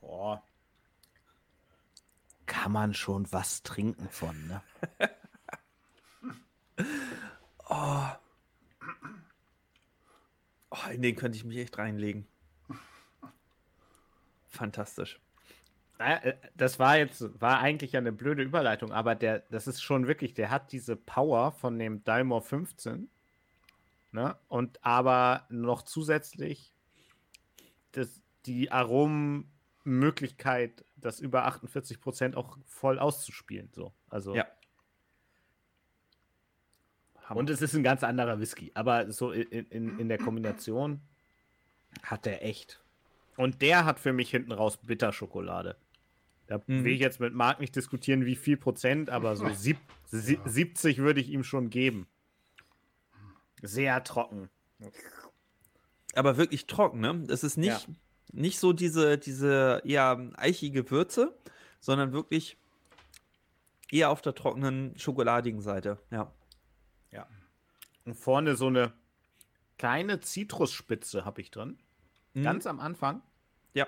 Boah. 0.00 0.42
Kann 2.54 2.70
man 2.70 2.94
schon 2.94 3.30
was 3.32 3.64
trinken 3.64 4.08
von, 4.10 4.46
ne? 4.46 4.62
Oh. 7.68 8.06
oh, 10.70 10.90
in 10.92 11.02
den 11.02 11.16
könnte 11.16 11.36
ich 11.36 11.44
mich 11.44 11.56
echt 11.56 11.78
reinlegen. 11.78 12.26
Fantastisch. 14.48 15.18
Äh, 15.98 16.34
Das 16.54 16.78
war 16.78 16.96
jetzt, 16.98 17.40
war 17.40 17.58
eigentlich 17.58 17.96
eine 17.96 18.12
blöde 18.12 18.42
Überleitung, 18.42 18.92
aber 18.92 19.14
der, 19.14 19.40
das 19.50 19.66
ist 19.66 19.82
schon 19.82 20.06
wirklich, 20.06 20.34
der 20.34 20.50
hat 20.50 20.72
diese 20.72 20.94
Power 20.94 21.52
von 21.52 21.78
dem 21.78 22.04
Dalmor 22.04 22.42
15, 22.42 23.08
ne? 24.12 24.36
Und 24.48 24.84
aber 24.84 25.46
noch 25.48 25.82
zusätzlich 25.82 26.72
das, 27.92 28.20
die 28.46 28.70
Aromenmöglichkeit, 29.84 30.84
das 30.96 31.20
über 31.20 31.46
48% 31.46 32.34
auch 32.34 32.58
voll 32.66 32.98
auszuspielen. 32.98 33.70
So. 33.72 33.92
Also, 34.08 34.34
Ja. 34.34 34.46
Hammer. 37.24 37.40
Und 37.40 37.48
es 37.50 37.62
ist 37.62 37.74
ein 37.74 37.82
ganz 37.82 38.02
anderer 38.04 38.38
Whisky, 38.38 38.70
aber 38.74 39.10
so 39.10 39.32
in, 39.32 39.66
in, 39.66 39.98
in 39.98 40.08
der 40.08 40.18
Kombination 40.18 41.00
hat 42.02 42.26
der 42.26 42.44
echt. 42.44 42.82
Und 43.36 43.62
der 43.62 43.84
hat 43.86 43.98
für 43.98 44.12
mich 44.12 44.30
hinten 44.30 44.52
raus 44.52 44.76
Bitterschokolade. 44.76 45.76
Da 46.46 46.58
Mhm. 46.66 46.84
will 46.84 46.92
ich 46.92 47.00
jetzt 47.00 47.20
mit 47.20 47.32
Marc 47.32 47.60
nicht 47.60 47.74
diskutieren, 47.74 48.26
wie 48.26 48.36
viel 48.36 48.58
Prozent, 48.58 49.08
aber 49.08 49.36
so 49.36 49.48
sieb, 49.54 49.78
sie, 50.04 50.38
70 50.44 50.98
würde 50.98 51.20
ich 51.20 51.30
ihm 51.30 51.44
schon 51.44 51.70
geben. 51.70 52.06
Sehr 53.62 54.04
trocken. 54.04 54.50
Aber 56.14 56.36
wirklich 56.36 56.66
trocken, 56.66 57.00
ne? 57.00 57.24
Es 57.28 57.42
ist 57.42 57.56
nicht, 57.56 57.88
Ja. 57.88 57.94
Nicht 58.34 58.58
so 58.58 58.72
diese, 58.72 59.16
diese 59.18 59.80
eher 59.84 60.30
eichige 60.36 60.90
Würze, 60.90 61.36
sondern 61.80 62.12
wirklich 62.12 62.56
eher 63.90 64.10
auf 64.10 64.22
der 64.22 64.34
trockenen, 64.34 64.98
schokoladigen 64.98 65.60
Seite. 65.60 65.98
Ja. 66.10 66.32
Und 68.06 68.14
vorne 68.14 68.54
so 68.54 68.66
eine 68.66 68.92
kleine 69.78 70.20
Zitrusspitze 70.20 71.24
habe 71.24 71.40
ich 71.40 71.50
drin. 71.50 71.78
Mhm. 72.34 72.42
Ganz 72.42 72.66
am 72.66 72.78
Anfang. 72.78 73.22
Ja. 73.72 73.86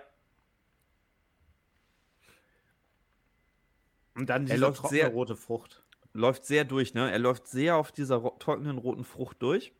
Und 4.15 4.31
dann 4.31 4.47
diese 4.47 4.57
läuft 4.59 4.79
trockene 4.79 5.01
sehr- 5.01 5.11
rote 5.11 5.37
Frucht. 5.37 5.83
läuft 6.15 6.47
sehr 6.47 6.65
durch, 6.65 6.95
ne? 6.95 7.11
Er 7.13 7.19
läuft 7.19 7.47
sehr 7.47 7.77
auf 7.77 7.93
dieser 7.93 8.17
ro 8.17 8.31
trockenen 8.39 8.79
roten 8.79 9.05
Frucht 9.05 9.43
durch. 9.43 9.75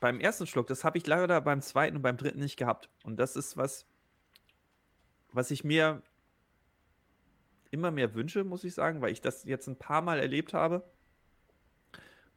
Beim 0.00 0.18
ersten 0.18 0.46
Schluck, 0.46 0.66
das 0.66 0.82
habe 0.82 0.98
ich 0.98 1.06
leider 1.06 1.40
beim 1.42 1.60
zweiten 1.60 1.96
und 1.96 2.02
beim 2.02 2.16
dritten 2.16 2.40
nicht 2.40 2.56
gehabt. 2.56 2.88
Und 3.04 3.18
das 3.18 3.36
ist 3.36 3.56
was, 3.56 3.86
was 5.32 5.50
ich 5.50 5.62
mir 5.62 6.02
immer 7.70 7.90
mehr 7.90 8.14
wünsche, 8.14 8.42
muss 8.42 8.64
ich 8.64 8.74
sagen, 8.74 9.00
weil 9.00 9.12
ich 9.12 9.20
das 9.20 9.44
jetzt 9.44 9.68
ein 9.68 9.78
paar 9.78 10.02
Mal 10.02 10.18
erlebt 10.18 10.54
habe 10.54 10.82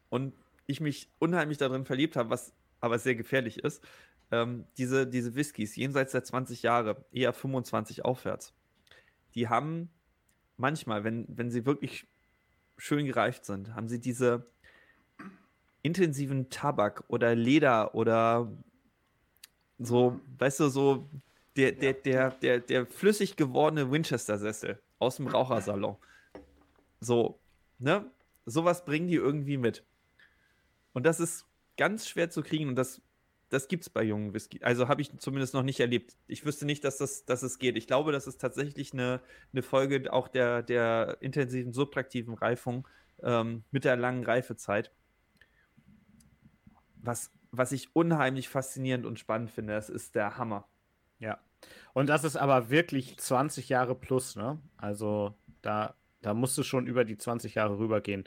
und 0.10 0.34
ich 0.68 0.80
mich 0.80 1.10
unheimlich 1.20 1.58
darin 1.58 1.86
verliebt 1.86 2.16
habe, 2.16 2.30
was 2.30 2.54
aber 2.80 3.00
sehr 3.00 3.16
gefährlich 3.16 3.64
ist. 3.64 3.84
Ähm, 4.32 4.66
diese, 4.78 5.08
diese 5.08 5.36
Whiskys, 5.36 5.76
jenseits 5.76 6.12
der 6.12 6.24
20 6.24 6.64
Jahre, 6.64 7.06
eher 7.12 7.34
25 7.34 8.06
aufwärts, 8.06 8.54
die 9.36 9.48
haben 9.50 9.90
manchmal, 10.58 11.04
wenn, 11.04 11.26
wenn 11.30 11.50
sie 11.50 11.66
wirklich 11.66 12.08
schön 12.78 13.06
gereift 13.06 13.46
sind, 13.46 13.74
haben 13.76 13.88
sie 13.88 14.00
diese 14.00 14.48
intensiven 15.84 16.50
Tabak 16.50 17.04
oder 17.08 17.36
Leder 17.36 17.94
oder 17.94 18.52
so, 19.78 20.20
weißt 20.40 20.62
du, 20.62 20.70
so 20.70 21.10
der, 21.56 21.74
der, 21.74 21.94
der, 21.94 22.32
der, 22.32 22.60
der 22.60 22.86
flüssig 22.88 23.36
gewordene 23.36 23.92
Winchester-Sessel 23.92 24.80
aus 24.98 25.18
dem 25.18 25.28
Rauchersalon. 25.28 25.98
So, 27.00 27.40
ne? 27.80 28.10
Sowas 28.46 28.86
bringen 28.86 29.08
die 29.08 29.16
irgendwie 29.16 29.58
mit. 29.58 29.84
Und 30.94 31.06
das 31.06 31.20
ist 31.20 31.46
ganz 31.78 32.08
schwer 32.08 32.30
zu 32.30 32.42
kriegen 32.44 32.70
und 32.70 32.76
das, 32.76 33.02
das 33.50 33.68
gibt 33.68 33.84
es 33.84 33.90
bei 33.90 34.04
jungen 34.04 34.34
Whisky. 34.34 34.62
Also 34.64 34.88
habe 34.88 35.02
ich 35.02 35.18
zumindest 35.20 35.54
noch 35.54 35.64
nicht 35.64 35.80
erlebt. 35.80 36.18
Ich 36.28 36.46
wüsste 36.46 36.66
nicht, 36.66 36.84
dass, 36.84 36.98
das, 36.98 37.26
dass 37.26 37.44
es 37.44 37.60
geht. 37.60 37.78
Ich 37.78 37.88
glaube, 37.88 38.12
das 38.12 38.28
ist 38.28 38.40
tatsächlich 38.40 38.94
eine, 38.94 39.22
eine 39.52 39.62
Folge 39.64 40.12
auch 40.12 40.28
der, 40.28 40.64
der 40.64 41.18
intensiven 41.20 41.74
subtraktiven 41.74 42.34
Reifung 42.34 42.88
ähm, 43.22 43.64
mit 43.72 43.86
der 43.86 43.96
langen 43.96 44.24
Reifezeit. 44.24 44.92
Was, 47.04 47.32
was 47.52 47.72
ich 47.72 47.96
unheimlich 47.96 48.50
faszinierend 48.50 49.06
und 49.06 49.20
spannend 49.20 49.52
finde, 49.52 49.74
das 49.74 49.90
ist 49.90 50.16
der 50.16 50.38
Hammer. 50.38 50.68
Ja. 51.20 51.38
Und 51.94 52.08
das 52.08 52.24
ist 52.24 52.36
aber 52.38 52.70
wirklich 52.70 53.18
20 53.18 53.70
Jahre 53.70 53.94
plus, 53.96 54.36
ne? 54.36 54.60
Also 54.78 55.36
da, 55.62 55.96
da 56.22 56.34
musst 56.34 56.58
du 56.58 56.64
schon 56.64 56.88
über 56.88 57.06
die 57.06 57.18
20 57.18 57.56
Jahre 57.56 57.78
rübergehen. 57.78 58.24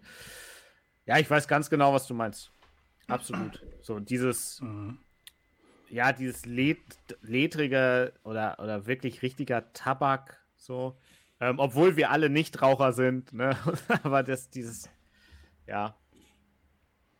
Ja, 1.06 1.18
ich 1.18 1.28
weiß 1.30 1.48
ganz 1.48 1.70
genau, 1.70 1.92
was 1.92 2.06
du 2.06 2.14
meinst. 2.14 2.52
Absolut. 3.08 3.64
So 3.80 3.98
dieses, 3.98 4.60
Mhm. 4.60 4.98
ja, 5.90 6.12
dieses 6.12 6.44
led 6.46 6.78
ledrige 7.22 8.12
oder, 8.24 8.58
oder 8.58 8.86
wirklich 8.86 9.22
richtiger 9.22 9.72
Tabak, 9.72 10.44
so. 10.56 10.98
Ähm, 11.38 11.58
obwohl 11.58 11.96
wir 11.96 12.10
alle 12.10 12.30
Nichtraucher 12.30 12.92
sind, 12.92 13.32
ne? 13.32 13.56
Aber 14.02 14.22
das, 14.22 14.50
dieses, 14.50 14.88
ja. 15.66 15.96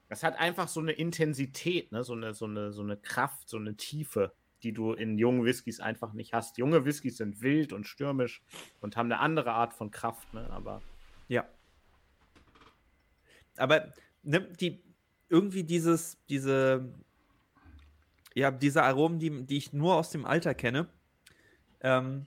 Das 0.08 0.22
hat 0.22 0.38
einfach 0.38 0.68
so 0.68 0.80
eine 0.80 0.92
Intensität, 0.92 1.92
ne? 1.92 2.04
So 2.04 2.12
eine, 2.12 2.34
so 2.34 2.44
eine, 2.44 2.72
so 2.72 2.82
eine 2.82 2.96
Kraft, 2.96 3.48
so 3.48 3.56
eine 3.56 3.76
Tiefe, 3.76 4.32
die 4.62 4.72
du 4.72 4.92
in 4.92 5.18
jungen 5.18 5.44
Whiskys 5.44 5.80
einfach 5.80 6.12
nicht 6.12 6.32
hast. 6.32 6.58
Junge 6.58 6.84
Whiskys 6.84 7.16
sind 7.16 7.42
wild 7.42 7.72
und 7.72 7.86
stürmisch 7.86 8.42
und 8.80 8.96
haben 8.96 9.10
eine 9.10 9.20
andere 9.20 9.52
Art 9.52 9.74
von 9.74 9.90
Kraft, 9.90 10.32
ne? 10.34 10.48
Aber 10.50 10.82
Ja. 11.28 11.44
Aber 13.56 13.92
ne, 14.22 14.40
die, 14.40 14.82
irgendwie 15.28 15.64
dieses, 15.64 16.18
diese, 16.28 16.92
ja, 18.34 18.50
diese 18.50 18.82
Aromen, 18.82 19.18
die, 19.18 19.44
die 19.46 19.56
ich 19.56 19.72
nur 19.72 19.96
aus 19.96 20.10
dem 20.10 20.24
Alter 20.24 20.54
kenne, 20.54 20.88
ähm, 21.80 22.26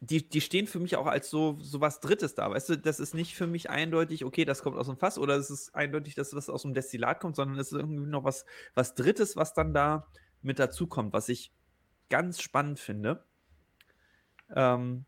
die, 0.00 0.28
die 0.28 0.40
stehen 0.40 0.66
für 0.66 0.78
mich 0.78 0.96
auch 0.96 1.06
als 1.06 1.28
so, 1.28 1.58
so 1.60 1.80
was 1.80 2.00
Drittes 2.00 2.34
da. 2.34 2.50
Weißt 2.50 2.68
du, 2.68 2.78
das 2.78 3.00
ist 3.00 3.14
nicht 3.14 3.34
für 3.34 3.46
mich 3.46 3.68
eindeutig, 3.68 4.24
okay, 4.24 4.44
das 4.44 4.62
kommt 4.62 4.76
aus 4.76 4.86
dem 4.86 4.96
Fass 4.96 5.18
oder 5.18 5.36
es 5.36 5.50
ist 5.50 5.74
eindeutig, 5.74 6.14
dass 6.14 6.30
das 6.30 6.48
aus 6.48 6.62
dem 6.62 6.74
Destillat 6.74 7.20
kommt, 7.20 7.36
sondern 7.36 7.58
es 7.58 7.72
ist 7.72 7.78
irgendwie 7.78 8.06
noch 8.06 8.24
was, 8.24 8.44
was 8.74 8.94
Drittes, 8.94 9.36
was 9.36 9.54
dann 9.54 9.74
da 9.74 10.06
mit 10.40 10.58
dazukommt, 10.58 11.12
was 11.12 11.28
ich 11.28 11.52
ganz 12.10 12.40
spannend 12.40 12.78
finde. 12.78 13.24
Ähm, 14.54 15.04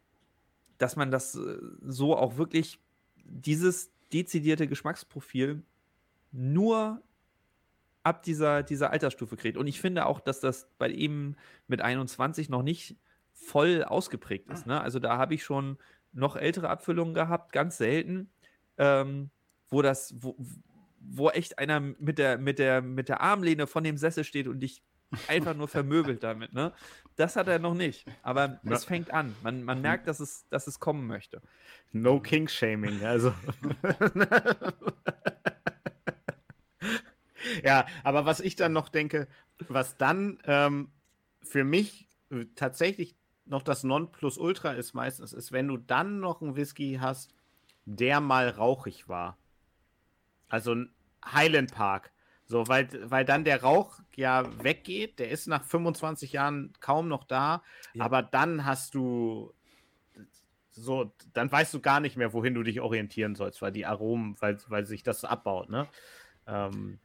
dass 0.78 0.96
man 0.96 1.10
das 1.10 1.36
äh, 1.36 1.58
so 1.82 2.16
auch 2.16 2.36
wirklich 2.36 2.80
dieses 3.24 3.92
dezidierte 4.12 4.66
Geschmacksprofil 4.66 5.62
nur 6.32 7.02
ab 8.02 8.22
dieser, 8.22 8.62
dieser 8.62 8.90
Altersstufe 8.90 9.36
kriegt. 9.36 9.56
Und 9.56 9.66
ich 9.66 9.80
finde 9.80 10.06
auch, 10.06 10.20
dass 10.20 10.40
das 10.40 10.68
bei 10.78 10.88
ihm 10.88 11.36
mit 11.68 11.80
21 11.80 12.48
noch 12.48 12.62
nicht 12.62 12.96
voll 13.40 13.84
ausgeprägt 13.84 14.48
ist. 14.50 14.66
Ne? 14.66 14.80
Also 14.80 14.98
da 14.98 15.18
habe 15.18 15.34
ich 15.34 15.44
schon 15.44 15.78
noch 16.12 16.36
ältere 16.36 16.68
Abfüllungen 16.68 17.14
gehabt, 17.14 17.52
ganz 17.52 17.78
selten, 17.78 18.30
ähm, 18.78 19.30
wo 19.68 19.82
das, 19.82 20.14
wo, 20.18 20.36
wo 21.00 21.30
echt 21.30 21.58
einer 21.58 21.80
mit 21.80 22.18
der, 22.18 22.38
mit 22.38 22.58
der, 22.58 22.82
mit 22.82 23.08
der 23.08 23.20
Armlehne 23.20 23.66
von 23.66 23.84
dem 23.84 23.96
Sessel 23.96 24.24
steht 24.24 24.48
und 24.48 24.60
dich 24.60 24.82
einfach 25.28 25.54
nur 25.54 25.68
vermöbelt 25.68 26.22
damit. 26.22 26.52
Ne? 26.52 26.72
Das 27.16 27.36
hat 27.36 27.48
er 27.48 27.58
noch 27.58 27.74
nicht. 27.74 28.06
Aber 28.22 28.60
Ja. 28.64 28.72
es 28.72 28.84
fängt 28.84 29.12
an. 29.12 29.34
Man, 29.42 29.62
man 29.64 29.80
merkt, 29.80 30.06
dass 30.06 30.20
es, 30.20 30.46
dass 30.50 30.66
es 30.66 30.78
kommen 30.78 31.06
möchte. 31.06 31.40
no 31.92 32.20
King-Shaming, 32.20 33.04
also. 33.04 33.32
ja, 37.64 37.86
aber 38.04 38.26
was 38.26 38.40
ich 38.40 38.56
dann 38.56 38.72
noch 38.72 38.88
denke, 38.88 39.28
was 39.68 39.96
dann 39.96 40.38
ähm, 40.44 40.90
für 41.42 41.64
mich 41.64 42.08
äh, 42.30 42.46
tatsächlich 42.54 43.16
noch 43.50 43.62
das 43.62 43.84
Nonplusultra 43.84 44.72
ist 44.72 44.94
meistens, 44.94 45.32
ist, 45.32 45.52
wenn 45.52 45.68
du 45.68 45.76
dann 45.76 46.20
noch 46.20 46.40
einen 46.40 46.56
Whisky 46.56 46.98
hast, 47.00 47.34
der 47.84 48.20
mal 48.20 48.48
rauchig 48.48 49.08
war. 49.08 49.36
Also 50.48 50.74
ein 50.74 50.94
Highland 51.24 51.72
Park. 51.74 52.12
So, 52.46 52.66
weil, 52.66 52.88
weil 53.10 53.24
dann 53.24 53.44
der 53.44 53.62
Rauch 53.62 54.00
ja 54.16 54.44
weggeht, 54.64 55.18
der 55.20 55.30
ist 55.30 55.46
nach 55.46 55.64
25 55.64 56.32
Jahren 56.32 56.72
kaum 56.80 57.06
noch 57.08 57.24
da, 57.24 57.62
Ja. 57.94 58.04
aber 58.04 58.22
dann 58.22 58.64
hast 58.64 58.94
du 58.94 59.54
so, 60.72 61.12
dann 61.32 61.50
weißt 61.50 61.74
du 61.74 61.80
gar 61.80 62.00
nicht 62.00 62.16
mehr, 62.16 62.32
wohin 62.32 62.54
du 62.54 62.62
dich 62.62 62.80
orientieren 62.80 63.34
sollst, 63.34 63.62
weil 63.62 63.72
die 63.72 63.86
Aromen, 63.86 64.36
weil, 64.40 64.58
weil 64.68 64.86
sich 64.86 65.02
das 65.02 65.24
abbaut, 65.24 65.68
ne? 65.68 65.86
Ähm, 66.46 66.98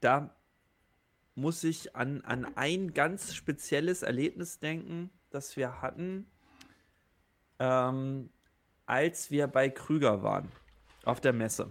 da 0.00 0.35
muss 1.36 1.62
ich 1.64 1.94
an, 1.94 2.22
an 2.22 2.56
ein 2.56 2.94
ganz 2.94 3.34
spezielles 3.34 4.02
Erlebnis 4.02 4.58
denken, 4.58 5.10
das 5.30 5.56
wir 5.56 5.82
hatten, 5.82 6.26
ähm, 7.58 8.30
als 8.86 9.30
wir 9.30 9.46
bei 9.46 9.68
Krüger 9.68 10.22
waren, 10.22 10.50
auf 11.04 11.20
der 11.20 11.34
Messe. 11.34 11.70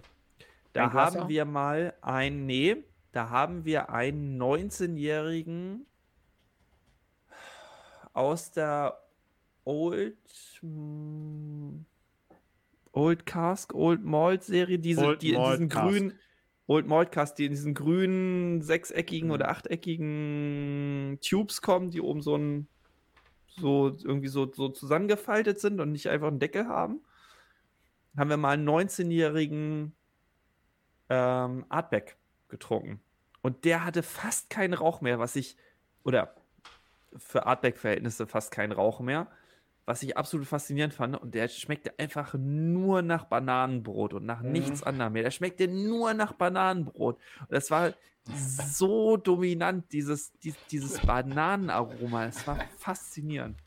Da 0.72 0.84
Weinglasser? 0.84 1.20
haben 1.20 1.30
wir 1.30 1.46
mal 1.46 1.94
ein, 2.02 2.46
nee, 2.46 2.78
da 3.12 3.30
haben 3.30 3.66
wir 3.66 3.90
einen 3.90 4.40
19-jährigen 4.42 5.88
aus 8.14 8.52
der 8.52 9.02
Old 9.64 10.16
Old 12.92 13.26
Cask, 13.26 13.74
Old 13.74 14.04
Malt 14.04 14.44
Serie, 14.44 14.78
diese, 14.78 15.06
Old 15.08 15.22
die 15.22 15.34
in 15.34 15.42
Malt 15.42 15.60
diesen 15.60 15.70
grünen 15.70 16.20
Old 16.68 16.88
Malt 16.88 17.12
Cask, 17.12 17.36
die 17.36 17.46
in 17.46 17.52
diesen 17.52 17.74
grünen 17.74 18.62
sechseckigen 18.62 19.28
Mhm. 19.28 19.34
oder 19.34 19.50
achteckigen 19.50 21.20
Tubes 21.22 21.62
kommen, 21.62 21.92
die 21.92 22.02
oben 22.02 22.22
so 22.22 22.36
ein 22.38 22.68
so 23.58 23.96
irgendwie 24.04 24.28
so, 24.28 24.52
so 24.52 24.70
zusammengefaltet 24.70 25.60
sind 25.60 25.80
und 25.80 25.92
nicht 25.92 26.10
einfach 26.10 26.28
einen 26.28 26.40
Deckel 26.40 26.68
haben. 26.68 27.02
Haben 28.18 28.30
wir 28.30 28.38
mal 28.38 28.52
einen 28.52 28.68
19-jährigen 28.68 29.94
ähm, 31.10 31.66
Artback 31.70 32.18
getrunken. 32.50 33.02
Und 33.42 33.66
der 33.66 33.86
hatte 33.86 34.04
fast 34.04 34.50
keinen 34.50 34.74
Rauch 34.74 35.02
mehr, 35.02 35.20
was 35.20 35.36
ich, 35.36 35.56
oder 36.04 36.36
für 37.16 37.46
Artback-Verhältnisse 37.46 38.28
fast 38.28 38.52
keinen 38.52 38.72
Rauch 38.72 39.00
mehr, 39.00 39.28
was 39.86 40.04
ich 40.04 40.18
absolut 40.18 40.48
faszinierend 40.48 40.94
fand. 40.94 41.18
Und 41.18 41.36
der 41.36 41.48
schmeckte 41.48 41.98
einfach 42.00 42.34
nur 42.38 43.02
nach 43.02 43.26
Bananenbrot 43.26 44.14
und 44.14 44.26
nach 44.26 44.42
Mhm. 44.42 44.52
nichts 44.52 44.84
anderem 44.84 45.14
mehr. 45.14 45.24
Der 45.24 45.32
schmeckte 45.32 45.68
nur 45.68 46.14
nach 46.14 46.34
Bananenbrot. 46.34 47.18
Und 47.42 47.52
das 47.52 47.70
war 47.72 47.94
so 48.74 49.18
dominant, 49.18 49.92
dieses, 49.92 50.32
dies, 50.40 50.56
dieses 50.72 51.00
Bananenaroma. 51.00 52.26
Es 52.26 52.46
war 52.48 52.58
faszinierend. 52.78 53.58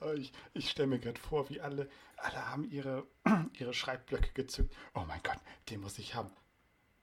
Oh, 0.00 0.12
Ich, 0.12 0.32
ich 0.52 0.70
stelle 0.70 0.88
mir 0.88 0.98
gerade 0.98 1.20
vor, 1.20 1.48
wie 1.48 1.60
alle, 1.60 1.88
alle 2.16 2.50
haben 2.50 2.64
ihre, 2.70 3.06
ihre 3.58 3.72
Schreibblöcke 3.72 4.32
gezückt. 4.34 4.74
Oh 4.94 5.04
mein 5.06 5.20
Gott, 5.22 5.38
den 5.70 5.80
muss 5.80 5.98
ich 5.98 6.14
haben. 6.14 6.30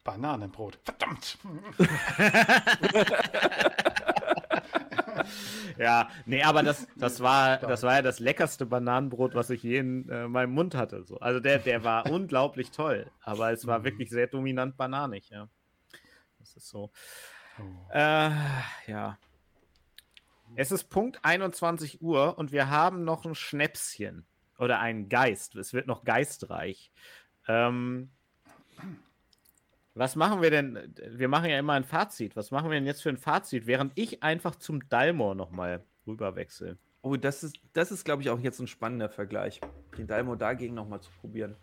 Bananenbrot. 0.04 0.78
Verdammt! 0.84 1.38
ja, 5.78 6.10
nee, 6.26 6.44
aber 6.44 6.64
das, 6.64 6.88
das, 6.96 7.20
war, 7.22 7.58
das 7.58 7.84
war 7.84 7.96
ja 7.96 8.02
das 8.02 8.20
leckerste 8.20 8.66
Bananenbrot, 8.66 9.36
was 9.36 9.50
ich 9.50 9.64
je 9.64 9.78
in 9.78 10.10
äh, 10.10 10.28
meinem 10.28 10.54
Mund 10.54 10.76
hatte. 10.76 11.04
So. 11.04 11.20
Also 11.20 11.40
der, 11.40 11.60
der 11.60 11.84
war 11.84 12.06
unglaublich 12.12 12.72
toll, 12.72 13.10
aber 13.22 13.52
es 13.52 13.68
war 13.68 13.84
wirklich 13.84 14.10
sehr 14.10 14.28
dominant 14.28 14.78
bananig, 14.78 15.30
ja. 15.30 15.48
Das 16.40 16.56
ist 16.56 16.70
so. 16.70 16.92
Oh. 17.60 17.92
Äh, 17.92 18.32
ja. 18.88 19.18
Es 20.56 20.72
ist 20.72 20.86
Punkt 20.86 21.20
21 21.24 22.02
Uhr 22.02 22.38
und 22.38 22.52
wir 22.52 22.70
haben 22.70 23.04
noch 23.04 23.26
ein 23.26 23.36
Schnäpschen. 23.36 24.26
Oder 24.60 24.80
einen 24.80 25.08
Geist. 25.08 25.56
Es 25.56 25.74
wird 25.74 25.86
noch 25.86 26.04
geistreich. 26.04 26.92
Ähm, 27.48 28.10
was 29.98 30.16
machen 30.16 30.42
wir 30.42 30.52
denn? 30.52 30.94
Wir 31.10 31.28
machen 31.28 31.50
ja 31.50 31.58
immer 31.58 31.74
ein 31.74 31.84
Fazit. 31.84 32.36
Was 32.36 32.52
machen 32.52 32.70
wir 32.70 32.76
denn 32.76 32.86
jetzt 32.86 33.02
für 33.02 33.10
ein 33.10 33.18
Fazit, 33.18 33.66
während 33.68 33.94
ich 33.96 34.24
einfach 34.24 34.56
zum 34.56 34.88
Dalmor 34.90 35.36
nochmal 35.36 35.84
rüberwechsel? 36.06 36.78
Oh, 37.02 37.16
das 37.16 37.44
ist, 37.44 37.56
das 37.74 37.92
ist 37.92 38.04
glaube 38.06 38.22
ich, 38.22 38.30
auch 38.30 38.40
jetzt 38.40 38.60
ein 38.60 38.68
spannender 38.68 39.10
Vergleich. 39.10 39.62
Den 39.98 40.08
Dalmo 40.08 40.36
dagegen 40.36 40.74
nochmal 40.76 41.02
zu 41.02 41.10
probieren. 41.22 41.56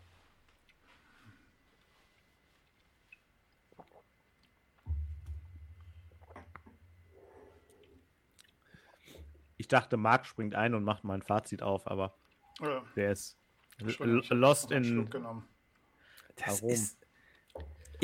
Ich 9.57 9.67
dachte, 9.67 9.97
Marc 9.97 10.25
springt 10.25 10.55
ein 10.55 10.73
und 10.73 10.83
macht 10.83 11.03
mal 11.03 11.13
ein 11.15 11.21
Fazit 11.21 11.63
auf, 11.63 11.87
aber 11.87 12.15
Ja, 12.61 12.83
der 12.95 13.11
ist 13.11 13.37
lost 13.79 14.71
in. 14.71 15.09
Genommen. 15.09 15.47
Das 16.35 16.61
Warum? 16.61 16.69
ist. 16.73 17.04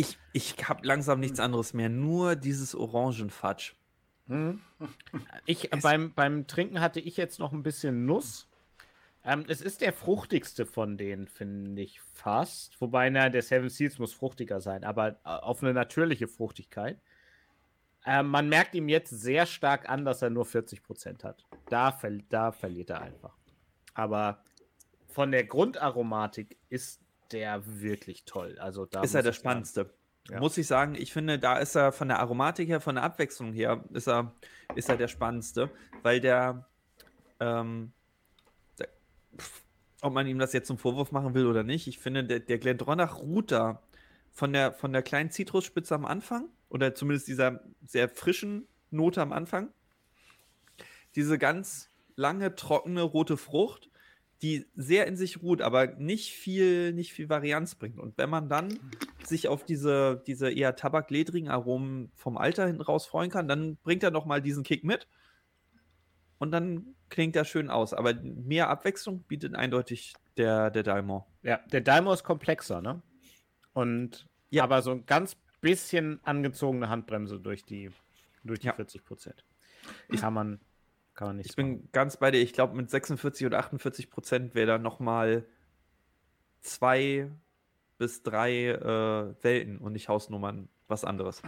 Ich, 0.02 0.18
ich 0.34 0.56
habe 0.68 0.84
langsam 0.88 1.20
nichts 1.20 1.40
anderes 1.40 1.76
mehr, 1.76 1.88
nur 1.88 2.36
dieses 2.36 2.74
Orangenfatsch. 2.74 3.76
Hm? 4.28 4.60
Ich, 5.46 5.70
beim, 5.70 6.12
beim 6.16 6.48
Trinken 6.48 6.82
hatte 6.82 7.00
ich 7.00 7.18
jetzt 7.18 7.38
noch 7.38 7.52
ein 7.52 7.62
bisschen 7.62 8.08
Nuss. 8.08 8.50
Ähm, 9.24 9.46
es 9.48 9.62
ist 9.62 9.82
der 9.82 9.94
fruchtigste 9.94 10.66
von 10.66 10.98
denen, 10.98 11.28
finde 11.28 11.84
ich 11.84 12.02
fast. 12.14 12.82
Wobei, 12.82 13.12
na, 13.12 13.30
der 13.30 13.44
Seven 13.44 13.70
Seals 13.70 14.00
muss 14.00 14.12
fruchtiger 14.12 14.60
sein, 14.60 14.84
aber 14.84 15.10
äh, 15.10 15.30
auf 15.30 15.62
eine 15.62 15.72
natürliche 15.72 16.28
Fruchtigkeit. 16.28 17.00
Ähm, 18.04 18.30
man 18.30 18.50
merkt 18.50 18.74
ihm 18.74 18.90
jetzt 18.90 19.12
sehr 19.12 19.46
stark 19.46 19.88
an, 19.88 20.04
dass 20.04 20.24
er 20.24 20.32
nur 20.32 20.46
40% 20.46 21.24
hat. 21.24 21.46
Da, 21.70 21.92
ver 21.92 22.18
da 22.30 22.52
verliert 22.52 22.90
er 22.90 23.04
einfach. 23.04 23.38
Aber 23.94 24.44
von 25.10 25.32
der 25.32 25.44
Grundaromatik 25.44 26.58
ist 26.70 27.04
der 27.32 27.62
wirklich 27.82 28.26
toll. 28.26 28.58
Also 28.60 28.86
da 28.86 29.02
ist 29.02 29.16
er 29.16 29.24
der 29.24 29.34
spannendste. 29.34 29.94
Ja. 30.30 30.40
Muss 30.40 30.58
ich 30.58 30.68
sagen, 30.68 30.96
ich 30.96 31.12
finde, 31.12 31.40
da 31.40 31.58
ist 31.58 31.76
er 31.76 31.92
von 31.92 32.08
der 32.08 32.20
Aromatik 32.20 32.68
her, 32.70 32.80
von 32.80 32.96
der 32.96 33.04
Abwechslung 33.04 33.54
her, 33.54 33.84
ist 33.92 34.08
er, 34.08 34.36
ist 34.76 34.88
er 34.88 34.98
der 34.98 35.08
spannendste, 35.08 35.70
weil 36.04 36.20
der, 36.20 36.70
ähm, 37.40 37.92
der 38.78 38.88
pff, 39.38 39.64
ob 40.02 40.14
man 40.14 40.28
ihm 40.28 40.40
das 40.40 40.54
jetzt 40.54 40.68
zum 40.68 40.78
Vorwurf 40.78 41.12
machen 41.12 41.34
will 41.34 41.48
oder 41.48 41.64
nicht, 41.64 41.88
ich 41.88 42.00
finde, 42.00 42.24
der, 42.24 42.40
der 42.40 42.60
Glendronach 42.60 43.20
ruht 43.20 43.52
da 43.52 43.82
von 44.32 44.54
der, 44.54 44.74
von 44.74 44.94
der 44.94 45.02
kleinen 45.02 45.32
Zitrusspitze 45.32 45.96
am 45.96 46.06
Anfang 46.06 46.50
oder 46.70 46.96
zumindest 46.96 47.28
dieser 47.28 47.62
sehr 47.86 48.08
frischen 48.08 48.68
Note 48.90 49.22
am 49.22 49.34
Anfang, 49.34 49.70
diese 51.16 51.38
ganz 51.38 51.90
lange, 52.16 52.56
trockene 52.56 53.02
rote 53.02 53.38
Frucht, 53.38 53.91
die 54.42 54.66
sehr 54.76 55.06
in 55.08 55.16
sich 55.16 55.42
ruht, 55.42 55.62
aber 55.62 55.88
nicht 55.98 56.32
viel, 56.34 56.94
nicht 56.94 57.14
viel 57.14 57.30
Varianz 57.30 57.76
bringt. 57.76 58.00
Und 58.00 58.18
wenn 58.18 58.30
man 58.30 58.50
dann 58.50 58.80
sich 59.24 59.48
auf 59.48 59.64
diese, 59.66 60.24
diese 60.26 60.52
eher 60.52 60.76
tabakledrigen 60.76 61.50
Aromen 61.50 62.12
vom 62.16 62.38
Alter 62.38 62.66
hinten 62.66 62.82
raus 62.82 63.06
freuen 63.06 63.30
kann, 63.30 63.48
dann 63.48 63.78
bringt 63.78 64.02
er 64.04 64.12
noch 64.12 64.26
mal 64.26 64.42
diesen 64.42 64.64
Kick 64.64 64.84
mit 64.84 65.08
und 66.40 66.52
dann 66.52 66.96
klingt 67.10 67.36
er 67.36 67.46
schön 67.46 67.70
aus. 67.70 67.94
Aber 67.94 68.16
mehr 68.16 68.70
Abwechslung 68.70 69.24
bietet 69.24 69.54
eindeutig 69.54 70.14
der, 70.38 70.72
der 70.72 70.82
Dalmor. 70.84 71.28
Ja, 71.44 71.60
der 71.72 71.82
Daimler 71.82 72.14
ist 72.14 72.24
komplexer, 72.24 72.82
ne? 72.82 73.02
Und 73.74 74.28
Ja. 74.50 74.64
aber 74.64 74.82
so 74.82 74.92
ein 74.92 75.06
ganz 75.06 75.36
bisschen 75.62 76.20
angezogene 76.24 76.90
Handbremse 76.90 77.40
durch 77.40 77.64
die, 77.64 77.92
durch 78.44 78.60
die 78.60 78.68
Ja. 78.68 78.74
40 78.74 79.06
Prozent. 79.06 79.46
Kann 80.20 80.34
man, 80.34 80.60
kann 81.14 81.28
man 81.28 81.38
nicht 81.38 81.50
Ich 81.50 81.56
bin 81.56 81.90
ganz 81.92 82.18
bei 82.18 82.32
dir. 82.32 82.42
Ich 82.42 82.54
glaube, 82.54 82.76
mit 82.76 82.90
46 82.90 83.46
oder 83.46 83.60
48 83.60 84.10
Prozent 84.10 84.56
wäre 84.56 84.68
da 84.68 84.78
noch 84.78 85.00
mal 85.00 85.46
zwei 86.62 87.30
bis 87.98 88.24
drei 88.24 88.68
äh, 88.68 89.44
Welten 89.44 89.78
und 89.78 89.94
nicht 89.94 90.10
Hausnummern 90.10 90.70
was 90.88 91.06
anderes. 91.06 91.42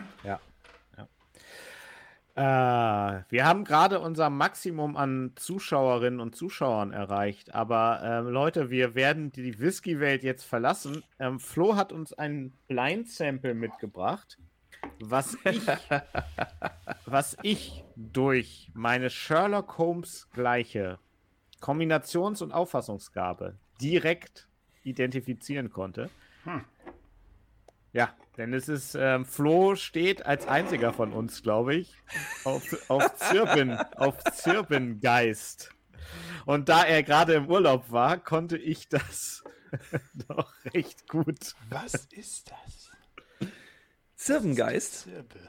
Äh, 2.35 2.41
wir 2.41 3.45
haben 3.45 3.63
gerade 3.63 3.99
unser 3.99 4.31
Maximum 4.31 4.97
an 4.97 5.33
Zuschauerinnen 5.35 6.19
und 6.19 6.35
Zuschauern 6.35 6.91
erreicht, 6.91 7.53
aber 7.53 8.01
ähm, 8.03 8.27
Leute, 8.27 8.71
wir 8.71 8.95
werden 8.95 9.31
die 9.31 9.59
Whisky-Welt 9.59 10.23
jetzt 10.23 10.43
verlassen. 10.43 11.03
Ähm, 11.19 11.39
Flo 11.39 11.75
hat 11.75 11.91
uns 11.91 12.11
ein 12.11 12.51
Blind-Sample 12.67 13.53
mitgebracht, 13.53 14.39
was 15.09 15.37
ich, 15.45 15.61
was 17.05 17.37
ich 17.41 17.83
durch 17.95 18.71
meine 18.73 19.09
Sherlock 19.09 19.77
Holmes 19.77 20.27
gleiche 20.33 20.99
Kombinations- 21.61 22.41
und 22.41 22.51
Auffassungsgabe 22.51 23.57
direkt 23.81 24.47
identifizieren 24.83 25.71
konnte. 25.71 26.09
Hm. 26.43 26.63
Ja, 27.93 28.13
denn 28.37 28.53
es 28.53 28.67
ist, 28.67 28.95
ähm, 28.95 29.25
Flo 29.25 29.75
steht 29.75 30.25
als 30.25 30.47
einziger 30.47 30.93
von 30.93 31.13
uns, 31.13 31.43
glaube 31.43 31.75
ich, 31.75 31.95
auf, 32.43 32.63
auf 32.89 33.15
Zirbin, 33.15 33.73
auf 33.95 34.17
Zirbingeist. 34.23 35.69
Und 36.45 36.69
da 36.69 36.83
er 36.83 37.03
gerade 37.03 37.33
im 37.33 37.49
Urlaub 37.49 37.91
war, 37.91 38.17
konnte 38.17 38.57
ich 38.57 38.89
das 38.89 39.43
doch 40.27 40.51
recht 40.73 41.07
gut. 41.07 41.55
Was 41.69 42.05
ist 42.11 42.51
das? 42.51 42.92
Zirbengeist, 44.25 45.01
Zirbe. 45.03 45.39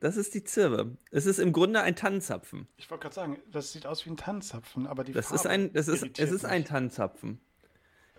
das 0.00 0.16
ist 0.16 0.34
die 0.34 0.44
Zirbe. 0.44 0.96
Es 1.10 1.26
ist 1.26 1.38
im 1.38 1.52
Grunde 1.52 1.80
ein 1.82 1.94
Tannenzapfen. 1.96 2.66
Ich 2.76 2.90
wollte 2.90 3.02
gerade 3.02 3.14
sagen, 3.14 3.38
das 3.50 3.72
sieht 3.72 3.86
aus 3.86 4.04
wie 4.06 4.10
ein 4.10 4.16
Tannenzapfen, 4.16 4.86
aber 4.86 5.04
die 5.04 5.12
Das 5.12 5.26
Farbe 5.26 5.36
ist 5.36 5.46
ein, 5.46 5.72
das 5.72 5.88
ist, 5.88 6.18
es 6.18 6.30
ist 6.32 6.44
ein 6.44 6.60
mich. 6.60 6.68
Tannenzapfen. 6.68 7.40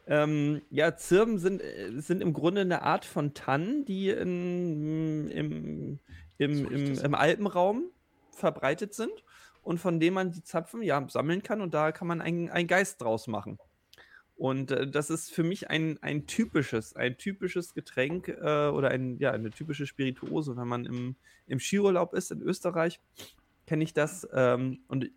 Ähm, 0.08 0.62
ja, 0.70 0.96
Zirben 0.96 1.38
sind, 1.38 1.62
äh, 1.62 1.92
sind 2.02 2.22
im 2.22 2.34
Grunde 2.34 2.62
eine 2.62 2.82
Art 2.82 3.06
von 3.06 3.34
Tannen, 3.34 3.86
die 3.86 4.10
in, 4.10 5.30
im, 5.30 6.00
im, 6.38 6.56
So 6.64 6.70
im, 6.70 6.94
im 6.98 7.16
Alpenraum 7.16 7.92
verbreitet 8.32 8.94
sind 8.94 9.24
und 9.62 9.80
von 9.80 10.00
denen 10.00 10.16
man 10.16 10.32
die 10.32 10.44
Zapfen 10.44 10.82
ja 10.82 11.06
sammeln 11.10 11.44
kann 11.44 11.62
und 11.62 11.74
da 11.74 11.92
kann 11.92 12.08
man 12.08 12.22
einen 12.22 12.68
Geist 12.68 13.02
draus 13.02 13.28
machen. 13.28 13.60
Und 14.40 14.72
äh, 14.72 14.88
das 14.88 15.10
ist 15.10 15.34
für 15.34 15.44
mich 15.44 15.70
ein, 15.70 16.02
ein 16.02 16.26
typisches, 16.26 16.96
ein 16.96 17.18
typisches 17.18 17.74
Getränk 17.74 18.30
äh, 18.30 18.70
oder 18.70 18.90
ein, 18.90 19.18
ja, 19.18 19.32
eine 19.32 19.50
typische 19.50 19.86
Spirituose. 19.86 20.56
Wenn 20.56 20.68
man 20.68 20.86
im, 20.86 21.18
im 21.46 21.60
Skiurlaub 21.60 22.14
ist 22.14 22.32
in 22.32 22.42
Österreich, 22.42 23.02
kenne 23.68 23.84
ich 23.84 23.94
das. 23.94 24.26
Ähm, 24.34 24.80
und 24.88 25.12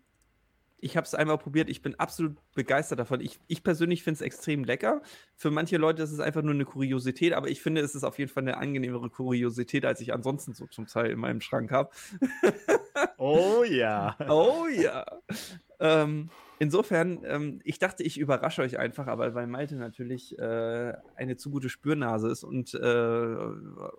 ich 0.81 0.97
habe 0.97 1.05
es 1.05 1.15
einmal 1.15 1.37
probiert, 1.37 1.69
ich 1.69 1.81
bin 1.81 1.95
absolut 1.95 2.35
begeistert 2.53 2.99
davon. 2.99 3.21
Ich, 3.21 3.39
ich 3.47 3.63
persönlich 3.63 4.03
finde 4.03 4.17
es 4.17 4.21
extrem 4.21 4.65
lecker. 4.65 5.01
Für 5.37 5.51
manche 5.51 5.77
Leute 5.77 6.03
ist 6.03 6.11
es 6.11 6.19
einfach 6.19 6.41
nur 6.41 6.53
eine 6.53 6.65
Kuriosität, 6.65 7.31
aber 7.31 7.47
ich 7.47 7.61
finde, 7.61 7.79
es 7.79 7.95
ist 7.95 8.03
auf 8.03 8.19
jeden 8.19 8.29
Fall 8.29 8.43
eine 8.43 8.57
angenehmere 8.57 9.09
Kuriosität, 9.09 9.85
als 9.85 10.01
ich 10.01 10.13
ansonsten 10.13 10.53
so 10.53 10.67
zum 10.67 10.87
Teil 10.87 11.11
in 11.11 11.19
meinem 11.19 11.39
Schrank 11.39 11.71
habe. 11.71 11.91
Oh 13.17 13.63
ja. 13.63 14.17
Oh 14.27 14.67
ja. 14.67 15.05
ähm, 15.79 16.29
insofern, 16.59 17.23
ähm, 17.25 17.61
ich 17.63 17.79
dachte, 17.79 18.03
ich 18.03 18.17
überrasche 18.17 18.61
euch 18.61 18.79
einfach, 18.79 19.07
aber 19.07 19.33
weil 19.35 19.47
Malte 19.47 19.75
natürlich 19.75 20.37
äh, 20.37 20.93
eine 21.15 21.35
zu 21.37 21.49
gute 21.51 21.69
Spürnase 21.69 22.29
ist 22.29 22.43
und 22.43 22.73
äh, 22.73 23.37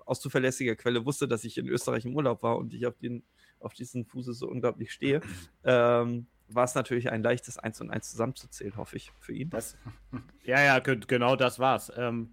aus 0.06 0.20
zuverlässiger 0.20 0.76
Quelle 0.76 1.04
wusste, 1.04 1.28
dass 1.28 1.44
ich 1.44 1.58
in 1.58 1.68
Österreich 1.68 2.04
im 2.04 2.14
Urlaub 2.16 2.42
war 2.42 2.56
und 2.56 2.72
ich 2.74 2.86
auf, 2.86 2.96
den, 2.98 3.24
auf 3.60 3.74
diesen 3.74 4.04
Fuße 4.04 4.32
so 4.32 4.48
unglaublich 4.48 4.92
stehe, 4.92 5.20
ähm, 5.64 6.26
war 6.48 6.64
es 6.64 6.74
natürlich 6.74 7.10
ein 7.10 7.22
leichtes 7.22 7.58
Eins 7.58 7.80
und 7.80 7.90
Eins 7.90 8.10
zusammenzuzählen, 8.10 8.76
hoffe 8.76 8.96
ich, 8.96 9.12
für 9.18 9.32
ihn. 9.32 9.50
Das, 9.50 9.76
ja, 10.44 10.60
ja, 10.62 10.78
ge- 10.78 11.00
genau 11.06 11.36
das 11.36 11.58
war's. 11.58 11.92
Ähm, 11.96 12.30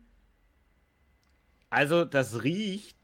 also, 1.69 2.03
das 2.05 2.43
riecht 2.43 2.97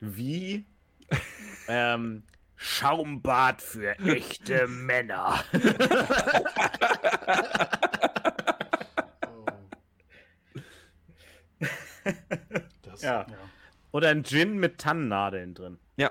wie 0.00 0.64
ähm, 1.68 2.22
Schaumbad 2.62 3.62
für 3.62 3.98
echte 4.00 4.68
Männer. 4.68 5.42
Das, 12.82 13.02
Ja. 13.02 13.26
ja. 13.28 13.36
Oder 13.92 14.08
ein 14.08 14.24
Gin 14.24 14.58
mit 14.58 14.78
Tannennadeln 14.78 15.54
drin. 15.54 15.78
Ja. 15.96 16.10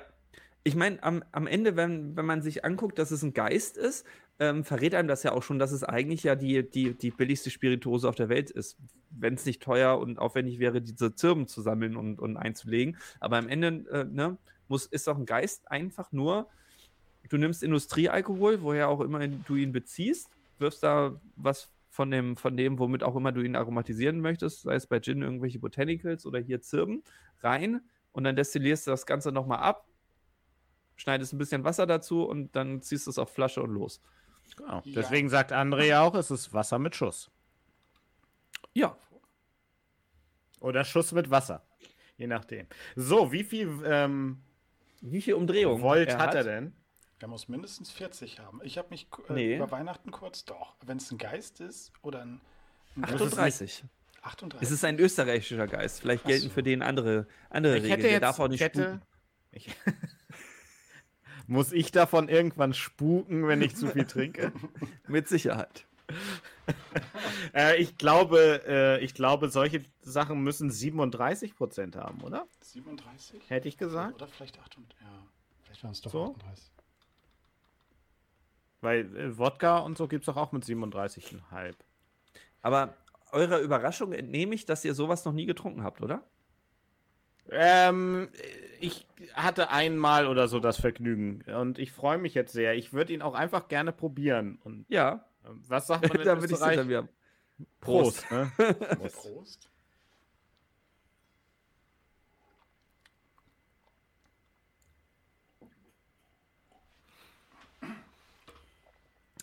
Ich 0.63 0.75
meine, 0.75 1.01
am, 1.01 1.23
am 1.31 1.47
Ende, 1.47 1.75
wenn, 1.75 2.15
wenn 2.15 2.25
man 2.25 2.41
sich 2.41 2.63
anguckt, 2.65 2.99
dass 2.99 3.11
es 3.11 3.23
ein 3.23 3.33
Geist 3.33 3.77
ist, 3.77 4.05
ähm, 4.39 4.63
verrät 4.63 4.93
einem 4.93 5.07
das 5.07 5.23
ja 5.23 5.31
auch 5.31 5.43
schon, 5.43 5.59
dass 5.59 5.71
es 5.71 5.83
eigentlich 5.83 6.23
ja 6.23 6.35
die, 6.35 6.69
die, 6.69 6.93
die 6.93 7.11
billigste 7.11 7.49
Spirituose 7.49 8.07
auf 8.07 8.15
der 8.15 8.29
Welt 8.29 8.51
ist. 8.51 8.77
Wenn 9.09 9.33
es 9.33 9.45
nicht 9.45 9.61
teuer 9.63 9.97
und 9.97 10.19
aufwendig 10.19 10.59
wäre, 10.59 10.81
diese 10.81 11.15
Zirben 11.15 11.47
zu 11.47 11.61
sammeln 11.61 11.95
und, 11.95 12.19
und 12.19 12.37
einzulegen. 12.37 12.97
Aber 13.19 13.37
am 13.37 13.49
Ende 13.49 13.67
äh, 13.91 14.03
ne, 14.03 14.37
muss, 14.69 14.85
ist 14.85 15.07
doch 15.07 15.17
ein 15.17 15.25
Geist 15.25 15.69
einfach 15.69 16.11
nur, 16.11 16.47
du 17.29 17.37
nimmst 17.37 17.63
Industriealkohol, 17.63 18.61
woher 18.61 18.89
auch 18.89 19.01
immer 19.01 19.27
du 19.27 19.55
ihn 19.55 19.71
beziehst, 19.71 20.29
wirfst 20.57 20.83
da 20.83 21.19
was 21.35 21.71
von 21.89 22.11
dem, 22.11 22.37
von 22.37 22.55
dem, 22.55 22.79
womit 22.79 23.03
auch 23.03 23.15
immer 23.15 23.31
du 23.31 23.41
ihn 23.41 23.55
aromatisieren 23.55 24.21
möchtest, 24.21 24.61
sei 24.61 24.75
es 24.75 24.87
bei 24.87 24.99
Gin 24.99 25.21
irgendwelche 25.21 25.59
Botanicals 25.59 26.25
oder 26.25 26.39
hier 26.39 26.61
Zirben, 26.61 27.03
rein, 27.41 27.81
und 28.11 28.23
dann 28.23 28.35
destillierst 28.35 28.87
du 28.87 28.91
das 28.91 29.05
Ganze 29.05 29.31
nochmal 29.31 29.59
ab, 29.59 29.87
schneidest 30.95 31.33
ein 31.33 31.37
bisschen 31.37 31.63
Wasser 31.63 31.85
dazu 31.85 32.23
und 32.23 32.55
dann 32.55 32.81
ziehst 32.81 33.07
du 33.07 33.11
es 33.11 33.17
auf 33.17 33.33
Flasche 33.33 33.61
und 33.61 33.71
los. 33.71 34.01
Genau. 34.55 34.81
Ja. 34.83 34.93
Deswegen 34.95 35.29
sagt 35.29 35.51
André 35.51 35.85
ja 35.85 36.01
auch, 36.01 36.15
es 36.15 36.31
ist 36.31 36.53
Wasser 36.53 36.79
mit 36.79 36.95
Schuss. 36.95 37.29
Ja, 38.73 38.95
Oder 40.61 40.83
Schuss 40.83 41.11
mit 41.11 41.29
Wasser. 41.29 41.63
Je 42.17 42.27
nachdem. 42.27 42.67
So, 42.95 43.31
wie 43.31 43.43
viel 43.43 43.81
ähm, 43.85 44.41
wie 45.01 45.21
viel 45.21 45.33
Umdrehung 45.35 45.81
Volt 45.81 46.17
hat 46.17 46.35
er 46.35 46.43
denn? 46.43 46.73
Der 47.21 47.27
muss 47.27 47.47
mindestens 47.49 47.91
40 47.91 48.39
haben. 48.39 48.61
Ich 48.63 48.77
habe 48.77 48.89
mich 48.91 49.07
äh, 49.29 49.33
Nee. 49.33 49.55
über 49.57 49.69
Weihnachten 49.71 50.11
kurz, 50.11 50.45
doch, 50.45 50.75
wenn 50.85 50.97
es 50.97 51.11
ein 51.11 51.17
Geist 51.17 51.59
ist 51.59 51.91
oder 52.01 52.21
ein, 52.21 52.39
ein 52.95 53.03
Ach, 53.05 53.11
das 53.11 53.21
ist 53.21 53.27
38. 53.33 53.83
38. 54.21 54.67
Es 54.67 54.71
ist 54.73 54.83
ein 54.85 54.99
österreichischer 54.99 55.67
Geist. 55.67 55.99
Vielleicht 56.01 56.23
gelten 56.25 56.47
so. 56.47 56.53
für 56.53 56.63
den 56.63 56.81
andere, 56.81 57.27
andere 57.49 57.77
Ich 57.77 57.83
Regeln. 57.83 57.99
hätte 58.01 58.09
Der 58.09 58.19
darf 58.21 58.39
auch 58.39 58.47
nicht 58.47 58.55
ich 58.61 58.65
hätte, 58.65 58.81
spuken. 58.83 59.01
ich, 59.51 59.75
Muss 61.47 61.71
ich 61.71 61.91
davon 61.91 62.29
irgendwann 62.29 62.73
spuken, 62.73 63.47
wenn 63.47 63.61
ich 63.61 63.75
zu 63.75 63.87
viel 63.87 64.05
trinke? 64.05 64.51
Mit 65.07 65.27
Sicherheit. 65.27 65.85
äh, 67.53 67.77
ich 67.77 67.97
glaube, 67.97 68.61
äh, 68.67 69.03
ich 69.03 69.13
glaube, 69.13 69.49
solche 69.49 69.83
Sachen 70.01 70.41
müssen 70.43 70.69
37% 70.69 71.95
haben, 71.95 72.21
oder? 72.21 72.47
37? 72.61 73.49
Hätte 73.49 73.67
ich 73.67 73.77
gesagt. 73.77 74.15
Oder 74.15 74.27
vielleicht 74.27 74.59
38. 74.59 74.99
Ja, 75.01 75.07
vielleicht 75.63 75.83
waren 75.83 75.91
es 75.91 76.01
doch 76.01 76.11
So? 76.11 76.35
38. 76.35 76.71
Weil 78.81 79.15
äh, 79.17 79.37
Wodka 79.37 79.79
und 79.79 79.97
so 79.97 80.07
gibt 80.07 80.23
es 80.23 80.25
doch 80.27 80.37
auch 80.37 80.51
mit 80.51 80.63
37,5. 80.63 81.75
Aber 82.61 82.95
eurer 83.31 83.59
Überraschung 83.59 84.13
entnehme 84.13 84.55
ich, 84.55 84.65
dass 84.65 84.85
ihr 84.85 84.93
sowas 84.93 85.25
noch 85.25 85.33
nie 85.33 85.45
getrunken 85.45 85.83
habt, 85.83 86.01
oder? 86.01 86.23
Ähm, 87.51 88.29
ich 88.79 89.07
hatte 89.33 89.71
einmal 89.71 90.27
oder 90.27 90.47
so 90.47 90.59
das 90.59 90.79
Vergnügen 90.79 91.41
und 91.55 91.79
ich 91.79 91.91
freue 91.91 92.17
mich 92.19 92.33
jetzt 92.35 92.53
sehr. 92.53 92.75
Ich 92.75 92.93
würde 92.93 93.13
ihn 93.13 93.21
auch 93.21 93.33
einfach 93.33 93.67
gerne 93.67 93.91
probieren. 93.91 94.59
Und 94.63 94.85
Ja, 94.87 95.25
was 95.67 95.87
sagt 95.87 96.07
man 96.07 96.11
in 96.19 96.25
da 96.25 96.35
würde 96.35 96.45
ich 96.47 96.51
Österreich? 96.53 96.75
dann 96.77 96.89
wieder. 96.89 97.07
Prost. 97.81 98.29
ne? 98.31 98.51
Prost. 98.97 99.15
Prost. 99.15 99.69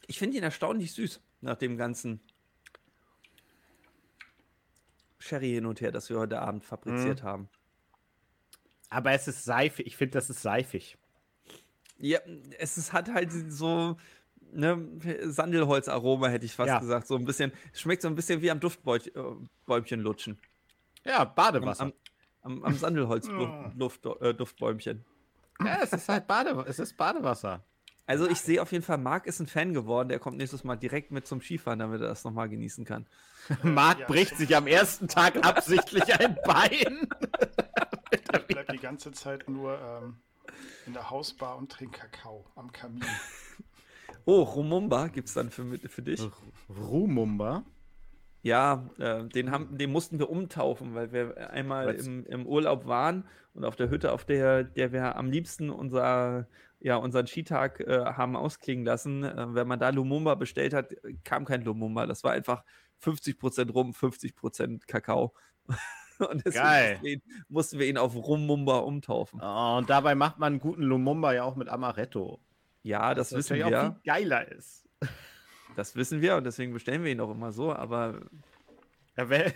Ich 0.07 0.19
finde 0.19 0.37
ihn 0.37 0.43
erstaunlich 0.43 0.93
süß 0.93 1.21
nach 1.41 1.57
dem 1.57 1.77
ganzen 1.77 2.21
Sherry 5.19 5.51
hin 5.51 5.67
und 5.67 5.81
her, 5.81 5.91
das 5.91 6.09
wir 6.11 6.19
heute 6.19 6.41
Abend 6.41 6.65
fabriziert 6.65 7.23
Mhm. 7.23 7.27
haben. 7.27 7.49
Aber 8.89 9.11
es 9.13 9.27
ist 9.27 9.45
seifig. 9.45 9.87
Ich 9.87 9.97
finde, 9.97 10.13
das 10.13 10.31
ist 10.31 10.43
seifig. 10.43 10.97
Ja, 11.99 12.21
es 12.59 12.79
ist, 12.79 12.93
hat 12.93 13.09
halt 13.13 13.33
so 13.33 13.97
ne, 14.53 14.79
Sandelholzaroma, 15.25 16.29
hätte 16.29 16.47
ich 16.47 16.55
fast 16.55 16.69
Ja. 16.69 16.79
gesagt. 16.79 17.07
So 17.07 17.17
ein 17.17 17.25
bisschen, 17.25 17.53
es 17.73 17.81
schmeckt 17.81 18.03
so 18.03 18.09
ein 18.09 18.15
bisschen 18.15 18.43
wie 18.43 18.51
am 18.51 18.61
Duftbäumchen 18.61 20.01
lutschen. 20.01 20.39
Ja, 21.05 21.25
Badewasser. 21.25 21.85
am, 21.85 21.93
am, 22.43 22.65
am 22.65 22.75
Sandelholz-Duftbäumchen. 22.77 25.05
ja, 25.65 25.79
es 25.83 25.93
ist 25.93 26.09
halt 26.09 26.27
Bade, 26.27 26.65
es 26.69 26.79
ist 26.79 26.97
Badewasser. 26.97 27.65
Also 28.09 28.29
ich 28.29 28.41
sehe 28.41 28.63
auf 28.63 28.71
jeden 28.71 28.85
Fall, 28.85 28.99
Marc 28.99 29.27
ist 29.27 29.41
ein 29.41 29.49
Fan 29.49 29.75
geworden. 29.75 30.09
Der 30.09 30.21
kommt 30.21 30.37
nächstes 30.37 30.63
Mal 30.63 30.77
direkt 30.77 31.11
mit 31.11 31.27
zum 31.27 31.41
Skifahren, 31.41 31.81
damit 31.81 32.01
er 32.01 32.07
das 32.09 32.23
nochmal 32.23 32.49
genießen 32.49 32.85
kann. 32.85 33.05
Marc 33.65 33.99
ja, 34.01 34.07
bricht 34.07 34.37
sich 34.37 34.55
am 34.57 34.69
ersten 34.69 35.09
Tag 35.09 35.45
absichtlich 35.45 36.15
ein 36.21 36.37
Bein. 36.45 37.09
Ich 38.13 38.23
bleib 38.47 38.69
die 38.69 38.79
ganze 38.79 39.11
Zeit 39.13 39.49
nur 39.49 39.79
ähm, 39.81 40.17
in 40.87 40.93
der 40.93 41.11
Hausbar 41.11 41.57
und 41.57 41.73
trinke 41.73 41.99
Kakao 41.99 42.45
am 42.55 42.71
Kamin. 42.71 43.03
Oh, 44.25 44.43
Rumumba 44.43 45.09
gibt 45.09 45.29
es 45.29 45.35
dann 45.35 45.51
für, 45.51 45.79
für 45.89 46.03
dich. 46.03 46.21
Rumumba. 46.69 47.65
Ja, 48.43 48.89
äh, 48.99 49.25
den, 49.25 49.51
haben, 49.51 49.77
den 49.77 49.91
mussten 49.91 50.19
wir 50.19 50.31
umtaufen, 50.31 50.95
weil 50.95 51.13
wir 51.13 51.51
einmal 51.51 51.95
im, 51.95 52.25
im 52.27 52.47
Urlaub 52.47 52.87
waren 52.87 53.25
und 53.55 53.65
auf 53.65 53.75
der 53.75 53.91
Hütte, 53.91 54.13
auf 54.13 54.25
der, 54.25 54.63
der 54.63 54.93
wir 54.93 55.17
am 55.17 55.31
liebsten 55.31 55.69
unser, 55.71 56.47
ja, 56.79 56.97
unseren 56.97 57.27
Skitag 57.27 57.81
äh, 57.81 58.05
haben 58.05 58.37
ausklingen 58.37 58.85
lassen. 58.85 59.25
Äh, 59.25 59.55
wenn 59.55 59.67
man 59.67 59.81
da 59.81 59.89
Lumumba 59.91 60.37
bestellt 60.37 60.75
hat, 60.75 60.95
kam 61.25 61.45
kein 61.45 61.63
Lumumba. 61.63 62.07
Das 62.07 62.23
war 62.23 62.33
einfach 62.33 62.63
50% 63.03 63.73
Rum, 63.73 63.91
50% 63.91 64.87
Kakao. 64.87 65.35
Und 66.19 66.47
deswegen 66.47 66.65
Geil. 66.65 66.93
mussten 66.93 67.05
wir, 67.05 67.13
ihn, 67.13 67.23
mussten 67.49 67.79
wir 67.79 67.87
ihn 67.89 67.99
auf 67.99 68.15
Rumumba 68.15 68.79
umtaufen. 68.79 69.41
Oh, 69.43 69.77
und 69.77 69.91
dabei 69.91 70.15
macht 70.15 70.39
man 70.39 70.55
einen 70.55 70.61
guten 70.61 70.83
Lumumba 70.83 71.35
ja 71.35 71.43
auch 71.43 71.57
mit 71.57 71.69
Amaretto. 71.69 72.41
Ja, 72.87 73.15
das 73.15 73.33
Was 73.33 73.39
wissen 73.39 73.57
wir. 73.57 73.67
auch 73.67 73.93
viel 73.93 74.01
geiler 74.05 74.49
ist. 74.53 74.89
Das 75.75 75.97
wissen 75.97 76.21
wir 76.23 76.37
und 76.37 76.45
deswegen 76.45 76.73
bestellen 76.73 77.05
wir 77.05 77.11
ihn 77.13 77.21
auch 77.21 77.31
immer 77.31 77.53
so. 77.53 77.73
Aber 77.75 78.21
Ja, 79.17 79.29
wenn, 79.29 79.53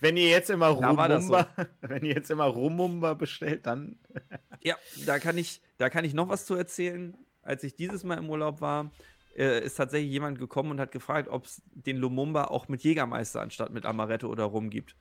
wenn 0.00 0.16
ihr 0.16 0.28
jetzt 0.28 0.50
immer 0.50 0.74
das 0.74 1.26
so. 1.26 1.34
Rumumba, 1.34 1.48
wenn 1.82 2.04
ihr 2.04 2.14
jetzt 2.14 2.30
immer 2.30 2.44
Rumumba 2.44 3.14
bestellt, 3.14 3.66
dann 3.66 3.98
Ja, 4.62 4.76
da 5.06 5.18
kann 5.18 5.38
ich, 5.38 5.60
da 5.78 5.90
kann 5.90 6.04
ich 6.04 6.14
noch 6.14 6.28
was 6.28 6.44
zu 6.46 6.54
erzählen. 6.54 7.16
Als 7.42 7.64
ich 7.64 7.74
dieses 7.74 8.04
Mal 8.04 8.18
im 8.18 8.30
Urlaub 8.30 8.60
war, 8.60 8.90
äh, 9.36 9.64
ist 9.64 9.76
tatsächlich 9.76 10.10
jemand 10.10 10.38
gekommen 10.38 10.70
und 10.72 10.80
hat 10.80 10.92
gefragt, 10.92 11.28
ob 11.28 11.46
es 11.46 11.62
den 11.72 11.96
Lumumba 11.96 12.44
auch 12.44 12.68
mit 12.68 12.82
Jägermeister 12.82 13.40
anstatt 13.40 13.72
mit 13.72 13.86
Amaretto 13.86 14.28
oder 14.28 14.44
Rum 14.44 14.70
gibt. 14.70 14.94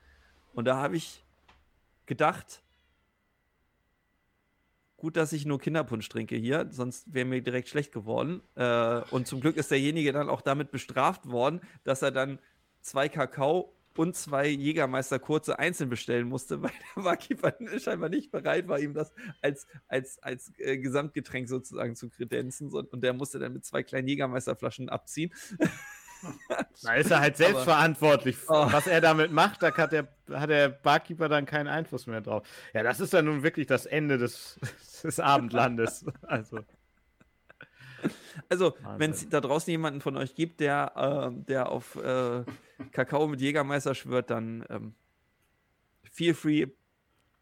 Und 0.54 0.66
da 0.66 0.78
habe 0.78 0.96
ich 0.98 1.24
gedacht, 2.06 2.64
gut, 5.02 5.18
dass 5.18 5.34
ich 5.34 5.48
nur 5.48 5.60
Kinderpunsch 5.60 6.08
trinke 6.10 6.36
hier, 6.36 6.68
sonst 6.70 7.12
wäre 7.12 7.26
mir 7.26 7.42
direkt 7.42 7.68
schlecht 7.68 7.92
geworden. 7.92 8.44
Äh, 8.54 9.02
und 9.10 9.26
zum 9.26 9.42
Glück 9.42 9.58
ist 9.58 9.72
derjenige 9.72 10.14
dann 10.14 10.30
auch 10.30 10.42
damit 10.42 10.70
bestraft 10.70 11.28
worden, 11.28 11.60
dass 11.84 12.04
er 12.04 12.12
dann 12.12 12.38
zwei 12.82 13.10
Kakao 13.10 13.74
und 13.98 14.16
zwei 14.16 14.48
Jägermeister 14.48 15.18
kurze 15.18 15.58
einzeln 15.58 15.90
bestellen 15.90 16.30
musste, 16.30 16.62
weil 16.62 16.72
der 16.96 17.02
Barkeeper 17.02 17.56
scheinbar 17.80 18.10
nicht 18.10 18.30
bereit 18.32 18.68
war, 18.68 18.80
ihm 18.80 18.94
das 18.94 19.12
als, 19.42 19.66
als, 19.88 20.22
als 20.22 20.52
äh, 20.60 20.78
Gesamtgetränk 20.78 21.50
sozusagen 21.50 21.96
zu 21.96 22.08
kredenzen. 22.08 22.72
Und 22.72 23.02
der 23.02 23.14
musste 23.14 23.40
dann 23.40 23.54
mit 23.54 23.66
zwei 23.66 23.82
kleinen 23.82 24.08
Jägermeisterflaschen 24.08 24.88
abziehen. 24.90 25.34
da 26.84 26.94
ist 26.96 27.12
er 27.12 27.20
halt 27.20 27.38
selbst 27.38 27.64
verantwortlich. 27.64 28.38
Oh. 28.48 28.68
Was 28.72 28.88
er 28.88 29.02
damit 29.02 29.32
macht, 29.32 29.62
da 29.64 29.76
hat 29.76 29.92
der, 29.92 30.08
hat 30.32 30.50
der 30.50 30.70
Barkeeper 30.70 31.30
dann 31.30 31.46
keinen 31.46 31.68
Einfluss 31.68 32.08
mehr 32.08 32.22
drauf. 32.22 32.48
Ja, 32.74 32.84
das 32.84 33.00
ist 33.00 33.14
dann 33.14 33.26
nun 33.26 33.44
wirklich 33.44 33.68
das 33.68 33.86
Ende 33.86 34.18
des, 34.18 34.60
des 35.04 35.20
Abendlandes. 35.20 36.06
Also, 36.22 36.60
Also, 38.50 38.76
wenn 38.98 39.12
es 39.12 39.30
da 39.30 39.42
draußen 39.42 39.70
jemanden 39.70 40.02
von 40.02 40.18
euch 40.18 40.34
gibt, 40.34 40.60
der, 40.60 41.32
äh, 41.34 41.44
der 41.46 41.70
auf 41.70 41.96
äh, 41.98 42.44
Kakao 42.92 43.28
mit 43.28 43.42
Jägermeister 43.42 43.94
schwört, 43.94 44.32
dann 44.32 44.66
ähm, 44.70 44.96
feel 46.12 46.34
free, 46.34 46.68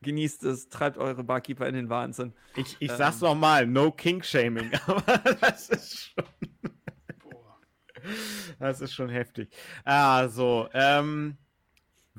genießt 0.02 0.44
es, 0.44 0.68
treibt 0.70 0.98
eure 0.98 1.24
Barkeeper 1.24 1.66
in 1.68 1.76
den 1.76 1.90
Wahnsinn. 1.90 2.34
ich, 2.56 2.76
ich 2.80 2.90
Ähm. 2.92 2.98
sag's 2.98 3.22
nochmal, 3.22 3.68
no 3.68 3.92
King-Shaming, 3.92 4.72
aber 4.86 5.18
das 5.40 5.70
ist 5.70 6.12
schon. 6.14 6.26
Das 8.60 8.82
ist 8.82 8.94
schon 8.94 9.10
heftig. 9.10 9.50
Also, 9.84 10.68
ähm, 10.74 11.38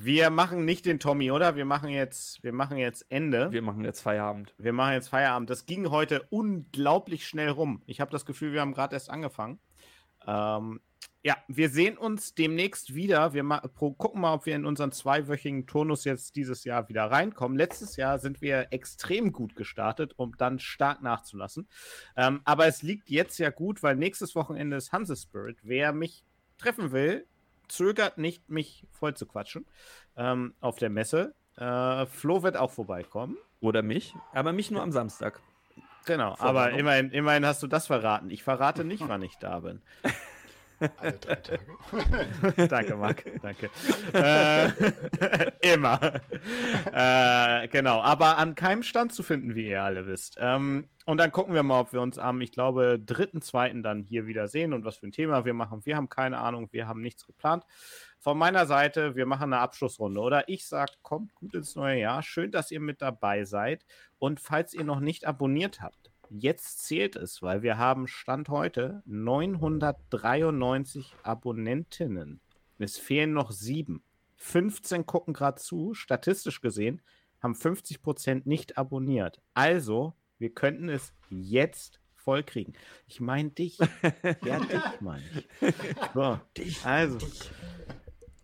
wir 0.03 0.31
machen 0.31 0.65
nicht 0.65 0.87
den 0.87 0.99
Tommy, 0.99 1.31
oder? 1.31 1.57
Wir 1.57 1.67
machen 1.67 1.91
jetzt, 1.91 2.43
wir 2.43 2.55
machen 2.55 2.79
jetzt 2.79 3.05
Ende. 3.11 3.53
Wir 3.53 3.61
machen 3.61 3.85
jetzt 3.85 4.01
Feierabend. 4.01 4.55
Wir 4.57 4.73
machen 4.73 4.95
jetzt 4.95 5.09
Feierabend. 5.09 5.51
Das 5.51 5.67
ging 5.67 5.91
heute 5.91 6.23
unglaublich 6.31 7.27
schnell 7.27 7.51
rum. 7.51 7.83
Ich 7.87 8.01
habe 8.01 8.11
das 8.11 8.25
Gefühl, 8.25 8.53
wir 8.53 8.63
haben 8.63 8.73
gerade 8.73 8.95
erst 8.95 9.11
angefangen. 9.11 9.61
Ähm, 10.27 10.81
ja, 11.23 11.37
wir 11.49 11.69
sehen 11.69 11.99
uns 11.99 12.35
demnächst 12.35 12.95
wieder. 12.95 13.35
Wir 13.35 13.43
ma 13.43 13.61
pro 13.61 13.93
gucken 13.93 14.23
mal, 14.23 14.35
ob 14.35 14.47
wir 14.47 14.57
in 14.57 14.65
unseren 14.65 14.91
zweiwöchigen 14.91 15.67
Turnus 15.67 16.05
jetzt 16.05 16.35
dieses 16.37 16.65
Jahr 16.65 16.89
wieder 16.89 17.11
reinkommen. 17.11 17.59
Letztes 17.59 17.97
Jahr 17.97 18.19
sind 18.19 18.41
wir 18.41 18.69
extrem 18.71 19.33
gut 19.33 19.55
gestartet, 19.55 20.15
um 20.17 20.37
dann 20.39 20.59
stark 20.59 21.03
nachzulassen. 21.03 21.69
Ähm, 22.17 22.41
aber 22.45 22.67
es 22.67 22.83
liegt 22.83 23.11
jetzt 23.11 23.39
ja 23.39 23.51
gut, 23.51 23.83
weil 23.83 23.97
nächstes 23.97 24.35
Wochenende 24.35 24.77
ist 24.77 24.93
Hanse 24.93 25.15
Spirit. 25.15 25.59
Wer 25.63 25.93
mich 25.93 26.25
treffen 26.57 26.91
will, 26.93 27.27
zögert 27.69 28.17
nicht, 28.17 28.49
mich 28.49 28.87
voll 28.91 29.15
zu 29.15 29.27
quatschen 29.27 29.67
ähm, 30.17 30.55
auf 30.61 30.77
der 30.77 30.89
Messe. 30.89 31.35
Äh, 31.57 32.07
Flo 32.07 32.43
wird 32.43 32.57
auch 32.57 32.71
vorbeikommen. 32.71 33.37
Oder 33.61 33.83
mich, 33.83 34.15
aber 34.33 34.55
mich 34.55 34.71
nur 34.71 34.81
am 34.81 34.91
Samstag. 34.91 35.39
Genau, 36.07 36.35
Vorwarnung. 36.35 36.63
aber 36.63 36.79
immerhin, 36.79 37.11
immerhin 37.11 37.45
hast 37.45 37.63
du 37.63 37.67
das 37.67 37.89
verraten. 37.89 38.31
Ich 38.31 38.43
verrate 38.43 38.85
nicht, 38.85 39.07
wann 39.07 39.21
ich 39.21 39.37
da 39.37 39.61
bin. 39.61 39.83
Alle 40.99 41.13
drei 41.13 41.35
Tage. 41.37 41.61
Danke, 42.69 42.97
Marc. 42.97 43.25
Danke. 43.43 43.71
äh, 44.15 44.71
immer. 45.75 46.21
Äh, 46.93 47.69
genau, 47.69 48.01
aber 48.01 48.39
an 48.39 48.55
keinem 48.55 48.83
Stand 48.83 49.13
zu 49.13 49.23
finden, 49.23 49.55
wie 49.55 49.69
ihr 49.69 49.83
alle 49.83 50.07
wisst. 50.07 50.37
Ähm, 50.41 50.89
und 51.05 51.19
dann 51.19 51.33
gucken 51.33 51.55
wir 51.55 51.63
mal, 51.63 51.81
ob 51.81 51.93
wir 51.93 52.01
uns 52.01 52.19
am, 52.19 52.41
ich 52.41 52.53
glaube, 52.53 52.99
dritten, 53.05 53.43
zweiten 53.43 53.83
dann 53.83 54.03
hier 54.03 54.27
wieder 54.27 54.49
sehen 54.49 54.73
und 54.73 54.85
was 54.85 54.97
für 54.97 55.07
ein 55.07 55.13
Thema 55.13 55.45
wir 55.45 55.55
machen. 55.55 55.85
Wir 55.85 55.97
haben 55.97 56.09
keine 56.09 56.39
Ahnung, 56.39 56.69
wir 56.73 56.87
haben 56.87 57.03
nichts 57.03 57.27
geplant. 57.27 57.65
Von 58.19 58.39
meiner 58.39 58.67
Seite, 58.67 59.17
wir 59.17 59.27
machen 59.27 59.53
eine 59.53 59.61
Abschlussrunde. 59.61 60.21
Oder 60.21 60.49
ich 60.49 60.67
sage, 60.67 60.93
kommt 61.03 61.35
gut 61.35 61.55
ins 61.55 61.75
neue 61.75 62.01
Jahr. 62.01 62.23
Schön, 62.23 62.53
dass 62.53 62.71
ihr 62.71 62.81
mit 62.81 63.03
dabei 63.03 63.45
seid. 63.45 63.85
Und 64.19 64.41
falls 64.41 64.73
ihr 64.73 64.85
noch 64.85 65.01
nicht 65.01 65.27
abonniert 65.27 65.81
habt, 65.81 66.00
jetzt 66.31 66.85
zählt 66.85 67.17
es, 67.17 67.43
weil 67.43 67.63
wir 67.63 67.79
haben 67.79 68.07
Stand 68.07 68.49
heute 68.49 69.03
993 69.07 71.15
Abonnentinnen. 71.23 72.41
Es 72.79 72.97
fehlen 72.97 73.33
noch 73.33 73.51
sieben. 73.51 74.03
15 74.37 75.07
gucken 75.07 75.35
gerade 75.35 75.61
zu. 75.61 75.95
Statistisch 75.95 76.61
gesehen 76.61 77.03
haben 77.43 77.55
50 77.55 78.03
Prozent 78.03 78.47
nicht 78.47 78.79
abonniert. 78.79 79.41
Also, 79.55 80.15
wir 80.39 80.55
könnten 80.55 80.89
es 80.89 81.13
jetzt 81.29 82.01
vollkriegen. 82.15 82.75
Ich 83.07 83.21
meine 83.21 83.51
dich. 83.51 83.79
ja, 83.79 84.61
dich 84.65 85.01
meine 85.01 85.25
ich. 85.35 85.49
So, 86.15 86.39
also. 86.85 87.19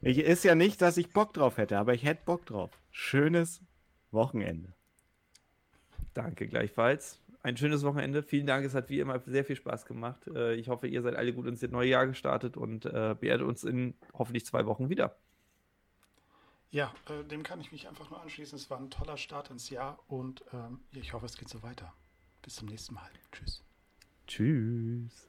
Ich, 0.03 0.19
ist 0.19 0.45
ja 0.45 0.55
nicht, 0.55 0.83
dass 0.83 0.99
ich 0.99 1.13
Bock 1.13 1.35
drauf 1.35 1.57
hätte, 1.57 1.79
aber 1.79 1.95
ich 1.95 2.05
hätte 2.05 2.25
Bock 2.25 2.47
drauf. 2.47 2.71
Schönes 2.91 3.63
Wochenende. 4.11 4.75
Danke 6.15 6.47
gleichfalls. 6.47 7.21
Ein 7.47 7.57
schönes 7.57 7.85
Wochenende. 7.85 8.25
Vielen 8.25 8.45
Dank. 8.45 8.67
Es 8.67 8.75
hat 8.75 8.89
wie 8.89 8.99
immer 8.99 9.21
sehr 9.21 9.45
viel 9.45 9.55
Spaß 9.55 9.87
gemacht. 9.87 10.27
Äh, 10.27 10.57
Ich 10.57 10.69
hoffe, 10.69 10.89
ihr 10.89 11.01
seid 11.03 11.15
alle 11.15 11.33
gut 11.33 11.47
ins 11.47 11.63
neue 11.63 11.89
Jahr 11.89 12.09
gestartet 12.09 12.57
und 12.57 12.87
äh, 12.87 13.15
beehrt 13.21 13.41
uns 13.41 13.63
in 13.63 13.95
hoffentlich 14.15 14.45
zwei 14.45 14.67
Wochen 14.67 14.89
wieder. 14.89 15.17
Ja, 16.71 16.93
äh, 17.09 17.23
dem 17.23 17.45
kann 17.45 17.61
ich 17.61 17.71
mich 17.71 17.87
einfach 17.87 18.11
nur 18.11 18.21
anschließen. 18.21 18.59
Es 18.59 18.69
war 18.69 18.81
ein 18.81 18.91
toller 18.91 19.17
Start 19.17 19.51
ins 19.51 19.71
Jahr 19.71 20.01
und 20.09 20.45
ähm, 20.53 20.81
ich 20.91 21.13
hoffe, 21.13 21.27
es 21.27 21.37
geht 21.37 21.49
so 21.49 21.63
weiter. 21.63 21.95
Bis 22.43 22.57
zum 22.57 22.67
nächsten 22.67 22.95
Mal. 22.95 23.09
Tschüss. 23.31 23.63
Tschüss. 24.27 25.29